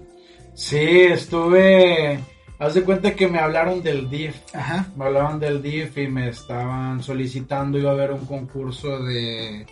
Sí, 0.55 0.79
estuve. 0.81 2.19
Haz 2.59 2.73
de 2.73 2.83
cuenta 2.83 3.15
que 3.15 3.29
me 3.29 3.39
hablaron 3.39 3.83
del 3.83 4.09
DIF. 4.09 4.35
Ajá. 4.55 4.87
Me 4.97 5.05
hablaban 5.05 5.39
del 5.39 5.61
DIF 5.61 5.99
y 5.99 6.09
me 6.09 6.31
estaban 6.31 7.03
solicitando. 7.03 7.79
Iba 7.79 7.91
a 7.91 7.93
haber 7.95 8.13
un 8.13 8.25
concurso 8.25 8.99
de, 9.05 9.67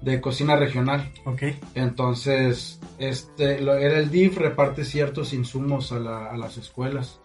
de 0.00 0.20
cocina 0.22 0.56
regional. 0.56 1.12
Ok. 1.26 1.42
Entonces, 1.74 2.80
este, 2.98 3.60
lo, 3.60 3.74
era 3.74 3.98
el 3.98 4.10
DIF, 4.10 4.38
reparte 4.38 4.84
ciertos 4.86 5.34
insumos 5.34 5.92
a, 5.92 5.98
la- 5.98 6.26
a 6.30 6.36
las 6.38 6.56
escuelas. 6.56 7.20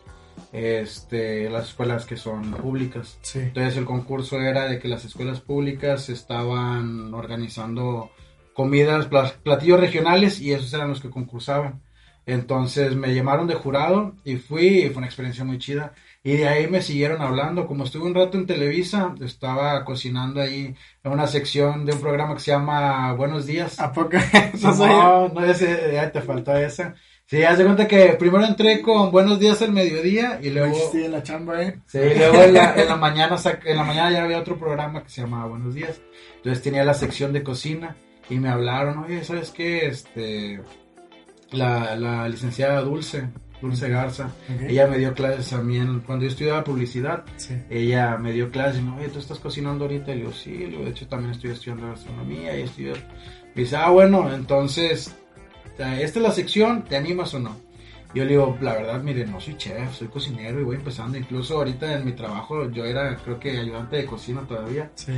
Este, 0.51 1.49
las 1.49 1.69
escuelas 1.69 2.05
que 2.05 2.17
son 2.17 2.51
públicas. 2.53 3.17
Sí. 3.21 3.39
Entonces 3.39 3.77
el 3.77 3.85
concurso 3.85 4.39
era 4.39 4.67
de 4.67 4.79
que 4.79 4.87
las 4.87 5.03
escuelas 5.05 5.41
públicas 5.41 6.09
estaban 6.09 7.13
organizando 7.13 8.11
comidas, 8.53 9.07
pla- 9.07 9.33
platillos 9.43 9.79
regionales 9.79 10.39
y 10.39 10.53
esos 10.53 10.73
eran 10.73 10.89
los 10.89 11.01
que 11.01 11.09
concursaban. 11.09 11.81
Entonces 12.27 12.95
me 12.95 13.13
llamaron 13.13 13.45
de 13.47 13.53
jurado 13.53 14.15
y 14.23 14.37
fui 14.37 14.79
y 14.79 14.87
fue 14.89 14.97
una 14.97 15.05
experiencia 15.05 15.43
muy 15.43 15.59
chida. 15.59 15.93
Y 16.23 16.37
de 16.37 16.47
ahí 16.47 16.67
me 16.67 16.81
siguieron 16.81 17.21
hablando. 17.21 17.67
Como 17.67 17.83
estuve 17.83 18.05
un 18.07 18.15
rato 18.15 18.37
en 18.39 18.47
Televisa, 18.47 19.13
estaba 19.21 19.85
cocinando 19.85 20.41
ahí 20.41 20.73
en 21.03 21.11
una 21.11 21.27
sección 21.27 21.85
de 21.85 21.93
un 21.93 22.01
programa 22.01 22.33
que 22.33 22.39
se 22.39 22.51
llama 22.51 23.13
Buenos 23.13 23.45
Días. 23.45 23.79
¿A 23.79 23.91
poco? 23.91 24.17
No, 24.63 25.29
no, 25.29 25.43
ese, 25.45 25.91
ya 25.93 26.11
te 26.11 26.21
faltó 26.21 26.55
esa. 26.57 26.95
Sí, 27.27 27.41
haz 27.43 27.57
de 27.57 27.63
cuenta 27.63 27.87
que 27.87 28.09
primero 28.19 28.45
entré 28.45 28.81
con 28.83 29.11
Buenos 29.11 29.39
Días 29.39 29.59
al 29.63 29.71
mediodía 29.71 30.39
y 30.43 30.51
luego... 30.51 30.75
Sí, 30.91 31.05
en 31.05 31.11
la 31.11 31.23
chamba, 31.23 31.59
¿eh? 31.63 31.79
Sí, 31.87 31.97
luego 32.15 32.43
en 32.43 32.53
la, 32.53 32.75
en 32.75 32.87
la 32.87 32.97
mañana 32.97 33.35
en 33.63 33.77
la 33.77 33.83
mañana 33.83 34.11
ya 34.11 34.23
había 34.23 34.37
otro 34.37 34.59
programa 34.59 35.01
que 35.01 35.09
se 35.09 35.21
llamaba 35.21 35.47
Buenos 35.47 35.73
Días. 35.73 35.99
Entonces 36.35 36.61
tenía 36.61 36.83
la 36.85 36.93
sección 36.93 37.33
de 37.33 37.41
cocina 37.41 37.95
y 38.29 38.35
me 38.35 38.49
hablaron, 38.49 38.99
oye, 38.99 39.23
¿sabes 39.23 39.49
qué? 39.49 39.87
Este 39.87 40.61
la, 41.51 41.95
la 41.95 42.29
licenciada 42.29 42.81
Dulce, 42.81 43.27
Dulce 43.59 43.89
Garza, 43.89 44.29
ella 44.67 44.85
me 44.85 44.99
dio 44.99 45.15
clases 45.15 45.49
también 45.49 46.01
cuando 46.01 46.25
yo 46.25 46.29
estudiaba 46.29 46.63
publicidad. 46.63 47.23
Sí. 47.37 47.55
Ella 47.71 48.17
me 48.19 48.33
dio 48.33 48.51
clases 48.51 48.77
y 48.77 48.81
me 48.83 48.91
dijo, 48.91 49.01
oye, 49.01 49.09
¿tú 49.09 49.17
estás 49.17 49.39
cocinando 49.39 49.85
ahorita? 49.85 50.11
Y 50.11 50.15
le 50.15 50.21
digo, 50.21 50.31
sí, 50.31 50.51
de 50.51 50.89
hecho 50.89 51.07
también 51.07 51.31
estoy 51.31 51.49
estudiando 51.49 51.87
gastronomía 51.87 52.55
y 52.55 52.61
estudio. 52.61 52.93
Me 53.55 53.63
dice, 53.63 53.77
ah, 53.77 53.89
bueno, 53.89 54.31
entonces, 54.31 55.15
eh, 55.77 56.03
esta 56.03 56.19
es 56.19 56.23
la 56.23 56.31
sección, 56.31 56.83
¿te 56.83 56.95
animas 56.95 57.33
o 57.33 57.39
no? 57.39 57.55
Yo 58.13 58.23
le 58.23 58.31
digo, 58.31 58.57
la 58.61 58.73
verdad, 58.73 59.03
mire, 59.03 59.25
no 59.25 59.41
soy 59.41 59.57
chef, 59.57 59.93
soy 59.93 60.07
cocinero 60.07 60.59
y 60.61 60.63
voy 60.63 60.77
empezando. 60.77 61.17
Incluso 61.17 61.57
ahorita 61.57 61.93
en 61.93 62.05
mi 62.05 62.13
trabajo, 62.13 62.69
yo 62.71 62.85
era, 62.85 63.17
creo 63.17 63.37
que 63.39 63.59
ayudante 63.59 63.97
de 63.97 64.05
cocina 64.05 64.41
todavía. 64.41 64.89
Sí. 64.95 65.11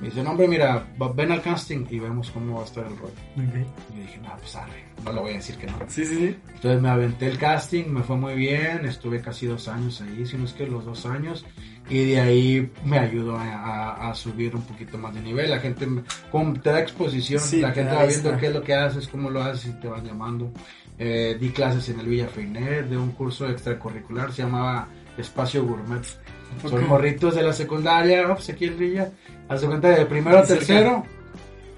Me 0.00 0.08
dice, 0.08 0.22
no, 0.22 0.30
hombre, 0.30 0.46
mira, 0.46 0.86
ven 1.14 1.32
al 1.32 1.42
casting 1.42 1.86
y 1.90 1.98
vemos 1.98 2.30
cómo 2.30 2.56
va 2.56 2.62
a 2.62 2.64
estar 2.66 2.84
el 2.84 2.96
rollo. 2.98 3.14
Ok. 3.36 3.66
Y 3.92 3.96
yo 3.96 4.02
dije, 4.02 4.18
no, 4.18 4.36
pues 4.38 4.54
arre, 4.54 4.84
no 5.04 5.12
le 5.12 5.20
voy 5.20 5.30
a 5.32 5.34
decir 5.34 5.56
que 5.56 5.66
no. 5.66 5.78
Sí, 5.88 6.04
sí, 6.04 6.16
sí. 6.16 6.36
Entonces 6.54 6.80
me 6.82 6.88
aventé 6.88 7.26
el 7.26 7.38
casting, 7.38 7.86
me 7.86 8.02
fue 8.02 8.16
muy 8.16 8.34
bien, 8.34 8.84
estuve 8.84 9.20
casi 9.20 9.46
dos 9.46 9.68
años 9.68 10.00
ahí, 10.02 10.26
si 10.26 10.36
no 10.36 10.44
es 10.44 10.52
que 10.52 10.66
los 10.66 10.84
dos 10.84 11.06
años, 11.06 11.46
y 11.88 12.04
de 12.12 12.20
ahí 12.20 12.72
me 12.84 12.98
ayudó 12.98 13.36
a, 13.38 13.44
a- 13.44 14.10
a 14.10 14.14
subir 14.14 14.54
un 14.56 14.62
poquito 14.62 14.98
más 14.98 15.14
de 15.14 15.20
nivel. 15.20 15.50
La 15.50 15.60
gente, 15.60 15.86
como 16.32 16.52
te 16.60 16.70
da 16.70 16.80
exposición, 16.80 17.40
Sí, 17.40 17.60
la 17.60 17.68
te 17.72 17.80
gente 17.80 17.94
va 17.94 18.04
viendo 18.06 18.28
esta- 18.30 18.40
qué 18.40 18.46
es 18.48 18.54
lo 18.54 18.62
que 18.62 18.74
haces, 18.74 19.06
cómo 19.08 19.30
lo 19.30 19.42
haces 19.42 19.66
y 19.66 19.80
te 19.80 19.88
van 19.88 20.04
llamando. 20.04 20.50
Eh, 20.98 21.36
di 21.38 21.50
clases 21.50 21.88
en 21.90 22.00
el 22.00 22.06
Villa 22.06 22.26
Feinet 22.26 22.86
de 22.86 22.96
un 22.96 23.12
curso 23.12 23.48
extracurricular, 23.48 24.32
se 24.32 24.42
llamaba 24.42 24.88
Espacio 25.18 25.64
Gourmet. 25.64 26.02
Son 26.62 26.86
morritos 26.88 27.34
de 27.34 27.42
la 27.42 27.52
secundaria, 27.52 28.26
pues 28.34 28.48
aquí 28.48 28.64
en 28.66 28.78
Villa, 28.78 29.10
haz 29.48 29.60
de 29.60 29.66
cuenta 29.66 29.88
de 29.90 30.06
primero 30.06 30.38
a 30.38 30.42
tercero, 30.44 31.04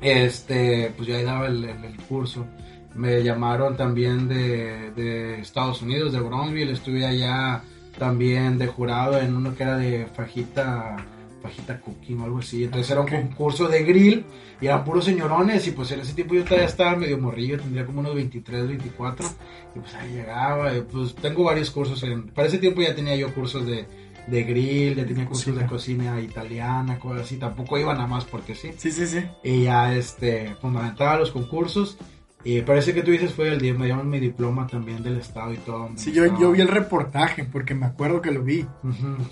este, 0.00 0.92
pues 0.96 1.08
yo 1.08 1.16
ahí 1.16 1.24
daba 1.24 1.46
el, 1.46 1.64
el- 1.64 1.84
el 1.84 1.96
curso. 2.02 2.46
Me 2.94 3.22
llamaron 3.22 3.76
también 3.76 4.28
de, 4.28 4.90
de 4.92 5.40
Estados 5.40 5.82
Unidos, 5.82 6.12
de 6.12 6.20
Brownsville, 6.20 6.72
estuve 6.72 7.06
allá 7.06 7.62
también 7.98 8.58
de 8.58 8.66
jurado 8.66 9.18
en 9.18 9.34
uno 9.34 9.54
que 9.54 9.62
era 9.62 9.76
de 9.76 10.06
fajita, 10.06 10.96
fajita 11.42 11.80
cooking 11.80 12.20
o 12.20 12.24
algo 12.24 12.38
así. 12.38 12.64
Entonces 12.64 12.90
era 12.90 13.00
un 13.00 13.08
concurso 13.08 13.68
de 13.68 13.84
grill 13.84 14.24
y 14.60 14.66
eran 14.66 14.84
puros 14.84 15.04
señorones 15.04 15.66
y 15.66 15.72
pues 15.72 15.90
en 15.92 16.00
ese 16.00 16.14
tiempo 16.14 16.34
yo 16.34 16.44
todavía 16.44 16.66
estaba 16.66 16.96
medio 16.96 17.18
morrillo, 17.18 17.58
tendría 17.58 17.84
como 17.84 18.00
unos 18.00 18.14
23, 18.14 18.68
24 18.68 19.26
y 19.74 19.78
pues 19.80 19.94
ahí 19.94 20.12
llegaba, 20.12 20.76
y, 20.76 20.80
pues 20.82 21.14
tengo 21.14 21.44
varios 21.44 21.70
cursos, 21.70 22.02
en, 22.02 22.28
para 22.28 22.48
ese 22.48 22.58
tiempo 22.58 22.80
ya 22.80 22.94
tenía 22.94 23.16
yo 23.16 23.32
cursos 23.34 23.66
de, 23.66 23.86
de 24.26 24.42
grill, 24.44 24.96
ya 24.96 25.06
tenía 25.06 25.26
cursos 25.26 25.56
de 25.56 25.66
cocina 25.66 26.20
italiana, 26.20 26.98
cosas 26.98 27.22
así, 27.22 27.36
tampoco 27.36 27.78
iba 27.78 27.94
nada 27.94 28.06
más 28.06 28.24
porque 28.24 28.54
sí. 28.54 28.70
Sí, 28.76 28.90
sí, 28.90 29.06
sí. 29.06 29.24
Y 29.42 29.64
ya, 29.64 29.94
este, 29.94 30.54
pues 30.60 30.72
me 30.72 30.80
aventaba 30.80 31.14
a 31.14 31.18
los 31.18 31.30
concursos. 31.30 31.98
Y 32.44 32.62
parece 32.62 32.94
que 32.94 33.02
tú 33.02 33.10
dices 33.10 33.34
fue 33.34 33.48
el 33.48 33.60
día, 33.60 33.74
me 33.74 33.86
dieron 33.86 34.08
mi 34.08 34.20
diploma 34.20 34.66
también 34.66 35.02
del 35.02 35.18
estado 35.18 35.52
y 35.52 35.56
todo. 35.58 35.90
Sí, 35.96 36.12
yo, 36.12 36.24
yo 36.38 36.52
vi 36.52 36.60
el 36.60 36.68
reportaje 36.68 37.44
porque 37.44 37.74
me 37.74 37.86
acuerdo 37.86 38.22
que 38.22 38.30
lo 38.30 38.42
vi. 38.42 38.64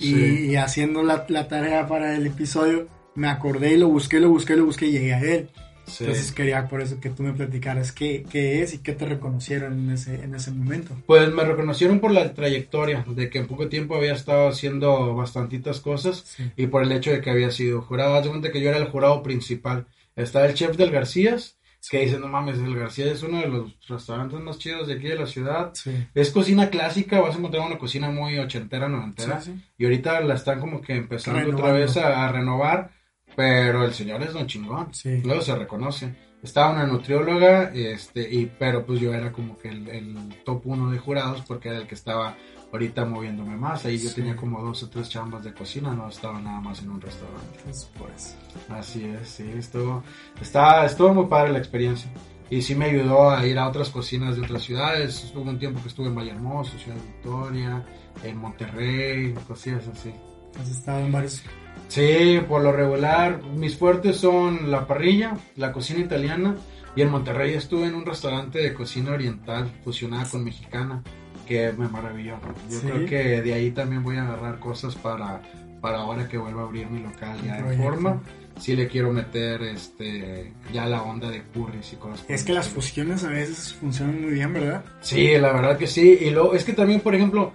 Y, 0.00 0.04
sí. 0.12 0.46
y 0.50 0.56
haciendo 0.56 1.02
la, 1.02 1.24
la 1.28 1.48
tarea 1.48 1.86
para 1.86 2.16
el 2.16 2.26
episodio, 2.26 2.88
me 3.14 3.28
acordé 3.28 3.74
y 3.74 3.78
lo 3.78 3.88
busqué, 3.88 4.20
lo 4.20 4.28
busqué, 4.28 4.56
lo 4.56 4.64
busqué 4.66 4.86
y 4.86 4.92
llegué 4.92 5.14
a 5.14 5.20
él. 5.20 5.48
sí. 5.86 6.02
Entonces 6.04 6.32
quería 6.32 6.68
por 6.68 6.82
eso 6.82 6.98
que 7.00 7.08
tú 7.10 7.22
me 7.22 7.32
platicaras 7.32 7.92
qué, 7.92 8.26
qué 8.28 8.62
es 8.62 8.74
y 8.74 8.78
qué 8.78 8.92
te 8.92 9.06
reconocieron 9.06 9.72
en 9.74 9.90
ese, 9.92 10.22
en 10.24 10.34
ese 10.34 10.50
momento. 10.50 10.94
Pues 11.06 11.32
me 11.32 11.44
reconocieron 11.44 12.00
por 12.00 12.10
la 12.10 12.34
trayectoria, 12.34 13.04
de 13.08 13.30
que 13.30 13.38
en 13.38 13.46
poco 13.46 13.68
tiempo 13.68 13.94
había 13.96 14.12
estado 14.14 14.48
haciendo 14.48 15.14
bastantitas 15.14 15.80
cosas 15.80 16.24
Sí. 16.36 16.50
y 16.56 16.66
por 16.66 16.82
el 16.82 16.90
hecho 16.92 17.12
de 17.12 17.20
que 17.20 17.30
había 17.30 17.52
sido 17.52 17.80
jurado. 17.82 18.16
Haz 18.16 18.24
de 18.24 18.30
cuenta 18.30 18.50
que 18.50 18.60
yo 18.60 18.68
era 18.68 18.78
el 18.78 18.88
jurado 18.90 19.22
principal. 19.22 19.86
Está 20.16 20.44
el 20.44 20.54
chef 20.54 20.76
del 20.76 20.90
Garcías, 20.90 21.56
que 21.88 22.00
dice, 22.00 22.18
no 22.18 22.28
mames, 22.28 22.58
el 22.58 22.74
García 22.74 23.12
es 23.12 23.22
uno 23.22 23.40
de 23.40 23.48
los 23.48 23.76
restaurantes 23.88 24.40
más 24.40 24.58
chidos 24.58 24.88
de 24.88 24.94
aquí 24.94 25.08
de 25.08 25.16
la 25.16 25.26
ciudad. 25.26 25.70
Sí. 25.74 25.92
Es 26.14 26.30
cocina 26.30 26.68
clásica, 26.68 27.20
vas 27.20 27.34
a 27.34 27.38
encontrar 27.38 27.66
una 27.66 27.78
cocina 27.78 28.10
muy 28.10 28.38
ochentera, 28.38 28.88
noventera. 28.88 29.40
Sí, 29.40 29.52
sí. 29.52 29.64
Y 29.78 29.84
ahorita 29.84 30.20
la 30.22 30.34
están 30.34 30.60
como 30.60 30.80
que 30.80 30.96
empezando 30.96 31.50
otra 31.50 31.72
vez 31.72 31.96
a, 31.96 32.26
a 32.26 32.32
renovar, 32.32 32.90
pero 33.36 33.84
el 33.84 33.94
señor 33.94 34.22
es 34.22 34.32
don 34.32 34.46
chingón. 34.46 34.90
Luego 35.24 35.40
se 35.40 35.54
reconoce. 35.54 36.25
Estaba 36.42 36.70
una 36.70 36.86
nutrióloga, 36.86 37.72
este, 37.74 38.32
y, 38.32 38.46
pero 38.46 38.86
pues 38.86 39.00
yo 39.00 39.12
era 39.12 39.32
como 39.32 39.58
que 39.58 39.68
el, 39.68 39.88
el 39.88 40.16
top 40.44 40.62
uno 40.66 40.90
de 40.90 40.98
jurados 40.98 41.42
porque 41.46 41.70
era 41.70 41.78
el 41.78 41.86
que 41.86 41.94
estaba 41.96 42.36
ahorita 42.72 43.04
moviéndome 43.04 43.56
más. 43.56 43.84
Ahí 43.84 43.98
yo 43.98 44.12
tenía 44.12 44.36
como 44.36 44.62
dos 44.62 44.82
o 44.82 44.88
tres 44.88 45.08
chambas 45.08 45.44
de 45.44 45.52
cocina, 45.52 45.92
no 45.92 46.08
estaba 46.08 46.40
nada 46.40 46.60
más 46.60 46.82
en 46.82 46.90
un 46.90 47.00
restaurante. 47.00 47.58
Pues, 47.64 47.90
pues. 47.98 48.36
Así 48.68 49.04
es, 49.04 49.28
sí, 49.28 49.50
estuvo, 49.56 50.02
está, 50.40 50.84
estuvo 50.84 51.12
muy 51.14 51.26
padre 51.26 51.52
la 51.52 51.58
experiencia. 51.58 52.10
Y 52.48 52.62
sí 52.62 52.76
me 52.76 52.84
ayudó 52.84 53.30
a 53.30 53.44
ir 53.44 53.58
a 53.58 53.68
otras 53.68 53.90
cocinas 53.90 54.36
de 54.36 54.42
otras 54.42 54.62
ciudades. 54.62 55.24
Estuvo 55.24 55.50
un 55.50 55.58
tiempo 55.58 55.82
que 55.82 55.88
estuve 55.88 56.06
en 56.06 56.14
Vallehermoso, 56.14 56.78
Ciudad 56.78 56.96
Victoria, 56.96 57.84
en 58.22 58.36
Monterrey, 58.36 59.34
cosillas 59.48 59.88
así. 59.88 60.12
Has 60.60 60.70
estado 60.70 61.00
en 61.00 61.10
varios. 61.10 61.42
Sí, 61.88 62.40
por 62.48 62.62
lo 62.62 62.72
regular, 62.72 63.42
mis 63.56 63.76
fuertes 63.76 64.16
son 64.16 64.70
la 64.70 64.86
parrilla, 64.86 65.34
la 65.56 65.72
cocina 65.72 66.00
italiana 66.00 66.56
y 66.96 67.02
en 67.02 67.10
Monterrey 67.10 67.54
estuve 67.54 67.86
en 67.86 67.94
un 67.94 68.04
restaurante 68.04 68.58
de 68.58 68.74
cocina 68.74 69.12
oriental 69.12 69.70
fusionada 69.84 70.28
con 70.28 70.44
mexicana 70.44 71.02
que 71.46 71.72
me 71.72 71.88
maravilló. 71.88 72.36
Yo 72.68 72.80
Sí. 72.80 72.86
creo 72.86 73.06
que 73.06 73.42
de 73.42 73.54
ahí 73.54 73.70
también 73.70 74.02
voy 74.02 74.16
a 74.16 74.24
agarrar 74.26 74.58
cosas 74.58 74.94
para, 74.96 75.40
para 75.80 75.98
ahora 75.98 76.26
que 76.28 76.38
vuelva 76.38 76.62
a 76.62 76.64
abrir 76.64 76.88
mi 76.90 77.00
local 77.02 77.38
ya 77.44 77.58
proyecto. 77.58 77.82
forma. 77.84 78.22
Sí 78.58 78.74
le 78.74 78.88
quiero 78.88 79.12
meter 79.12 79.62
este 79.62 80.52
ya 80.72 80.86
la 80.86 81.02
onda 81.02 81.28
de 81.30 81.42
curries 81.42 81.92
y 81.92 81.96
cosas. 81.96 82.24
Es 82.28 82.42
que 82.42 82.54
las 82.54 82.66
fusiones 82.68 83.22
a 83.22 83.28
veces 83.28 83.74
funcionan 83.74 84.20
muy 84.22 84.32
bien, 84.32 84.52
¿verdad? 84.54 84.82
Sí, 85.02 85.36
la 85.38 85.52
verdad 85.52 85.76
que 85.76 85.86
sí. 85.86 86.18
Y 86.22 86.30
luego 86.30 86.54
es 86.54 86.64
que 86.64 86.72
también, 86.72 87.00
por 87.00 87.14
ejemplo, 87.14 87.52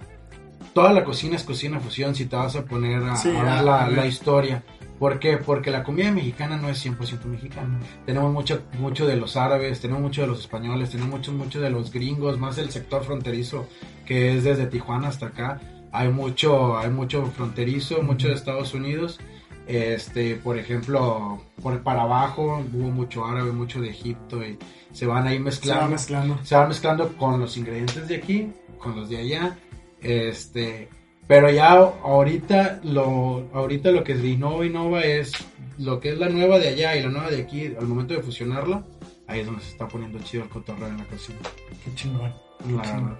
toda 0.74 0.92
la 0.92 1.04
cocina 1.04 1.36
es 1.36 1.42
cocina 1.44 1.80
fusión 1.80 2.14
si 2.14 2.26
te 2.26 2.36
vas 2.36 2.56
a 2.56 2.64
poner 2.64 3.02
a, 3.02 3.16
Sí, 3.16 3.28
a 3.30 3.42
ver 3.42 3.62
la, 3.64 3.88
la 3.88 4.06
historia. 4.06 4.62
¿Por 4.98 5.18
qué? 5.18 5.36
Porque 5.36 5.72
la 5.72 5.82
comida 5.82 6.12
mexicana 6.12 6.56
no 6.56 6.68
es 6.68 6.84
100% 6.86 7.24
mexicana. 7.24 7.80
Tenemos 8.06 8.32
mucho, 8.32 8.62
mucho 8.78 9.04
de 9.04 9.16
los 9.16 9.36
árabes, 9.36 9.80
tenemos 9.80 10.00
mucho 10.02 10.20
de 10.20 10.28
los 10.28 10.38
españoles, 10.40 10.90
tenemos 10.90 11.10
mucho, 11.10 11.32
mucho 11.32 11.60
de 11.60 11.70
los 11.70 11.92
gringos, 11.92 12.38
más 12.38 12.56
el 12.58 12.70
sector 12.70 13.02
fronterizo 13.02 13.66
que 14.06 14.36
es 14.36 14.44
desde 14.44 14.66
Tijuana 14.66 15.08
hasta 15.08 15.26
acá. 15.26 15.60
Hay 15.90 16.08
mucho, 16.08 16.78
hay 16.78 16.90
mucho 16.90 17.26
fronterizo, 17.26 18.02
mucho 18.02 18.28
de 18.28 18.34
Estados 18.34 18.74
Unidos. 18.74 19.18
Este, 19.66 20.36
por 20.36 20.58
ejemplo, 20.58 21.40
por 21.62 21.82
para 21.82 22.02
abajo 22.02 22.64
hubo 22.72 22.90
mucho 22.90 23.24
árabe, 23.24 23.52
mucho 23.52 23.80
de 23.80 23.90
Egipto 23.90 24.44
y 24.44 24.58
se 24.92 25.06
van 25.06 25.26
ahí 25.26 25.34
Se 25.34 25.40
va 25.40 25.44
mezclando. 25.44 25.88
mezclando. 25.88 26.38
Se 26.44 26.54
van 26.54 26.68
mezclando 26.68 27.16
con 27.16 27.40
los 27.40 27.56
ingredientes 27.56 28.06
de 28.08 28.16
aquí, 28.16 28.52
con 28.78 28.96
los 28.96 29.08
de 29.08 29.18
allá. 29.18 29.56
Este, 30.02 30.88
pero 31.26 31.50
ya 31.50 31.70
ahorita 31.72 32.80
lo, 32.84 33.48
ahorita 33.52 33.90
lo 33.90 34.02
que 34.04 34.12
es 34.12 34.24
Innova 34.24 34.66
Innova 34.66 35.02
es 35.02 35.32
lo 35.78 36.00
que 36.00 36.10
es 36.12 36.18
la 36.18 36.28
nueva 36.28 36.58
de 36.58 36.68
allá 36.68 36.96
y 36.96 37.02
la 37.02 37.08
nueva 37.08 37.30
de 37.30 37.42
aquí, 37.42 37.66
al 37.66 37.86
momento 37.86 38.14
de 38.14 38.22
fusionarla, 38.22 38.84
ahí 39.26 39.40
es 39.40 39.46
donde 39.46 39.62
se 39.62 39.70
está 39.70 39.88
poniendo 39.88 40.18
chido 40.20 40.44
el 40.44 40.50
cotorreo 40.50 40.88
en 40.88 40.98
la 40.98 41.04
cocina. 41.04 41.38
Qué 41.84 41.94
chingón. 41.94 42.32
La 42.68 42.82
verdad. 42.82 43.18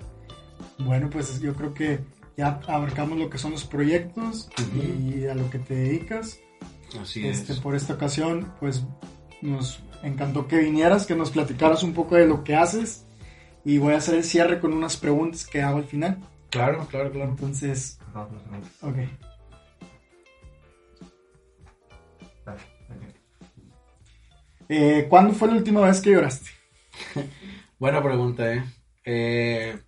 Bueno, 0.78 1.08
pues 1.10 1.40
yo 1.40 1.54
creo 1.54 1.74
que 1.74 2.00
ya 2.36 2.60
abarcamos 2.66 3.18
lo 3.18 3.28
que 3.30 3.38
son 3.38 3.52
los 3.52 3.64
proyectos 3.64 4.48
y 4.74 5.26
a 5.26 5.34
lo 5.34 5.48
que 5.50 5.58
te 5.58 5.74
dedicas. 5.74 6.38
Así 7.00 7.26
Este, 7.26 7.52
es. 7.54 7.60
por 7.60 7.74
esta 7.74 7.94
ocasión, 7.94 8.52
pues 8.60 8.84
nos 9.40 9.80
encantó 10.02 10.46
que 10.46 10.58
vinieras, 10.58 11.06
que 11.06 11.14
nos 11.14 11.30
platicaras 11.30 11.82
un 11.82 11.94
poco 11.94 12.16
de 12.16 12.26
lo 12.26 12.44
que 12.44 12.54
haces. 12.54 13.06
Y 13.64 13.78
voy 13.78 13.94
a 13.94 13.98
hacer 13.98 14.16
el 14.16 14.24
cierre 14.24 14.60
con 14.60 14.72
unas 14.72 14.96
preguntas 14.96 15.46
que 15.46 15.62
hago 15.62 15.78
al 15.78 15.84
final. 15.84 16.18
Claro, 16.52 16.86
claro, 16.86 17.10
claro. 17.10 17.30
Entonces, 17.30 17.98
no, 18.14 18.28
no. 18.28 18.88
ok. 18.88 18.96
Dale, 22.44 22.60
dale. 22.88 23.14
Eh, 24.68 25.06
¿Cuándo 25.08 25.32
fue 25.32 25.48
la 25.48 25.54
última 25.54 25.80
vez 25.80 26.00
que 26.02 26.10
lloraste? 26.12 26.50
Buena 27.78 28.02
pregunta, 28.02 28.52
¿eh? 28.54 28.64
Eh, 29.04 29.80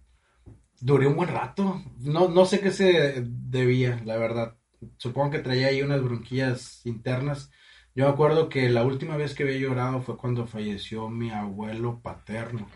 Duré 0.81 1.07
un 1.07 1.17
buen 1.17 1.29
rato. 1.29 1.83
No, 2.01 2.29
no 2.29 2.45
sé 2.47 2.61
qué 2.61 2.71
se 2.71 3.23
debía, 3.27 4.01
la 4.05 4.17
verdad. 4.17 4.57
Supongo 4.99 5.31
que 5.31 5.39
traía 5.41 5.69
ahí 5.69 5.83
unas 5.83 6.03
bronquillas 6.03 6.85
internas. 6.85 7.51
Yo 7.95 8.07
me 8.07 8.11
acuerdo 8.12 8.49
que 8.49 8.69
la 8.69 8.85
última 8.85 9.17
vez 9.17 9.35
que 9.35 9.45
había 9.45 9.59
llorado 9.59 10.03
fue 10.03 10.17
cuando 10.17 10.47
falleció 10.47 11.09
mi 11.09 11.31
abuelo 11.31 12.01
paterno. 12.03 12.67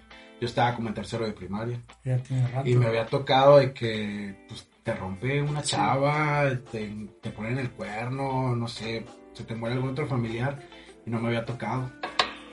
Yo 0.40 0.46
estaba 0.46 0.74
como 0.74 0.88
en 0.88 0.94
tercero 0.94 1.24
de 1.24 1.32
primaria. 1.32 1.80
Ya 2.04 2.18
tiene 2.18 2.46
rato. 2.48 2.68
Y 2.68 2.74
me 2.74 2.86
había 2.86 3.06
tocado 3.06 3.58
de 3.58 3.72
que 3.72 4.44
pues, 4.48 4.68
te 4.82 4.94
rompe 4.94 5.42
una 5.42 5.62
chava, 5.62 6.50
te, 6.70 6.90
te 7.20 7.30
ponen 7.30 7.58
el 7.58 7.70
cuerno, 7.70 8.54
no 8.54 8.68
sé, 8.68 9.04
se 9.32 9.44
te 9.44 9.54
muere 9.54 9.74
algún 9.74 9.90
otro 9.90 10.06
familiar 10.06 10.58
y 11.04 11.10
no 11.10 11.20
me 11.20 11.28
había 11.28 11.44
tocado. 11.44 11.90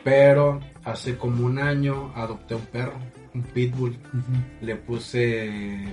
Pero 0.03 0.59
hace 0.83 1.17
como 1.17 1.45
un 1.45 1.59
año 1.59 2.11
adopté 2.15 2.55
un 2.55 2.65
perro, 2.65 2.99
un 3.33 3.41
pitbull. 3.41 3.97
Le 4.61 4.75
puse 4.75 5.83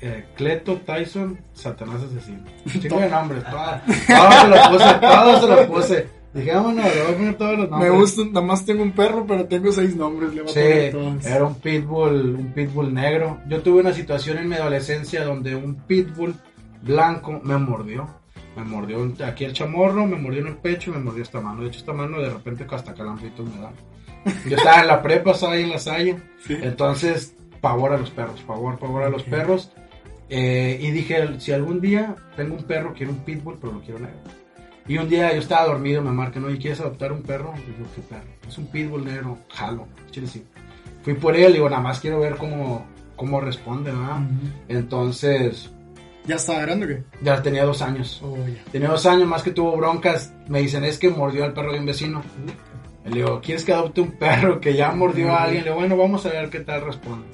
eh, 0.00 0.24
Cleto 0.36 0.76
Tyson, 0.78 1.38
Satanás 1.52 2.02
Asesino. 2.02 2.44
Chico 2.80 2.98
de 2.98 3.08
nombres, 3.08 3.44
todas, 3.44 3.82
todos 3.84 4.34
se 4.34 4.48
los 4.48 4.68
puse, 4.68 4.94
todos 5.00 5.40
se 5.40 5.46
los 5.46 5.66
puse. 5.66 6.17
Dije, 6.34 6.54
vámonos, 6.54 6.84
le 6.84 7.02
voy 7.02 7.12
a 7.12 7.16
poner 7.16 7.34
todos 7.38 7.52
los 7.58 7.70
Me 7.70 7.70
nombres. 7.70 7.92
gusta, 7.92 8.22
nada 8.26 8.40
más 8.46 8.64
tengo 8.64 8.82
un 8.82 8.92
perro, 8.92 9.24
pero 9.26 9.46
tengo 9.46 9.72
seis 9.72 9.96
nombres. 9.96 10.34
Le 10.34 10.42
voy 10.42 10.50
a 10.50 10.54
poner 10.54 10.84
Sí, 10.86 10.92
todos. 10.92 11.26
era 11.26 11.44
un 11.44 11.54
pitbull, 11.54 12.34
un 12.38 12.52
pitbull 12.52 12.92
negro. 12.94 13.38
Yo 13.48 13.62
tuve 13.62 13.80
una 13.80 13.92
situación 13.94 14.38
en 14.38 14.48
mi 14.48 14.54
adolescencia 14.56 15.24
donde 15.24 15.56
un 15.56 15.74
pitbull 15.86 16.34
blanco 16.82 17.40
me 17.42 17.56
mordió. 17.56 18.06
Me 18.56 18.64
mordió 18.64 19.10
aquí 19.24 19.44
el 19.44 19.52
chamorro, 19.52 20.04
me 20.06 20.16
mordió 20.16 20.40
en 20.40 20.48
el 20.48 20.56
pecho 20.56 20.90
me 20.90 20.98
mordió 20.98 21.22
esta 21.22 21.40
mano. 21.40 21.62
De 21.62 21.68
hecho, 21.68 21.78
esta 21.78 21.92
mano 21.92 22.20
de 22.20 22.28
repente 22.30 22.66
hasta 22.70 22.92
calambritos 22.92 23.48
me 23.54 23.60
da. 23.62 23.72
Yo 24.48 24.56
estaba 24.56 24.80
en 24.82 24.86
la 24.88 25.00
prepa, 25.02 25.30
estaba 25.30 25.52
ahí 25.52 25.62
en 25.62 25.70
la 25.70 25.78
salle. 25.78 26.18
Sí. 26.44 26.56
Entonces, 26.60 27.34
pavor 27.60 27.92
a 27.92 27.98
los 27.98 28.10
perros, 28.10 28.42
pavor, 28.42 28.78
pavor 28.78 29.04
a 29.04 29.08
los 29.10 29.22
perros. 29.22 29.70
Eh, 30.28 30.78
y 30.82 30.90
dije, 30.90 31.40
si 31.40 31.52
algún 31.52 31.80
día 31.80 32.16
tengo 32.36 32.54
un 32.56 32.64
perro, 32.64 32.92
quiero 32.94 33.12
un 33.12 33.18
pitbull, 33.18 33.56
pero 33.60 33.72
lo 33.74 33.80
quiero 33.80 34.00
negro. 34.00 34.18
Y 34.88 34.96
un 34.96 35.08
día 35.08 35.32
yo 35.34 35.40
estaba 35.40 35.66
dormido, 35.66 36.00
me 36.02 36.12
marcan, 36.12 36.44
oye, 36.46 36.58
¿quieres 36.58 36.80
adoptar 36.80 37.12
un 37.12 37.22
perro? 37.22 37.52
Y 37.56 37.72
digo, 37.72 37.88
¿qué 37.94 38.00
perro? 38.00 38.28
Es 38.48 38.56
un 38.56 38.66
pitbull 38.68 39.04
negro, 39.04 39.38
jalo, 39.50 39.86
sí. 40.10 40.44
Fui 41.02 41.14
por 41.14 41.36
él, 41.36 41.52
digo, 41.52 41.68
nada 41.68 41.82
más 41.82 42.00
quiero 42.00 42.20
ver 42.20 42.36
cómo, 42.36 42.86
cómo 43.14 43.40
responde, 43.40 43.92
¿verdad? 43.92 44.20
Entonces, 44.68 45.70
¿Ya 46.26 46.36
estaba 46.36 46.60
grande 46.60 46.84
o 46.84 46.88
qué? 46.88 47.02
ya 47.22 47.42
tenía 47.42 47.64
dos 47.64 47.80
años. 47.80 48.20
Oh, 48.22 48.36
ya. 48.36 48.62
Tenía 48.70 48.88
dos 48.88 49.06
años, 49.06 49.26
más 49.26 49.42
que 49.42 49.50
tuvo 49.50 49.76
broncas. 49.76 50.34
Me 50.46 50.60
dicen, 50.60 50.84
es 50.84 50.98
que 50.98 51.08
mordió 51.08 51.44
al 51.44 51.54
perro 51.54 51.72
de 51.72 51.78
un 51.78 51.86
vecino. 51.86 52.22
Le 53.06 53.16
digo, 53.16 53.40
¿quieres 53.42 53.64
que 53.64 53.72
adopte 53.72 54.02
un 54.02 54.12
perro 54.12 54.60
que 54.60 54.74
ya 54.74 54.92
mordió 54.92 55.32
a 55.32 55.44
alguien? 55.44 55.64
Le 55.64 55.70
digo, 55.70 55.76
bueno, 55.80 55.96
vamos 55.96 56.26
a 56.26 56.30
ver 56.30 56.50
qué 56.50 56.60
tal 56.60 56.84
responde. 56.84 57.26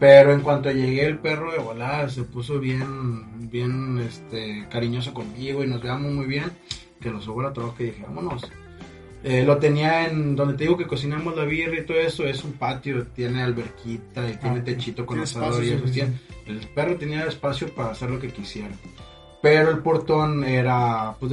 Pero 0.00 0.32
en 0.32 0.40
cuanto 0.40 0.72
llegué, 0.72 1.06
el 1.06 1.18
perro 1.18 1.52
de 1.52 1.58
volada 1.58 2.08
se 2.08 2.24
puso 2.24 2.58
bien, 2.58 3.48
bien, 3.48 4.00
este, 4.00 4.66
cariñoso 4.68 5.14
conmigo 5.14 5.62
y 5.62 5.68
nos 5.68 5.80
veamos 5.80 6.10
muy 6.10 6.26
bien. 6.26 6.50
Que 7.02 7.10
lo 7.10 7.20
subo 7.20 7.40
a 7.46 7.52
y 7.78 7.84
dije, 7.84 8.02
vámonos. 8.02 8.50
Eh, 9.24 9.44
lo 9.44 9.56
tenía 9.58 10.08
en 10.08 10.34
donde 10.34 10.54
te 10.54 10.64
digo 10.64 10.76
que 10.76 10.86
cocinamos 10.86 11.36
la 11.36 11.44
birra 11.44 11.78
y 11.78 11.84
todo 11.86 11.98
eso. 11.98 12.24
Es 12.24 12.42
un 12.44 12.52
patio, 12.52 13.06
tiene 13.08 13.42
alberquita 13.42 14.28
y 14.28 14.36
tiene 14.36 14.60
Ah, 14.60 14.64
techito 14.64 15.06
con 15.06 15.20
asador 15.20 15.62
y 15.64 15.70
eso. 15.70 15.84
Tiene- 15.84 16.18
El 16.46 16.58
perro 16.68 16.96
tenía 16.96 17.24
espacio 17.26 17.72
para 17.74 17.90
hacer 17.92 18.10
lo 18.10 18.18
que 18.18 18.28
quisiera. 18.32 18.70
Pero 19.40 19.70
el 19.70 19.78
portón 19.78 20.44
era 20.44 21.14
pues 21.20 21.30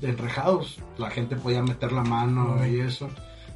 de 0.00 0.08
enrejados. 0.08 0.78
La 0.98 1.10
gente 1.10 1.36
podía 1.36 1.62
meter 1.62 1.92
la 1.92 2.02
mano 2.02 2.56
Ujú. 2.56 2.64
y 2.66 2.80
eso. 2.80 3.08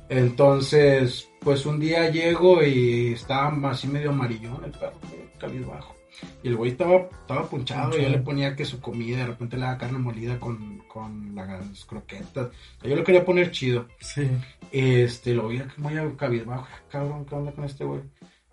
Entonces, 0.09 1.29
pues 1.41 1.67
un 1.67 1.79
día 1.81 2.11
llego 2.11 2.63
y 2.63 3.13
estaba 3.15 3.71
así 3.71 3.87
medio 3.89 4.11
amarillón 4.11 4.63
el 4.65 4.71
perro, 4.73 4.93
cabizbajo. 5.39 5.94
Y 6.43 6.49
el 6.49 6.57
güey 6.57 6.71
estaba, 6.73 7.09
estaba 7.21 7.49
punchado, 7.49 7.91
y 7.91 7.93
yo 7.93 7.97
Punchado. 7.99 8.17
le 8.17 8.23
ponía 8.23 8.57
que 8.57 8.65
su 8.65 8.81
comida, 8.81 9.19
de 9.19 9.27
repente 9.27 9.57
le 9.57 9.63
daba 9.63 9.79
carne 9.79 9.99
molida 9.99 10.39
con, 10.39 10.79
con 10.89 11.35
las 11.35 11.85
croquetas. 11.85 12.47
O 12.47 12.81
sea, 12.81 12.91
yo 12.91 12.97
lo 12.97 13.05
quería 13.05 13.25
poner 13.25 13.51
chido. 13.51 13.89
Sí. 14.01 14.29
Este, 14.73 15.35
lo 15.35 15.49
que 15.49 15.65
muy 15.79 15.95
cabizbajo, 16.17 16.67
"Ah, 16.71 16.83
cabrón, 16.91 17.25
¿qué 17.27 17.35
onda 17.35 17.53
con 17.53 17.65
este 17.65 17.85
güey? 17.85 18.01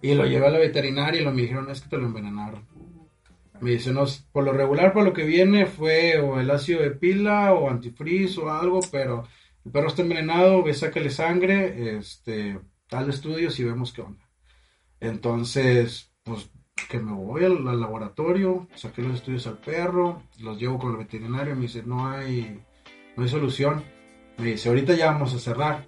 Y 0.01 0.15
lo 0.15 0.25
llevé 0.25 0.47
a 0.47 0.51
la 0.51 0.57
veterinaria 0.59 1.21
y 1.21 1.23
lo 1.23 1.31
me 1.31 1.43
dijeron, 1.43 1.69
es 1.69 1.81
que 1.81 1.89
te 1.89 1.97
lo 1.97 2.07
envenenaron. 2.07 2.65
Me 3.59 3.71
dice, 3.71 3.91
no, 3.93 4.05
por 4.31 4.43
lo 4.43 4.53
regular, 4.53 4.91
por 4.91 5.03
lo 5.03 5.13
que 5.13 5.23
viene 5.23 5.67
fue 5.67 6.19
o 6.19 6.39
el 6.39 6.49
ácido 6.49 6.81
de 6.81 6.89
pila 6.89 7.53
o 7.53 7.69
antifreeze 7.69 8.39
o 8.41 8.49
algo, 8.49 8.79
pero 8.91 9.23
el 9.63 9.71
perro 9.71 9.87
está 9.89 10.01
envenenado, 10.01 10.63
ve, 10.63 10.73
sácale 10.73 11.11
sangre, 11.11 11.97
este, 11.97 12.59
tal 12.87 13.11
estudios 13.11 13.59
y 13.59 13.63
vemos 13.63 13.93
qué 13.93 14.01
onda. 14.01 14.27
Entonces, 14.99 16.11
pues, 16.23 16.49
que 16.89 16.99
me 16.99 17.11
voy 17.11 17.45
al, 17.45 17.63
laboratorio, 17.63 18.67
saqué 18.75 19.01
los 19.01 19.15
estudios 19.15 19.47
al 19.47 19.57
perro, 19.57 20.23
los 20.39 20.59
llevo 20.59 20.77
con 20.79 20.91
el 20.91 20.97
veterinario, 20.97 21.55
me 21.55 21.63
dice, 21.63 21.83
no 21.85 22.07
hay, 22.07 22.59
no 23.15 23.23
hay 23.23 23.29
solución. 23.29 23.83
Me 24.37 24.51
dice, 24.51 24.69
ahorita 24.69 24.95
ya 24.95 25.11
vamos 25.11 25.33
a 25.33 25.39
cerrar. 25.39 25.85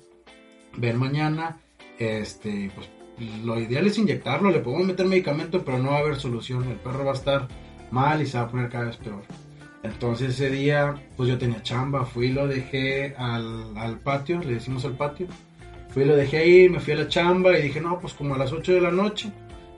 Ven 0.77 0.97
mañana, 0.97 1.57
este, 1.99 2.71
pues 2.75 2.89
lo 3.43 3.59
ideal 3.59 3.87
es 3.87 3.97
inyectarlo, 3.97 4.51
le 4.51 4.59
podemos 4.59 4.87
meter 4.87 5.05
medicamento, 5.05 5.63
pero 5.63 5.77
no 5.79 5.91
va 5.91 5.97
a 5.97 5.99
haber 5.99 6.15
solución. 6.15 6.63
El 6.69 6.77
perro 6.77 7.05
va 7.05 7.11
a 7.11 7.15
estar 7.15 7.47
mal 7.91 8.21
y 8.21 8.25
se 8.25 8.37
va 8.37 8.45
a 8.45 8.49
poner 8.49 8.69
cada 8.69 8.85
vez 8.85 8.97
peor. 8.97 9.23
Entonces 9.83 10.29
ese 10.29 10.49
día, 10.49 10.95
pues 11.17 11.29
yo 11.29 11.37
tenía 11.37 11.61
chamba, 11.61 12.05
fui 12.05 12.27
y 12.27 12.33
lo 12.33 12.47
dejé 12.47 13.15
al, 13.17 13.99
patio, 14.03 14.39
le 14.39 14.55
decimos 14.55 14.85
al 14.85 14.95
patio. 14.95 15.27
Fui 15.89 16.03
y 16.03 16.05
lo 16.05 16.15
dejé 16.15 16.37
ahí, 16.37 16.69
me 16.69 16.79
fui 16.79 16.93
a 16.93 16.97
la 16.97 17.07
chamba 17.07 17.57
y 17.57 17.63
dije, 17.63 17.81
no, 17.81 17.99
pues 17.99 18.13
como 18.13 18.33
a 18.33 18.37
las 18.37 18.51
8 18.51 18.73
de 18.73 18.81
la 18.81 18.91
noche, 18.91 19.31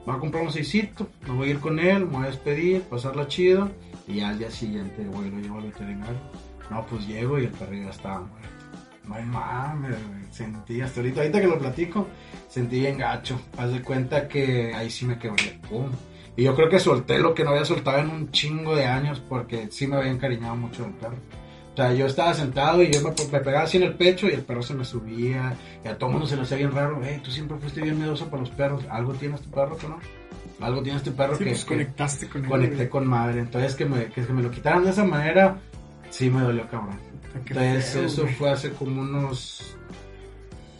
voy 0.06 0.16
a 0.16 0.18
comprar 0.18 0.44
un 0.44 0.52
seisito, 0.52 1.08
me 1.26 1.34
voy 1.34 1.48
a 1.48 1.50
ir 1.50 1.60
con 1.60 1.78
él, 1.78 2.06
me 2.06 2.12
voy 2.12 2.24
a 2.24 2.30
despedir, 2.30 2.82
pasarla 2.82 3.26
chido. 3.26 3.70
Y 4.08 4.20
al 4.20 4.38
día 4.38 4.50
siguiente, 4.50 5.04
güey, 5.04 5.30
lo 5.30 5.38
llevo 5.38 5.58
al 5.58 5.64
veterinario. 5.64 6.20
No, 6.70 6.86
pues 6.86 7.06
llego 7.06 7.38
y 7.38 7.44
el 7.44 7.50
perro 7.50 7.74
ya 7.74 7.90
estaba 7.90 8.20
muerto. 8.20 8.48
No 9.04 9.20
mames, 9.20 9.96
sentí 10.30 10.80
hasta 10.80 11.00
ahorita, 11.00 11.20
ahorita 11.20 11.40
que 11.40 11.46
lo 11.46 11.58
platico, 11.58 12.06
sentí 12.48 12.80
bien 12.80 12.98
gacho. 12.98 13.40
Haz 13.56 13.72
de 13.72 13.82
cuenta 13.82 14.26
que 14.28 14.72
ahí 14.74 14.90
sí 14.90 15.06
me 15.06 15.18
quebré, 15.18 15.58
pum. 15.68 15.90
Y 16.36 16.44
yo 16.44 16.54
creo 16.54 16.68
que 16.68 16.78
solté 16.78 17.18
lo 17.18 17.34
que 17.34 17.44
no 17.44 17.50
había 17.50 17.64
soltado 17.64 17.98
en 17.98 18.10
un 18.10 18.30
chingo 18.30 18.76
de 18.76 18.84
años 18.84 19.22
porque 19.28 19.68
sí 19.70 19.86
me 19.86 19.96
había 19.96 20.10
encariñado 20.10 20.56
mucho 20.56 20.82
del 20.82 20.92
perro. 20.92 21.16
O 21.76 21.78
sea, 21.78 21.92
yo 21.92 22.06
estaba 22.06 22.32
sentado 22.32 22.82
y 22.82 22.90
yo 22.90 23.02
me, 23.02 23.10
me 23.10 23.40
pegaba 23.40 23.64
así 23.64 23.76
en 23.76 23.82
el 23.82 23.94
pecho 23.96 24.26
y 24.28 24.30
el 24.32 24.40
perro 24.40 24.62
se 24.62 24.72
me 24.72 24.82
subía 24.82 25.54
y 25.84 25.88
a 25.88 25.98
todo 25.98 26.08
mundo 26.08 26.26
se 26.26 26.34
le 26.34 26.42
hacía 26.42 26.56
bien 26.56 26.72
raro. 26.72 26.98
Hey, 27.04 27.20
tú 27.22 27.30
siempre 27.30 27.58
fuiste 27.58 27.82
bien 27.82 27.98
miedoso 27.98 28.30
para 28.30 28.40
los 28.40 28.50
perros. 28.50 28.82
¿Algo 28.90 29.12
tienes 29.12 29.42
tu 29.42 29.50
perro 29.50 29.76
que 29.76 29.86
no? 29.86 29.98
Algo 30.60 30.82
tienes 30.82 31.02
tu 31.02 31.12
perro 31.12 31.34
Sí, 31.36 31.44
que, 31.44 31.50
pues 31.50 31.64
que 31.64 31.68
conectaste 31.74 32.28
con 32.30 32.44
él. 32.44 32.48
conecté 32.48 32.88
con 32.88 33.06
madre. 33.06 33.40
Entonces 33.40 33.74
que 33.74 33.84
me, 33.84 34.06
que 34.06 34.22
me 34.22 34.42
lo 34.42 34.50
quitaran 34.50 34.84
de 34.84 34.90
esa 34.90 35.04
manera, 35.04 35.58
sí 36.08 36.30
me 36.30 36.40
dolió 36.40 36.66
cabrón. 36.66 36.98
Entonces 37.34 37.90
feo, 37.92 38.04
eso 38.04 38.22
güey. 38.22 38.34
fue 38.36 38.50
hace 38.52 38.70
como 38.70 39.02
unos 39.02 39.76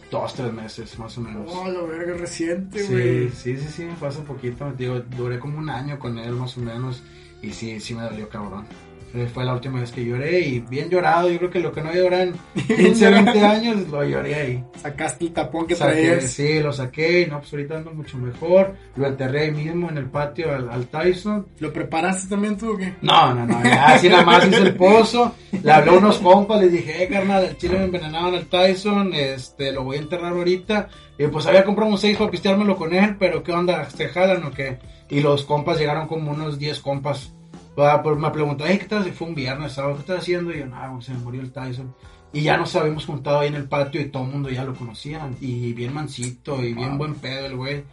dos, 0.09 0.33
tres 0.33 0.51
meses 0.51 0.97
más 0.97 1.15
o 1.17 1.21
menos. 1.21 1.51
Oh, 1.53 1.69
la 1.69 1.81
verga 1.83 2.15
reciente, 2.15 2.79
Sí, 2.79 2.91
güey. 2.91 3.29
sí, 3.29 3.55
sí, 3.57 3.67
sí, 3.69 3.87
fue 3.99 4.07
hace 4.07 4.21
poquito, 4.21 4.71
digo, 4.75 4.99
duré 5.15 5.37
como 5.37 5.59
un 5.59 5.69
año 5.69 5.99
con 5.99 6.17
él 6.17 6.31
más 6.33 6.57
o 6.57 6.61
menos 6.61 7.03
y 7.43 7.51
sí, 7.51 7.79
sí 7.79 7.93
me 7.93 8.01
dolió 8.01 8.27
cabrón. 8.29 8.65
Eh, 9.13 9.27
Fue 9.33 9.45
la 9.45 9.53
última 9.53 9.79
vez 9.79 9.91
que 9.91 10.03
lloré 10.03 10.39
y 10.41 10.59
bien 10.59 10.89
llorado. 10.89 11.29
Yo 11.29 11.37
creo 11.37 11.49
que 11.49 11.59
lo 11.59 11.71
que 11.71 11.81
no 11.81 11.93
lloré 11.93 12.23
en 12.23 12.33
15, 12.67 13.09
20 13.09 13.45
años 13.45 13.87
lo 13.89 14.03
lloré 14.03 14.35
ahí. 14.35 14.63
Sacaste 14.81 15.25
el 15.25 15.33
tapón 15.33 15.65
que 15.65 15.75
traías. 15.75 16.25
sí, 16.29 16.59
lo 16.59 16.73
saqué 16.73 17.21
y 17.21 17.25
no, 17.25 17.39
pues 17.39 17.51
ahorita 17.53 17.77
ando 17.77 17.91
mucho 17.93 18.17
mejor. 18.17 18.75
Lo 18.95 19.07
enterré 19.07 19.43
ahí 19.45 19.51
mismo 19.51 19.89
en 19.89 19.97
el 19.97 20.05
patio 20.05 20.53
al, 20.53 20.69
al 20.69 20.87
Tyson. 20.87 21.47
¿Lo 21.59 21.71
preparaste 21.71 22.27
también 22.27 22.57
tú 22.57 22.73
o 22.73 22.77
qué? 22.77 22.93
No, 23.01 23.33
no, 23.33 23.45
no, 23.45 23.63
ya 23.63 23.87
así 23.95 24.09
nada 24.09 24.23
más 24.23 24.45
hice 24.45 24.57
el 24.57 24.75
pozo. 24.75 25.33
Le 25.63 25.71
hablé 25.71 25.91
a 25.91 25.93
unos 25.95 26.17
compas, 26.19 26.61
les 26.61 26.71
dije, 26.71 27.03
eh, 27.03 27.07
carnal, 27.07 27.45
el 27.45 27.57
chile 27.57 27.77
me 27.79 27.85
envenenaban 27.85 28.35
al 28.35 28.45
Tyson, 28.47 29.13
este, 29.13 29.71
lo 29.71 29.83
voy 29.85 29.97
a 29.97 30.01
enterrar 30.01 30.33
ahorita. 30.33 30.89
Y 31.17 31.25
pues 31.27 31.45
había 31.47 31.63
comprado 31.63 31.89
un 31.91 31.97
6 31.97 32.17
para 32.17 32.29
pisteármelo 32.29 32.75
con 32.75 32.93
él, 32.93 33.15
pero 33.17 33.41
¿qué 33.41 33.51
onda? 33.53 33.89
¿Se 33.89 34.09
jalan 34.09 34.43
o 34.43 34.51
qué? 34.51 34.77
Y 35.09 35.21
los 35.21 35.43
compas 35.45 35.79
llegaron 35.79 36.07
como 36.07 36.31
unos 36.31 36.59
10 36.59 36.79
compas. 36.81 37.33
Pues 37.77 38.17
me 38.17 38.31
preguntó, 38.31 38.63
hey, 38.67 38.77
¿qué 38.77 38.83
estás? 38.85 39.01
haciendo? 39.01 39.17
Fue 39.19 39.27
un 39.27 39.35
viernes, 39.35 39.73
sábado, 39.73 39.93
¿qué 39.93 39.99
estás 40.01 40.17
haciendo? 40.21 40.51
Y 40.51 40.59
yo, 40.59 40.65
no, 40.65 40.99
se 40.99 41.13
me 41.13 41.19
murió 41.19 41.41
el 41.41 41.51
Tyson. 41.51 41.93
Y 42.33 42.41
ya 42.41 42.57
nos 42.57 42.75
habíamos 42.75 43.05
juntado 43.05 43.39
ahí 43.39 43.49
en 43.49 43.53
el 43.55 43.69
patio 43.69 44.01
y 44.01 44.05
todo 44.05 44.23
el 44.23 44.31
mundo 44.31 44.49
ya 44.49 44.63
lo 44.63 44.73
conocía. 44.73 45.29
Y 45.39 45.73
bien 45.73 45.93
mansito 45.93 46.63
y 46.63 46.73
bien 46.73 46.97
buen 46.97 47.13
pedo 47.13 47.45
el 47.45 47.55
güey. 47.55 47.83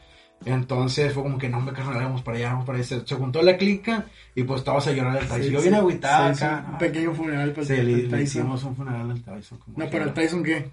Entonces 0.46 1.12
fue 1.12 1.22
como 1.22 1.36
que 1.36 1.50
no 1.50 1.60
me 1.60 1.72
carnal, 1.74 2.02
vamos 2.02 2.22
para 2.22 2.38
allá, 2.38 2.48
vamos 2.52 2.64
para 2.64 2.78
allá. 2.78 3.02
Se, 3.04 3.14
juntó 3.14 3.42
la 3.42 3.58
clica 3.58 4.06
y 4.34 4.42
pues 4.44 4.60
estabas 4.60 4.86
a 4.86 4.92
llorar 4.92 5.16
el 5.18 5.28
Tyson. 5.28 5.42
Sí, 5.42 5.50
yo 5.50 5.60
sí. 5.60 5.68
agüitado 5.68 6.34
Sí, 6.34 6.44
acá. 6.44 6.64
sí, 6.66 6.72
Un 6.72 6.78
pequeño 6.78 7.12
funeral 7.12 7.52
para 7.52 7.66
Sí, 7.66 7.72
el 7.74 7.86
le, 7.86 7.92
le 7.96 8.02
Tyson. 8.04 8.20
hicimos 8.22 8.64
un 8.64 8.76
funeral 8.76 9.10
al 9.10 9.22
Tyson. 9.22 9.58
como 9.58 9.78
No, 9.78 9.90
pero 9.90 10.04
el. 10.04 10.14
Tyson 10.14 10.42
qué? 10.42 10.70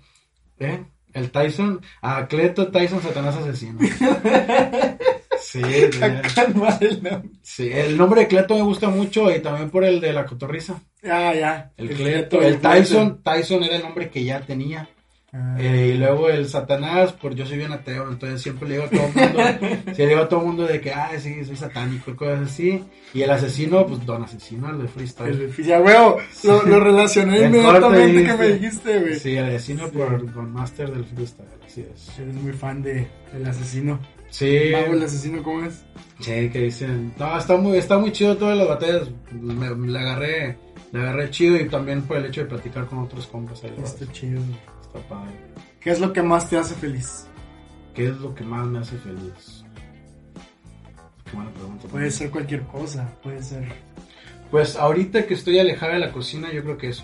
¿Eh? 0.59 0.83
El 1.13 1.31
Tyson, 1.31 1.81
a 2.01 2.27
Cleto 2.27 2.69
Tyson 2.71 3.01
Satanás 3.01 3.35
Asesino. 3.35 3.77
sí, 5.51 5.61
el 5.63 6.53
nombre. 6.53 7.21
sí, 7.41 7.69
el 7.71 7.97
nombre 7.97 8.21
de 8.21 8.27
Cleto 8.27 8.55
me 8.55 8.61
gusta 8.63 8.89
mucho 8.89 9.33
y 9.35 9.39
también 9.39 9.69
por 9.69 9.83
el 9.83 9.99
de 9.99 10.13
la 10.13 10.25
cotorriza. 10.25 10.79
Ah, 11.03 11.33
ya. 11.33 11.71
El 11.77 11.89
Cleto, 11.89 12.37
Cleto, 12.37 12.41
el. 12.41 12.59
Tyson, 12.59 13.21
Tyson 13.23 13.63
era 13.63 13.75
el 13.77 13.81
nombre 13.83 14.09
que 14.09 14.23
ya 14.23 14.39
tenía. 14.41 14.87
Ah. 15.33 15.55
Eh, 15.57 15.93
y 15.95 15.97
luego 15.97 16.29
el 16.29 16.49
Satanás, 16.49 17.13
pues 17.13 17.35
yo 17.35 17.45
soy 17.45 17.57
bien 17.57 17.71
ateo, 17.71 18.09
entonces 18.11 18.41
siempre 18.41 18.67
le 18.67 18.73
digo 18.75 18.87
a 18.87 18.89
todo 18.89 19.01
el 19.07 19.13
mundo, 19.15 19.39
sí, 19.95 20.01
le 20.01 20.07
digo 20.09 20.19
a 20.19 20.27
todo 20.27 20.41
el 20.41 20.45
mundo 20.45 20.67
de 20.67 20.81
que, 20.81 20.91
ah, 20.91 21.09
sí, 21.17 21.45
soy 21.45 21.55
satánico, 21.55 22.11
y 22.11 22.15
cosas 22.15 22.41
así. 22.51 22.83
Y 23.13 23.21
el 23.21 23.29
asesino, 23.31 23.87
pues 23.87 24.05
don 24.05 24.23
asesino, 24.23 24.69
el 24.71 24.81
de 24.81 24.87
freestyle. 24.89 25.29
El- 25.41 25.65
ya, 25.65 25.79
weón, 25.79 26.15
lo, 26.43 26.63
lo 26.63 26.79
relacioné 26.81 27.45
En 27.45 27.55
inmediatamente 27.55 28.25
que 28.25 28.33
me 28.33 28.47
dijiste. 28.47 28.59
dijiste, 28.59 28.99
güey. 28.99 29.19
Sí, 29.19 29.37
el 29.37 29.45
asesino 29.45 29.87
por 29.87 30.33
Don 30.33 30.51
Master 30.51 30.91
del 30.91 31.05
freestyle, 31.05 31.47
así 31.65 31.85
es. 31.93 32.19
Eres 32.19 32.35
muy 32.35 32.51
fan 32.51 32.83
de, 32.83 33.07
del 33.31 33.47
asesino. 33.47 34.01
Sí, 34.31 34.69
Mago 34.71 34.93
el 34.93 35.03
asesino, 35.03 35.43
¿cómo 35.43 35.63
es? 35.65 35.83
sí, 36.19 36.49
que 36.49 36.59
dicen, 36.59 37.13
no, 37.19 37.37
está 37.37 37.57
muy, 37.57 37.77
está 37.77 37.97
muy 37.99 38.11
chido 38.11 38.35
todas 38.37 38.57
las 38.57 38.67
batallas, 38.67 39.09
me, 39.31 39.69
me 39.75 39.87
la 39.91 39.99
agarré, 40.01 40.57
la 40.91 41.01
agarré 41.01 41.29
chido 41.29 41.57
y 41.59 41.67
también 41.69 42.01
por 42.03 42.17
el 42.17 42.25
hecho 42.25 42.41
de 42.41 42.47
platicar 42.47 42.87
con 42.87 42.99
otros 42.99 43.27
compas 43.27 43.63
ahí, 43.63 43.73
Está 43.83 44.11
chido. 44.11 44.41
está 44.81 44.99
padre. 45.09 45.31
¿Qué 45.79 45.89
es 45.91 45.99
lo 45.99 46.11
que 46.13 46.21
más 46.23 46.49
te 46.49 46.57
hace 46.57 46.75
feliz? 46.75 47.27
¿Qué 47.93 48.07
es 48.07 48.17
lo 48.17 48.33
que 48.33 48.43
más 48.43 48.65
me 48.67 48.79
hace 48.79 48.97
feliz? 48.97 49.65
Qué 51.25 51.35
buena 51.35 51.51
pregunta. 51.51 51.87
Puede 51.89 52.09
ser 52.11 52.29
cualquier 52.29 52.61
cosa, 52.63 53.09
puede 53.23 53.41
ser 53.43 53.67
Pues 54.49 54.75
ahorita 54.75 55.25
que 55.25 55.33
estoy 55.33 55.59
alejada 55.59 55.93
de 55.93 55.99
la 55.99 56.11
cocina, 56.11 56.51
yo 56.53 56.63
creo 56.63 56.77
que 56.77 56.89
eso. 56.89 57.03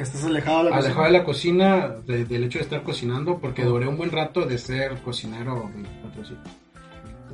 Que 0.00 0.04
estés 0.04 0.24
alejado 0.24 0.64
de 0.64 0.70
la 0.70 0.76
Alejada 0.76 0.94
cocina. 0.94 1.06
de 1.06 1.12
la 1.18 1.24
cocina, 1.24 1.88
de- 2.06 2.24
del 2.24 2.44
hecho 2.44 2.58
de 2.58 2.64
estar 2.64 2.82
cocinando, 2.82 3.38
porque 3.38 3.64
duré 3.64 3.86
un 3.86 3.96
buen 3.98 4.10
rato 4.10 4.46
de 4.46 4.56
ser 4.56 4.96
cocinero 5.02 5.68
24/7. 5.74 6.36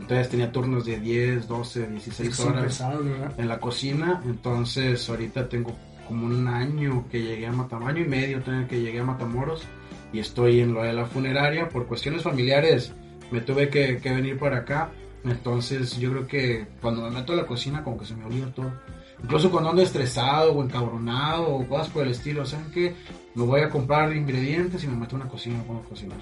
Entonces 0.00 0.28
tenía 0.28 0.50
turnos 0.50 0.84
de 0.84 0.98
10, 0.98 1.46
12, 1.48 1.86
16 1.86 2.34
Son 2.34 2.52
horas 2.58 2.78
¿verdad? 2.80 3.32
en 3.38 3.48
la 3.48 3.58
cocina. 3.60 4.20
Entonces 4.26 5.08
ahorita 5.08 5.48
tengo 5.48 5.74
como 6.08 6.26
un 6.26 6.46
año 6.48 7.04
que 7.10 7.22
llegué 7.22 7.46
a 7.46 7.52
Matamoros, 7.52 7.94
año 7.94 8.04
y 8.04 8.08
medio 8.08 8.42
que 8.68 8.80
llegué 8.80 9.00
a 9.00 9.04
Matamoros 9.04 9.62
y 10.12 10.18
estoy 10.18 10.60
en 10.60 10.74
lo 10.74 10.82
de 10.82 10.92
la 10.92 11.06
funeraria. 11.06 11.68
Por 11.68 11.86
cuestiones 11.86 12.22
familiares 12.22 12.92
me 13.30 13.40
tuve 13.40 13.68
que, 13.68 13.98
que 13.98 14.10
venir 14.12 14.38
para 14.38 14.58
acá. 14.58 14.90
Entonces 15.24 15.98
yo 15.98 16.10
creo 16.10 16.26
que 16.26 16.66
cuando 16.80 17.02
me 17.02 17.10
meto 17.10 17.32
a 17.32 17.36
la 17.36 17.46
cocina 17.46 17.82
como 17.82 17.96
que 17.98 18.04
se 18.06 18.14
me 18.14 18.24
olvida 18.24 18.46
todo. 18.54 18.72
Incluso 19.22 19.50
cuando 19.50 19.70
ando 19.70 19.82
estresado 19.82 20.52
o 20.52 20.62
encabronado 20.62 21.48
o 21.48 21.66
cosas 21.66 21.88
por 21.88 22.04
el 22.04 22.12
estilo, 22.12 22.44
¿saben 22.44 22.70
qué? 22.70 22.94
Me 23.34 23.44
voy 23.44 23.60
a 23.62 23.70
comprar 23.70 24.14
ingredientes 24.14 24.84
y 24.84 24.88
me 24.88 24.96
meto 24.96 25.16
a 25.16 25.20
una 25.20 25.28
cocina 25.28 25.58
me 25.58 25.64
pongo 25.64 25.80
a 25.80 25.88
cocinar. 25.88 26.18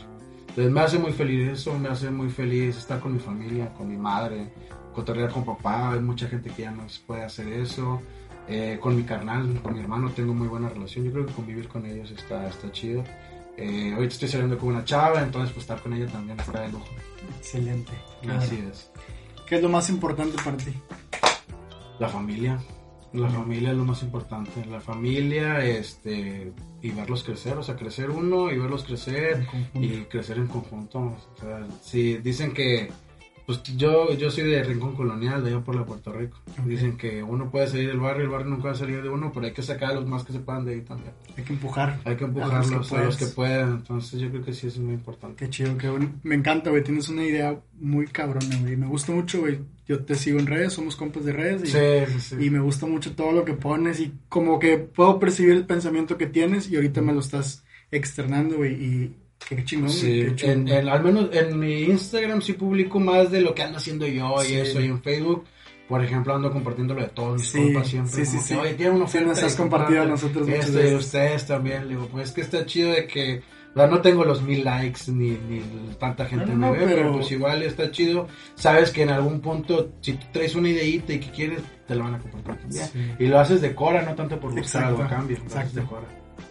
Entonces 0.48 0.72
me 0.72 0.80
hace 0.80 0.98
muy 0.98 1.12
feliz 1.12 1.48
eso, 1.48 1.76
me 1.78 1.88
hace 1.88 2.10
muy 2.10 2.30
feliz 2.30 2.76
estar 2.76 3.00
con 3.00 3.12
mi 3.12 3.18
familia, 3.18 3.74
con 3.74 3.88
mi 3.88 3.96
madre, 3.96 4.52
cotorrear 4.94 5.30
con 5.30 5.44
papá. 5.44 5.92
Hay 5.92 6.00
mucha 6.00 6.28
gente 6.28 6.50
que 6.50 6.62
ya 6.62 6.70
no 6.70 6.86
puede 7.06 7.24
hacer 7.24 7.48
eso. 7.48 8.00
Eh, 8.46 8.78
con 8.80 8.94
mi 8.94 9.04
carnal, 9.04 9.60
con 9.62 9.72
mi 9.72 9.80
hermano 9.80 10.10
tengo 10.10 10.32
muy 10.32 10.46
buena 10.46 10.68
relación. 10.68 11.04
Yo 11.04 11.12
creo 11.12 11.26
que 11.26 11.32
convivir 11.32 11.66
con 11.66 11.84
ellos 11.86 12.10
está, 12.12 12.46
está 12.46 12.70
chido. 12.70 13.02
Eh, 13.56 13.92
ahorita 13.94 14.14
estoy 14.14 14.28
saliendo 14.28 14.58
con 14.58 14.70
una 14.70 14.84
chava, 14.84 15.22
entonces 15.22 15.52
pues 15.52 15.64
estar 15.64 15.80
con 15.80 15.92
ella 15.92 16.06
también 16.06 16.38
está 16.38 16.60
de 16.60 16.70
lujo. 16.70 16.86
Excelente. 17.38 17.92
Así 18.28 18.62
es. 18.70 18.90
¿Qué 19.48 19.56
es 19.56 19.62
lo 19.62 19.68
más 19.68 19.88
importante 19.90 20.36
para 20.42 20.56
ti? 20.56 20.72
La 21.98 22.08
familia. 22.08 22.60
La 23.14 23.28
familia 23.28 23.70
es 23.70 23.76
lo 23.76 23.84
más 23.84 24.02
importante. 24.02 24.66
La 24.66 24.80
familia, 24.80 25.64
este, 25.64 26.52
y 26.82 26.90
verlos 26.90 27.22
crecer, 27.22 27.56
o 27.56 27.62
sea, 27.62 27.76
crecer 27.76 28.10
uno 28.10 28.50
y 28.50 28.58
verlos 28.58 28.82
crecer 28.82 29.46
y 29.74 30.00
crecer 30.02 30.38
en 30.38 30.48
conjunto. 30.48 30.98
O 30.98 31.40
sea, 31.40 31.64
si 31.80 32.18
dicen 32.18 32.52
que, 32.52 32.90
pues 33.46 33.62
yo, 33.76 34.12
yo 34.14 34.30
soy 34.30 34.44
de 34.44 34.62
Rincón 34.62 34.94
Colonial, 34.96 35.44
de 35.44 35.50
allá 35.50 35.60
por 35.60 35.74
la 35.74 35.84
Puerto 35.84 36.12
Rico. 36.12 36.38
Dicen 36.64 36.96
que 36.96 37.22
uno 37.22 37.50
puede 37.50 37.66
salir 37.66 37.88
del 37.88 38.00
barrio, 38.00 38.24
el 38.24 38.30
barrio 38.30 38.48
nunca 38.48 38.64
va 38.64 38.70
a 38.72 38.74
salir 38.74 39.02
de 39.02 39.08
uno, 39.08 39.30
pero 39.34 39.46
hay 39.46 39.52
que 39.52 39.62
sacar 39.62 39.90
a 39.90 39.94
los 39.94 40.06
más 40.06 40.24
que 40.24 40.32
se 40.32 40.38
puedan 40.38 40.64
de 40.64 40.74
ahí 40.74 40.80
también. 40.80 41.12
Hay 41.36 41.44
que 41.44 41.52
empujar. 41.52 42.00
Hay 42.04 42.16
que 42.16 42.24
A 42.24 42.28
los 42.28 42.34
que 42.34 42.40
empujarlos 42.40 42.92
a 42.92 43.04
los 43.04 43.16
que 43.16 43.26
puedas. 43.26 43.34
puedan. 43.34 43.70
Entonces 43.78 44.20
yo 44.20 44.30
creo 44.30 44.44
que 44.44 44.52
sí 44.54 44.66
es 44.68 44.78
muy 44.78 44.94
importante. 44.94 45.44
Qué 45.44 45.50
chido, 45.50 45.76
qué 45.76 45.88
bueno. 45.90 46.10
Me 46.22 46.34
encanta, 46.34 46.70
güey. 46.70 46.82
Tienes 46.82 47.08
una 47.08 47.24
idea 47.24 47.60
muy 47.78 48.06
cabrona, 48.06 48.56
güey. 48.60 48.76
Me 48.76 48.86
gusta 48.86 49.12
mucho, 49.12 49.40
güey. 49.40 49.58
Yo 49.86 50.02
te 50.04 50.14
sigo 50.14 50.38
en 50.38 50.46
redes, 50.46 50.72
somos 50.72 50.96
compas 50.96 51.24
de 51.26 51.32
redes. 51.34 51.64
Y, 51.64 51.66
Sí, 51.66 52.12
sí, 52.18 52.20
sí. 52.38 52.46
y 52.46 52.50
me 52.50 52.60
gusta 52.60 52.86
mucho 52.86 53.14
todo 53.14 53.32
lo 53.32 53.44
que 53.44 53.52
pones 53.52 54.00
y 54.00 54.12
como 54.30 54.58
que 54.58 54.78
puedo 54.78 55.18
percibir 55.20 55.52
el 55.52 55.66
pensamiento 55.66 56.16
que 56.16 56.26
tienes 56.26 56.70
y 56.70 56.76
ahorita 56.76 57.02
me 57.02 57.12
lo 57.12 57.20
estás 57.20 57.62
externando, 57.90 58.56
güey. 58.56 58.72
Y 58.82 59.16
qué 59.48 59.64
chingón. 59.64 59.90
Sí, 59.90 60.22
qué 60.28 60.34
chingón. 60.36 60.68
en, 60.68 60.68
en- 60.68 60.88
al 60.88 61.02
menos 61.02 61.28
en 61.32 61.58
mi 61.58 61.82
Instagram 61.84 62.40
sí 62.42 62.52
publico 62.54 62.98
más 63.00 63.30
de 63.30 63.40
lo 63.40 63.54
que 63.54 63.62
ando 63.62 63.78
haciendo 63.78 64.06
yo 64.06 64.34
y 64.48 64.54
eso. 64.54 64.80
Y 64.80 64.86
en 64.86 65.02
Facebook, 65.02 65.44
por 65.88 66.02
ejemplo, 66.04 66.34
ando 66.34 66.50
compartiendo 66.50 66.94
lo 66.94 67.02
de 67.02 67.08
todos 67.08 67.40
mis 67.40 67.48
Sí, 67.50 67.58
compas 67.62 67.88
siempre. 67.88 68.12
sí, 68.12 68.30
como 68.30 68.42
sí, 68.42 68.48
que, 68.48 68.54
sí. 68.54 68.60
Oye, 68.60 68.74
tiene 68.74 68.92
una 68.92 69.06
Sí, 69.06 69.16
oferta. 69.18 69.28
nos 69.28 69.42
has 69.42 69.56
compartido 69.56 70.02
a 70.02 70.06
nosotros 70.06 70.48
muchas 70.48 70.66
Esto 70.66 70.78
y 70.80 70.82
veces. 70.82 71.04
ustedes 71.04 71.46
también. 71.46 71.82
Le 71.84 71.88
digo, 71.90 72.08
pues 72.10 72.28
es 72.28 72.34
que 72.34 72.40
está 72.40 72.64
chido 72.66 72.90
de 72.92 73.06
que. 73.06 73.42
o 73.74 73.76
sea, 73.76 73.86
no 73.88 74.00
tengo 74.00 74.24
los 74.24 74.40
mil 74.42 74.64
likes 74.64 75.10
ni, 75.12 75.30
ni 75.32 75.60
tanta 75.98 76.24
gente 76.26 76.46
No, 76.46 76.52
no, 76.52 76.58
me 76.58 76.66
no, 76.66 76.72
ve, 76.72 76.78
pero... 76.78 76.96
pero- 76.96 77.12
pues 77.16 77.30
igual 77.32 77.62
está 77.62 77.90
chido. 77.90 78.28
Sabes 78.54 78.90
que 78.92 79.02
en 79.02 79.10
algún 79.10 79.40
punto, 79.40 79.92
si 80.00 80.14
tú 80.14 80.26
traes 80.32 80.54
una 80.54 80.70
ideita 80.70 81.12
y 81.12 81.18
que 81.20 81.30
quieres, 81.30 81.60
te 81.86 81.94
la 81.94 82.04
van 82.04 82.14
a 82.14 82.18
compartir. 82.18 82.80
Y 83.18 83.26
lo 83.26 83.38
haces 83.38 83.60
de 83.60 83.74
cora, 83.74 84.00
no 84.02 84.14
tanto 84.14 84.40
por 84.40 84.54
buscar 84.54 84.84
algo 84.84 85.02
a 85.02 85.08
cambio. 85.08 85.36
Lo 85.38 85.44
haces 85.44 85.56
exacto. 85.58 85.80
de 85.80 85.86
cora. 85.86 86.06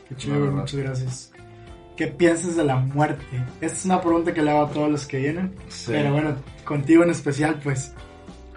Qué 0.09 0.15
chido. 0.15 0.51
Muchas 0.51 0.75
gracias. 0.79 1.32
¿Qué 1.95 2.07
piensas 2.07 2.55
de 2.55 2.63
la 2.63 2.77
muerte? 2.77 3.23
Esta 3.61 3.77
es 3.77 3.85
una 3.85 4.01
pregunta 4.01 4.33
que 4.33 4.41
le 4.41 4.49
hago 4.51 4.63
a 4.63 4.69
todos 4.71 4.89
los 4.89 5.05
que 5.05 5.19
vienen. 5.19 5.53
Sí. 5.67 5.91
Pero 5.91 6.11
bueno, 6.13 6.35
contigo 6.65 7.03
en 7.03 7.11
especial, 7.11 7.59
pues, 7.63 7.93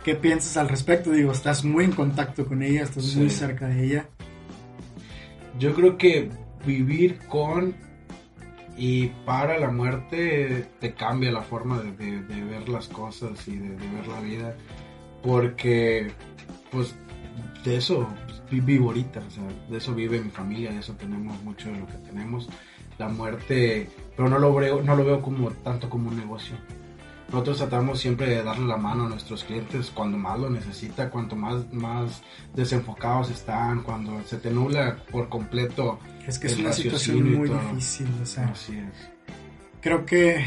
¿qué 0.04 0.14
piensas 0.14 0.56
al 0.56 0.68
respecto? 0.68 1.10
Digo, 1.10 1.32
estás 1.32 1.62
muy 1.64 1.84
en 1.84 1.92
contacto 1.92 2.46
con 2.46 2.62
ella, 2.62 2.82
estás 2.84 3.04
Sí. 3.04 3.18
muy 3.18 3.30
cerca 3.30 3.68
de 3.68 3.84
ella. 3.84 4.06
Yo 5.58 5.74
creo 5.74 5.98
que 5.98 6.30
vivir 6.66 7.18
con 7.28 7.74
y 8.78 9.06
para 9.24 9.58
la 9.58 9.70
muerte 9.70 10.66
te 10.80 10.94
cambia 10.94 11.30
la 11.32 11.42
forma 11.42 11.78
de, 11.80 11.92
de- 11.92 12.22
de 12.22 12.44
ver 12.44 12.68
las 12.68 12.88
cosas 12.88 13.46
y 13.48 13.56
de, 13.56 13.68
de 13.70 13.88
ver 13.90 14.06
la 14.08 14.20
vida. 14.20 14.56
Porque, 15.22 16.10
pues, 16.70 16.94
de 17.64 17.76
eso 17.76 18.08
vi- 18.50 18.60
vivo 18.60 18.88
ahorita, 18.88 19.20
o 19.26 19.30
sea, 19.30 19.44
de 19.70 19.76
eso 19.78 19.94
vive 19.94 20.20
mi 20.20 20.30
familia, 20.30 20.70
de 20.72 20.78
eso 20.80 20.94
tenemos 20.94 21.42
mucho 21.42 21.70
de 21.70 21.78
lo 21.78 21.86
que 21.86 21.94
tenemos. 21.98 22.48
La 22.98 23.08
muerte, 23.08 23.88
pero 24.16 24.28
no 24.28 24.38
lo 24.38 24.54
veo, 24.54 24.82
no 24.82 24.96
lo 24.96 25.04
veo 25.04 25.20
como 25.20 25.50
tanto 25.50 25.88
como 25.90 26.08
un 26.08 26.16
negocio. 26.16 26.56
Nosotros 27.28 27.58
tratamos 27.58 27.98
siempre 27.98 28.28
de 28.28 28.42
darle 28.42 28.66
la 28.66 28.76
mano 28.76 29.06
a 29.06 29.08
nuestros 29.08 29.42
clientes 29.42 29.90
cuando 29.92 30.16
más 30.16 30.38
lo 30.38 30.48
necesita, 30.48 31.10
cuanto 31.10 31.34
más, 31.34 31.72
más 31.72 32.22
desenfocados 32.54 33.30
están, 33.30 33.82
cuando 33.82 34.22
se 34.24 34.36
te 34.36 34.50
nubla 34.50 34.96
por 35.10 35.28
completo. 35.28 35.98
Es 36.26 36.38
que 36.38 36.46
es 36.46 36.56
una 36.56 36.72
situación 36.72 37.36
muy 37.36 37.48
difícil, 37.48 38.06
o 38.22 38.26
sea, 38.26 38.48
Así 38.48 38.78
es. 38.78 39.08
creo 39.80 40.06
que, 40.06 40.44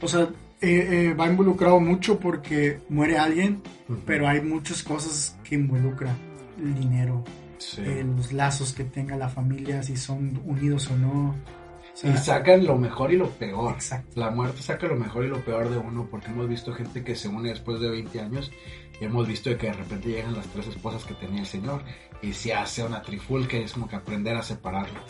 o 0.00 0.08
sea, 0.08 0.28
eh, 0.60 1.10
eh, 1.10 1.14
va 1.14 1.28
involucrado 1.28 1.78
mucho 1.78 2.18
porque 2.18 2.80
muere 2.88 3.18
alguien, 3.18 3.62
pero 4.04 4.28
hay 4.28 4.40
muchas 4.40 4.82
cosas 4.82 5.36
que 5.44 5.54
involucra 5.54 6.14
el 6.58 6.74
dinero, 6.74 7.24
Sí. 7.62 7.82
eh, 7.82 8.04
los 8.04 8.32
lazos 8.32 8.72
que 8.72 8.84
tenga 8.84 9.16
la 9.16 9.28
familia, 9.28 9.82
si 9.82 9.96
son 9.96 10.40
unidos 10.44 10.90
o 10.90 10.96
no. 10.96 11.30
O 11.30 11.96
sea, 11.96 12.12
y 12.12 12.16
sacan 12.16 12.64
lo 12.64 12.76
mejor 12.76 13.12
y 13.12 13.16
lo 13.16 13.28
peor. 13.30 13.72
Exacto. 13.74 14.18
La 14.18 14.30
muerte 14.30 14.62
saca 14.62 14.86
lo 14.86 14.96
mejor 14.96 15.24
y 15.24 15.28
lo 15.28 15.44
peor 15.44 15.68
de 15.68 15.76
uno 15.76 16.08
porque 16.10 16.28
hemos 16.30 16.48
visto 16.48 16.72
gente 16.72 17.04
que 17.04 17.14
se 17.14 17.28
une 17.28 17.50
después 17.50 17.80
de 17.80 17.90
20 17.90 18.18
años 18.20 18.50
Y 18.98 19.04
hemos 19.04 19.28
visto 19.28 19.56
que 19.58 19.66
de 19.66 19.74
repente 19.74 20.08
llegan 20.08 20.34
las 20.34 20.46
tres 20.46 20.68
esposas 20.68 21.04
que 21.04 21.14
tenía 21.14 21.40
el 21.40 21.46
Señor 21.46 21.82
y 22.22 22.32
se 22.32 22.54
hace 22.54 22.82
una 22.82 23.02
trifulca 23.02 23.56
y 23.58 23.62
es 23.64 23.72
como 23.72 23.88
que 23.88 23.96
aprender 23.96 24.36
a 24.36 24.42
separarlo. 24.42 25.00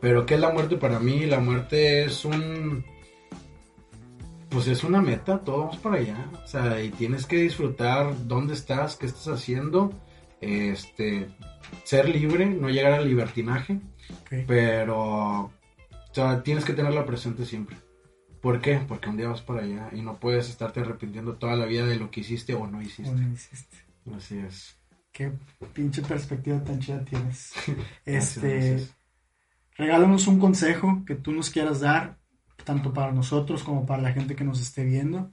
Pero 0.00 0.26
¿qué 0.26 0.34
es 0.34 0.40
la 0.40 0.50
muerte 0.50 0.76
para 0.76 1.00
mí? 1.00 1.26
La 1.26 1.40
muerte 1.40 2.04
es 2.04 2.24
un... 2.24 2.84
Pues 4.48 4.66
es 4.68 4.82
una 4.84 5.02
meta, 5.02 5.40
todos 5.40 5.58
vamos 5.58 5.76
para 5.78 5.96
allá. 5.96 6.30
O 6.42 6.46
sea, 6.46 6.80
y 6.82 6.90
tienes 6.90 7.26
que 7.26 7.36
disfrutar 7.36 8.14
dónde 8.26 8.54
estás, 8.54 8.96
qué 8.96 9.06
estás 9.06 9.28
haciendo, 9.28 9.92
este, 10.40 11.28
ser 11.84 12.08
libre, 12.08 12.46
no 12.46 12.68
llegar 12.68 12.92
al 12.92 13.08
libertinaje, 13.08 13.80
pero 14.46 15.50
o 16.10 16.14
sea, 16.14 16.42
tienes 16.42 16.64
que 16.64 16.72
tenerla 16.72 17.04
presente 17.04 17.44
siempre. 17.44 17.76
¿Por 18.40 18.60
qué? 18.60 18.80
Porque 18.86 19.08
un 19.08 19.16
día 19.16 19.28
vas 19.28 19.42
para 19.42 19.62
allá 19.62 19.90
y 19.92 20.02
no 20.02 20.18
puedes 20.18 20.48
estarte 20.48 20.80
arrepintiendo 20.80 21.34
toda 21.34 21.56
la 21.56 21.66
vida 21.66 21.84
de 21.86 21.96
lo 21.96 22.10
que 22.10 22.20
hiciste 22.20 22.54
o 22.54 22.66
no 22.66 22.80
hiciste. 22.80 23.10
Bueno, 23.10 23.32
hiciste. 23.32 23.76
Así 24.16 24.38
es. 24.38 24.76
Qué 25.12 25.32
pinche 25.72 26.02
perspectiva 26.02 26.62
tan 26.62 26.78
chida 26.78 27.04
tienes. 27.04 27.52
Este, 28.04 28.86
regálanos 29.76 30.26
un 30.28 30.38
consejo 30.38 31.02
que 31.06 31.14
tú 31.14 31.32
nos 31.32 31.50
quieras 31.50 31.80
dar, 31.80 32.17
tanto 32.68 32.92
para 32.92 33.12
nosotros 33.12 33.64
como 33.64 33.86
para 33.86 34.02
la 34.02 34.12
gente 34.12 34.36
que 34.36 34.44
nos 34.44 34.60
esté 34.60 34.84
viendo, 34.84 35.30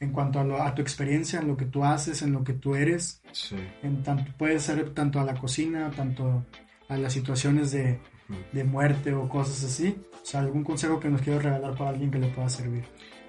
en 0.00 0.12
cuanto 0.12 0.40
a, 0.40 0.44
lo- 0.44 0.62
a 0.62 0.74
tu 0.74 0.80
experiencia, 0.80 1.38
en 1.40 1.46
lo 1.48 1.54
que 1.58 1.66
tú 1.66 1.84
haces, 1.84 2.22
en 2.22 2.32
lo 2.32 2.42
que 2.42 2.54
tú 2.54 2.74
eres, 2.74 3.20
Sí. 3.32 3.56
en 3.82 4.02
tanto, 4.02 4.32
puede 4.38 4.58
ser 4.58 4.90
tanto 4.94 5.20
a 5.20 5.24
la 5.24 5.34
cocina, 5.34 5.90
tanto 5.94 6.46
a 6.88 6.96
las 6.96 7.12
situaciones 7.12 7.70
de 7.70 8.64
muerte 8.64 9.12
o 9.12 9.28
cosas 9.28 9.62
así. 9.62 9.94
O 10.22 10.26
sea, 10.26 10.40
algún 10.40 10.64
consejo 10.64 10.98
que 11.00 11.10
nos 11.10 11.20
quieras 11.20 11.42
regalar 11.44 11.74
para 11.76 11.90
alguien 11.90 12.10
que 12.10 12.18
le 12.18 12.28
pueda 12.28 12.48
servir. 12.48 12.84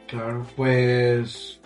Claro, 0.07 0.45
pues, 0.55 1.59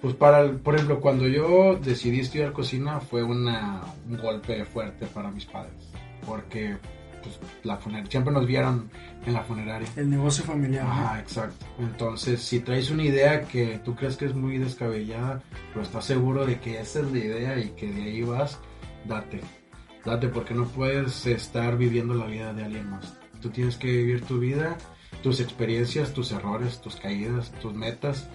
pues 0.00 0.14
para, 0.14 0.40
el- 0.40 0.56
por 0.56 0.74
ejemplo, 0.74 1.00
cuando 1.00 1.28
yo 1.28 1.76
decidí 1.76 2.18
estudiar 2.20 2.52
cocina 2.52 2.98
fue 3.00 3.22
una, 3.22 3.80
un 4.08 4.16
golpe 4.16 4.64
fuerte 4.64 5.06
para 5.06 5.30
mis 5.30 5.44
padres, 5.46 5.92
porque 6.26 6.76
pues, 7.22 7.38
la 7.64 7.78
funer- 7.80 8.08
siempre 8.08 8.32
nos 8.32 8.46
vieron 8.46 8.90
en 9.26 9.32
la 9.32 9.42
funeraria. 9.42 9.88
El 9.96 10.10
negocio 10.10 10.44
familiar. 10.44 10.84
¿no? 10.84 10.90
Ajá, 10.92 11.20
exacto. 11.20 11.66
Entonces, 11.78 12.40
si 12.42 12.60
traes 12.60 12.90
una 12.90 13.04
idea 13.04 13.42
que 13.42 13.80
tú 13.84 13.94
crees 13.94 14.16
que 14.16 14.26
es 14.26 14.34
muy 14.34 14.58
descabellada, 14.58 15.42
pero 15.72 15.82
estás 15.84 16.04
seguro 16.04 16.46
de 16.46 16.58
que 16.60 16.80
esa 16.80 17.00
es 17.00 17.10
la 17.12 17.18
idea 17.18 17.58
y 17.58 17.70
que 17.70 17.92
de 17.92 18.02
ahí 18.02 18.22
vas, 18.22 18.58
date. 19.06 19.40
Date 20.04 20.28
porque 20.28 20.54
no 20.54 20.64
puedes 20.66 21.26
estar 21.26 21.76
viviendo 21.76 22.14
la 22.14 22.26
vida 22.26 22.52
de 22.54 22.64
alguien 22.64 22.88
más. 22.90 23.18
Tú 23.42 23.50
tienes 23.50 23.76
que 23.76 23.88
vivir 23.88 24.22
tu 24.24 24.38
vida, 24.38 24.76
tus 25.22 25.40
experiencias, 25.40 26.12
tus 26.12 26.32
errores, 26.32 26.80
tus 26.80 26.96
caídas, 26.96 27.52
tus 27.60 27.74
metas, 27.74 28.28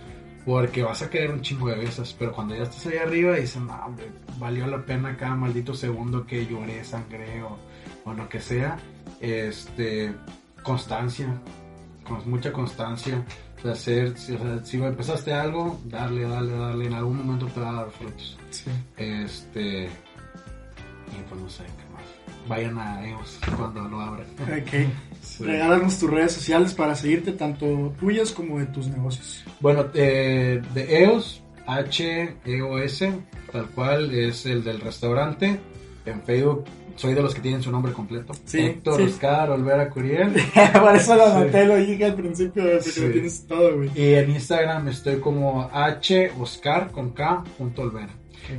porque 0.45 0.83
vas 0.83 1.01
a 1.01 1.09
querer 1.09 1.31
un 1.31 1.41
chingo 1.41 1.69
de 1.69 1.75
veces, 1.77 2.15
pero 2.19 2.31
cuando 2.31 2.55
ya 2.55 2.63
estás 2.63 2.85
ahí 2.85 2.97
arriba 2.97 3.35
dicen, 3.35 3.65
no, 3.65 3.73
hombre, 3.83 4.05
valió 4.37 4.67
la 4.67 4.85
pena 4.85 5.17
cada 5.17 5.35
maldito 5.35 5.73
segundo 5.73 6.27
que 6.27 6.45
lloré, 6.45 6.83
sangré 6.83 7.41
o, 7.41 7.57
o 8.05 8.13
lo 8.13 8.29
que 8.29 8.39
sea. 8.39 8.77
Este, 9.19 10.13
constancia, 10.63 11.27
con 12.07 12.29
mucha 12.29 12.51
constancia, 12.53 13.23
de 13.63 13.71
hacer, 13.71 14.17
si, 14.17 14.33
o 14.33 14.39
sea, 14.39 14.63
si 14.63 14.77
empezaste 14.77 15.33
algo, 15.33 15.79
darle, 15.85 16.23
darle, 16.23 16.55
darle, 16.55 16.85
en 16.85 16.93
algún 16.93 17.17
momento 17.17 17.47
te 17.47 17.59
va 17.59 17.69
a 17.69 17.73
dar 17.73 17.91
frutos. 17.91 18.37
Sí. 18.51 18.69
Este, 18.95 19.85
y 19.85 21.29
pues 21.29 21.41
no 21.41 21.49
sé 21.49 21.63
qué 21.63 21.93
más. 21.93 22.03
Vayan 22.47 22.77
a 22.77 23.07
EOS 23.07 23.39
cuando 23.57 23.81
lo 23.87 23.99
abran. 23.99 24.27
Ok. 24.41 24.73
Sí. 25.25 25.43
Regálanos 25.43 25.97
tus 25.97 26.11
redes 26.11 26.33
sociales 26.33 26.75
para 26.75 26.93
seguirte, 26.93 27.31
tanto 27.31 27.91
tuyas 27.99 28.31
como 28.31 28.59
de 28.59 28.67
tus 28.67 28.87
negocios. 28.87 29.43
Bueno, 29.59 29.87
eh, 29.95 30.61
de 30.75 31.03
EOS, 31.03 31.41
H-E-O-S, 31.65 33.11
tal 33.51 33.69
cual, 33.71 34.13
es 34.13 34.45
el 34.45 34.63
del 34.63 34.79
restaurante. 34.79 35.59
En 36.05 36.21
Facebook 36.21 36.65
soy 36.95 37.13
de 37.13 37.21
los 37.21 37.35
que 37.35 37.41
tienen 37.41 37.61
su 37.61 37.71
nombre 37.71 37.91
completo. 37.93 38.33
Sí, 38.45 38.59
Héctor 38.61 38.97
sí. 38.97 39.03
Oscar 39.07 39.49
Olvera 39.51 39.89
Curiel. 39.89 40.33
Por 40.79 40.95
eso 40.95 41.15
lo 41.15 41.25
Sí. 41.25 41.31
anoté, 41.31 41.65
lo 41.65 41.75
dije 41.75 42.05
al 42.05 42.15
principio, 42.15 42.63
porque 42.63 42.81
Sí. 42.81 43.01
lo 43.05 43.11
tienes 43.11 43.45
todo, 43.47 43.75
güey. 43.77 43.91
Y 43.95 44.13
en 44.13 44.29
Instagram 44.31 44.87
estoy 44.87 45.19
como 45.19 45.69
H 45.73 46.31
Oscar 46.39 46.91
con 46.91 47.11
K 47.11 47.43
punto 47.57 47.81
Olvera. 47.83 48.09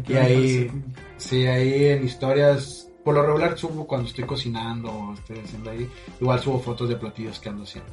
Y 0.09 0.15
ahí, 0.15 0.71
sí, 1.17 1.47
ahí 1.47 1.85
en 1.87 2.05
historias, 2.05 2.89
por 3.05 3.15
lo 3.15 3.23
regular 3.23 3.57
subo 3.57 3.87
cuando 3.87 4.09
estoy 4.09 4.25
cocinando 4.25 4.91
o 4.91 5.15
estoy 5.15 5.39
haciendo 5.39 5.71
ahí. 5.71 5.89
Igual 6.21 6.41
subo 6.41 6.59
fotos 6.61 6.89
de 6.89 6.97
platillos 6.97 7.39
que 7.39 7.49
ando 7.49 7.63
haciendo. 7.63 7.93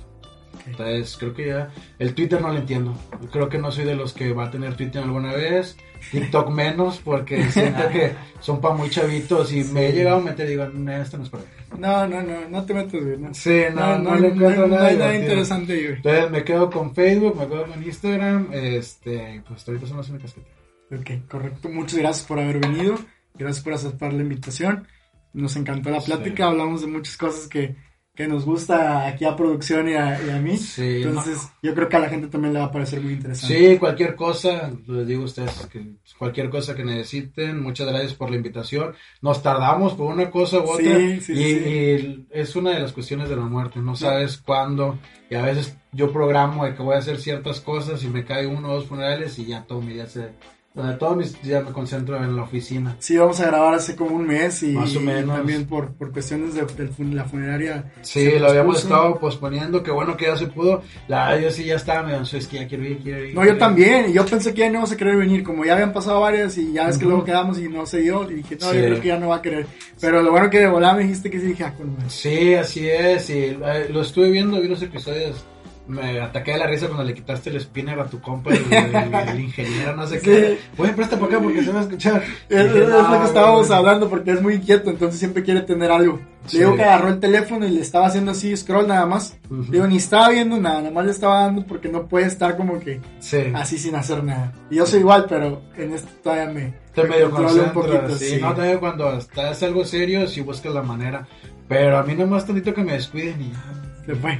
Entonces, 0.65 1.17
creo 1.17 1.33
que 1.33 1.47
ya. 1.47 1.69
El 1.99 2.13
Twitter 2.13 2.41
no 2.41 2.49
lo 2.49 2.59
entiendo. 2.59 2.97
Creo 3.31 3.49
que 3.49 3.57
no 3.57 3.71
soy 3.71 3.85
de 3.85 3.95
los 3.95 4.13
que 4.13 4.33
va 4.33 4.45
a 4.45 4.51
tener 4.51 4.75
Twitter 4.75 5.03
alguna 5.03 5.33
vez. 5.33 5.77
TikTok 6.11 6.49
menos, 6.49 6.99
porque 7.03 7.43
siento 7.51 7.87
que 7.89 8.11
son 8.39 8.59
para 8.59 8.75
muy 8.75 8.89
chavitos 8.89 9.53
y 9.53 9.63
me 9.63 9.87
he 9.87 9.91
llegado 9.93 10.17
a 10.17 10.21
meter 10.21 10.47
y 10.47 10.51
digo, 10.51 10.65
no, 10.65 10.91
esto 10.91 11.17
no 11.17 11.23
es 11.23 11.29
para 11.29 11.43
mí. 11.43 11.49
No, 11.79 12.07
no, 12.07 12.21
no, 12.21 12.49
no 12.49 12.65
te 12.65 12.73
metas, 12.73 13.03
güey. 13.03 13.17
No, 13.17 13.33
Sí, 13.33 13.63
no, 13.73 13.97
no, 13.97 14.11
no, 14.11 14.15
le 14.15 14.29
no, 14.29 14.35
encuentro 14.35 14.67
no 14.67 14.75
nada 14.75 14.87
hay 14.87 14.97
nada 14.97 15.15
interesante 15.15 15.75
güey. 15.75 15.95
Entonces 15.95 16.31
me 16.31 16.43
quedo 16.43 16.69
con 16.69 16.93
Facebook, 16.93 17.37
me 17.37 17.47
quedo 17.47 17.65
con 17.65 17.83
Instagram, 17.83 18.49
este, 18.51 19.41
pues 19.47 19.67
ahorita 19.67 19.87
son 19.87 19.97
las 19.97 20.09
únicas 20.09 20.33
que 20.33 20.41
tengo. 20.41 20.63
Ok, 21.01 21.27
correcto. 21.27 21.69
Muchas 21.69 21.99
gracias 21.99 22.27
por 22.27 22.39
haber 22.39 22.59
venido. 22.59 22.95
Gracias 23.35 23.63
por 23.63 23.73
aceptar 23.73 24.13
la 24.13 24.21
invitación. 24.21 24.87
Nos 25.33 25.55
encantó 25.55 25.89
la 25.89 25.99
plática. 25.99 26.35
Sí. 26.37 26.43
Hablamos 26.43 26.81
de 26.81 26.87
muchas 26.87 27.17
cosas 27.17 27.47
que, 27.47 27.75
que 28.15 28.27
nos 28.27 28.45
gusta 28.45 29.07
aquí 29.07 29.25
a 29.25 29.35
producción 29.35 29.89
y 29.89 29.95
a, 29.95 30.23
y 30.23 30.29
a 30.29 30.39
mí. 30.39 30.55
Sí, 30.57 31.01
Entonces, 31.01 31.49
yo 31.63 31.73
creo 31.73 31.89
que 31.89 31.97
a 31.97 31.99
la 31.99 32.09
gente 32.09 32.27
también 32.27 32.53
le 32.53 32.59
va 32.59 32.65
a 32.65 32.71
parecer 32.71 33.01
muy 33.01 33.13
interesante. 33.13 33.71
Sí, 33.71 33.77
cualquier 33.79 34.15
cosa, 34.15 34.71
les 34.85 35.07
digo 35.07 35.23
a 35.23 35.25
ustedes 35.25 35.67
que 35.71 35.93
cualquier 36.19 36.51
cosa 36.51 36.75
que 36.75 36.83
necesiten, 36.83 37.61
muchas 37.61 37.87
gracias 37.87 38.13
por 38.13 38.29
la 38.29 38.35
invitación. 38.35 38.93
Nos 39.21 39.41
tardamos 39.41 39.93
por 39.93 40.13
una 40.13 40.29
cosa 40.29 40.59
u 40.59 40.69
otra 40.69 40.95
Sí, 40.95 41.21
sí, 41.21 41.33
y, 41.33 41.35
sí. 41.35 41.69
y 41.69 42.27
es 42.29 42.55
una 42.55 42.71
de 42.71 42.81
las 42.81 42.93
cuestiones 42.93 43.29
de 43.29 43.35
la 43.35 43.43
muerte, 43.43 43.79
no 43.79 43.95
sabes 43.95 44.37
cuándo 44.37 44.99
y 45.29 45.35
a 45.35 45.41
veces 45.41 45.75
yo 45.91 46.11
programo 46.13 46.65
de 46.65 46.75
que 46.75 46.83
voy 46.83 46.93
a 46.93 46.99
hacer 46.99 47.17
ciertas 47.17 47.59
cosas 47.61 48.03
y 48.03 48.07
me 48.07 48.23
cae 48.23 48.45
uno 48.45 48.69
o 48.69 48.75
dos 48.75 48.85
funerales 48.85 49.39
y 49.39 49.45
ya 49.47 49.63
todo 49.63 49.81
mi 49.81 49.93
día 49.93 50.05
se... 50.05 50.29
donde 50.73 50.95
todo 50.95 51.15
mis 51.15 51.39
días 51.43 51.63
me 51.63 51.71
concentro 51.71 52.17
en 52.17 52.35
la 52.35 52.43
oficina. 52.43 52.95
Sí, 52.99 53.15
vamos 53.15 53.39
a 53.39 53.45
grabar 53.45 53.75
hace 53.75 53.95
como 53.95 54.15
un 54.15 54.25
mes 54.25 54.63
y, 54.63 54.71
Más 54.71 54.95
o 54.95 54.99
menos. 55.01 55.35
también 55.37 55.65
por, 55.67 55.93
por 55.93 56.11
cuestiones 56.11 56.55
de, 56.55 56.65
la 57.13 57.25
funeraria. 57.25 57.91
Sí, 58.01 58.39
lo 58.39 58.49
habíamos 58.49 58.83
estado 58.83 59.19
posponiendo, 59.19 59.83
qué 59.83 59.91
bueno 59.91 60.17
que 60.17 60.25
ya 60.25 60.35
se 60.35 60.47
pudo. 60.47 60.81
La 61.07 61.39
yo 61.39 61.51
sí 61.51 61.63
ya 61.65 61.75
estaba 61.75 62.03
medio 62.03 62.17
ansioso, 62.19 62.37
es 62.43 62.47
que 62.47 62.57
ya 62.57 62.67
quiero 62.67 62.85
ir, 62.85 62.97
quiero 62.99 63.19
ir. 63.23 63.35
No, 63.35 63.41
quiero 63.41 63.45
yo 63.45 63.53
ir. 63.53 63.59
también. 63.59 64.13
Yo 64.13 64.25
pensé 64.25 64.53
que 64.53 64.61
ya 64.61 64.67
no 64.67 64.73
íbamos 64.73 64.91
a 64.91 64.97
querer 64.97 65.17
venir. 65.17 65.43
Como 65.43 65.63
ya 65.63 65.73
habían 65.73 65.93
pasado 65.93 66.21
varias 66.21 66.57
y 66.57 66.73
ya 66.73 66.87
ves 66.87 66.97
que 66.97 67.05
luego 67.05 67.23
quedamos 67.23 67.59
y 67.59 67.69
no 67.69 67.85
se 67.85 67.99
dio. 67.99 68.29
Y 68.31 68.35
dije, 68.35 68.57
no, 68.59 68.71
Sí. 68.71 68.77
yo 68.77 68.83
creo 68.85 69.01
que 69.01 69.07
ya 69.09 69.19
no 69.19 69.27
va 69.27 69.35
a 69.37 69.41
querer. 69.41 69.67
Pero 70.01 70.23
lo 70.23 70.31
bueno 70.31 70.49
que 70.49 70.59
de 70.59 70.67
volada 70.67 70.95
me 70.95 71.03
dijiste 71.03 71.29
que 71.29 71.39
sí, 71.39 71.47
dije, 71.47 71.65
ah. 71.65 71.73
Sí, 72.07 72.55
así 72.55 72.89
es, 72.89 73.29
y 73.29 73.39
eh, 73.45 73.87
lo 73.89 74.01
estuve 74.01 74.29
viendo, 74.31 74.59
vi 74.59 74.67
los 74.67 74.81
episodios, 74.81 75.45
me 75.87 76.21
ataqué 76.21 76.53
de 76.53 76.59
la 76.59 76.67
risa 76.67 76.87
cuando 76.87 77.03
le 77.03 77.13
quitaste 77.13 77.49
el 77.49 77.59
spinner 77.59 77.99
a 77.99 78.05
tu 78.05 78.21
compa, 78.21 78.51
el, 78.51 78.63
el- 78.73 79.13
el 79.29 79.39
ingeniero, 79.41 79.95
no 79.95 80.07
sé 80.07 80.19
Sí. 80.19 80.25
qué. 80.25 80.59
Oye, 80.77 80.93
presta 80.93 81.17
para 81.19 81.33
acá 81.33 81.43
porque 81.43 81.61
se 81.63 81.71
va 81.71 81.79
a 81.79 81.83
escuchar. 81.83 82.23
Es, 82.49 82.63
Dije, 82.73 82.83
es 82.83 82.89
lo 82.89 83.01
"No, 83.01 83.19
que 83.19 83.25
estábamos 83.25 83.67
güey". 83.67 83.79
hablando 83.79 84.09
porque 84.09 84.31
es 84.31 84.41
muy 84.41 84.53
inquieto, 84.55 84.89
entonces 84.89 85.19
siempre 85.19 85.43
quiere 85.43 85.61
tener 85.61 85.91
algo. 85.91 86.19
Sí. 86.47 86.57
Le 86.57 86.63
digo 86.65 86.75
que 86.77 86.83
agarró 86.83 87.07
el 87.09 87.19
teléfono 87.19 87.65
y 87.65 87.69
le 87.71 87.81
estaba 87.81 88.07
haciendo 88.07 88.31
así 88.31 88.55
scroll 88.55 88.87
nada 88.87 89.05
más. 89.05 89.37
Ujú. 89.49 89.71
Digo, 89.71 89.87
ni 89.87 89.97
estaba 89.97 90.29
viendo 90.29 90.57
nada, 90.59 90.79
nada 90.79 90.91
más 90.91 91.05
le 91.05 91.11
estaba 91.11 91.41
dando 91.43 91.65
porque 91.65 91.87
no 91.89 92.07
puede 92.07 92.25
estar 92.27 92.57
como 92.57 92.79
que 92.79 92.99
Sí, 93.19 93.37
así 93.53 93.77
sin 93.77 93.95
hacer 93.95 94.23
nada. 94.23 94.51
Y 94.69 94.75
yo 94.75 94.85
soy 94.85 94.99
igual, 95.01 95.25
pero 95.29 95.61
en 95.77 95.93
esto 95.93 96.09
todavía 96.23 96.45
me, 96.53 96.73
te 96.93 97.03
me 97.03 97.09
medio 97.09 97.27
un 97.29 97.71
poquito. 97.73 98.09
sí, 98.17 98.37
no, 98.41 98.53
también 98.53 98.77
cuando 98.79 99.13
estás 99.17 99.61
algo 99.63 99.85
serio, 99.85 100.27
si 100.27 100.41
buscas 100.41 100.73
la 100.73 100.81
manera, 100.81 101.25
pero 101.67 101.97
a 101.97 102.03
mí 102.03 102.13
nomás 102.13 102.45
tantito 102.45 102.73
que 102.73 102.83
me 102.83 102.93
descuiden 102.93 103.41
y 103.41 103.51
ya, 103.51 103.82
Se 104.05 104.15
fue. 104.15 104.39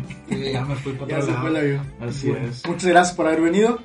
ya 0.51 0.65
me 0.65 0.75
fui 0.75 0.93
para 0.93 1.11
Ya 1.19 1.21
se 1.21 1.33
fue 1.33 1.49
el 1.49 1.55
avión. 1.55 1.81
Así 2.01 2.29
Bueno, 2.29 2.47
es. 2.47 2.65
Muchas 2.67 2.85
gracias 2.85 3.15
por 3.15 3.27
haber 3.27 3.41
venido. 3.41 3.79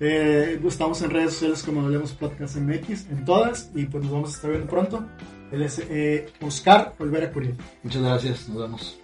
Eh, 0.00 0.60
estamos 0.66 1.00
en 1.02 1.10
redes 1.10 1.34
sociales 1.34 1.62
como 1.62 1.82
Hablemos 1.82 2.12
Podcast 2.12 2.56
MX, 2.56 3.08
en 3.10 3.24
todas, 3.24 3.70
y 3.74 3.84
pues 3.86 4.02
nos 4.02 4.12
vamos 4.12 4.30
a 4.32 4.34
estar 4.34 4.50
viendo 4.50 4.68
pronto. 4.68 5.04
Él 5.52 5.62
es 5.62 5.80
eh, 5.88 6.28
Oscar 6.40 6.94
Olvera 6.98 7.30
Curiel. 7.30 7.54
Muchas 7.84 8.02
gracias, 8.02 8.48
nos 8.48 8.62
vemos. 8.62 9.01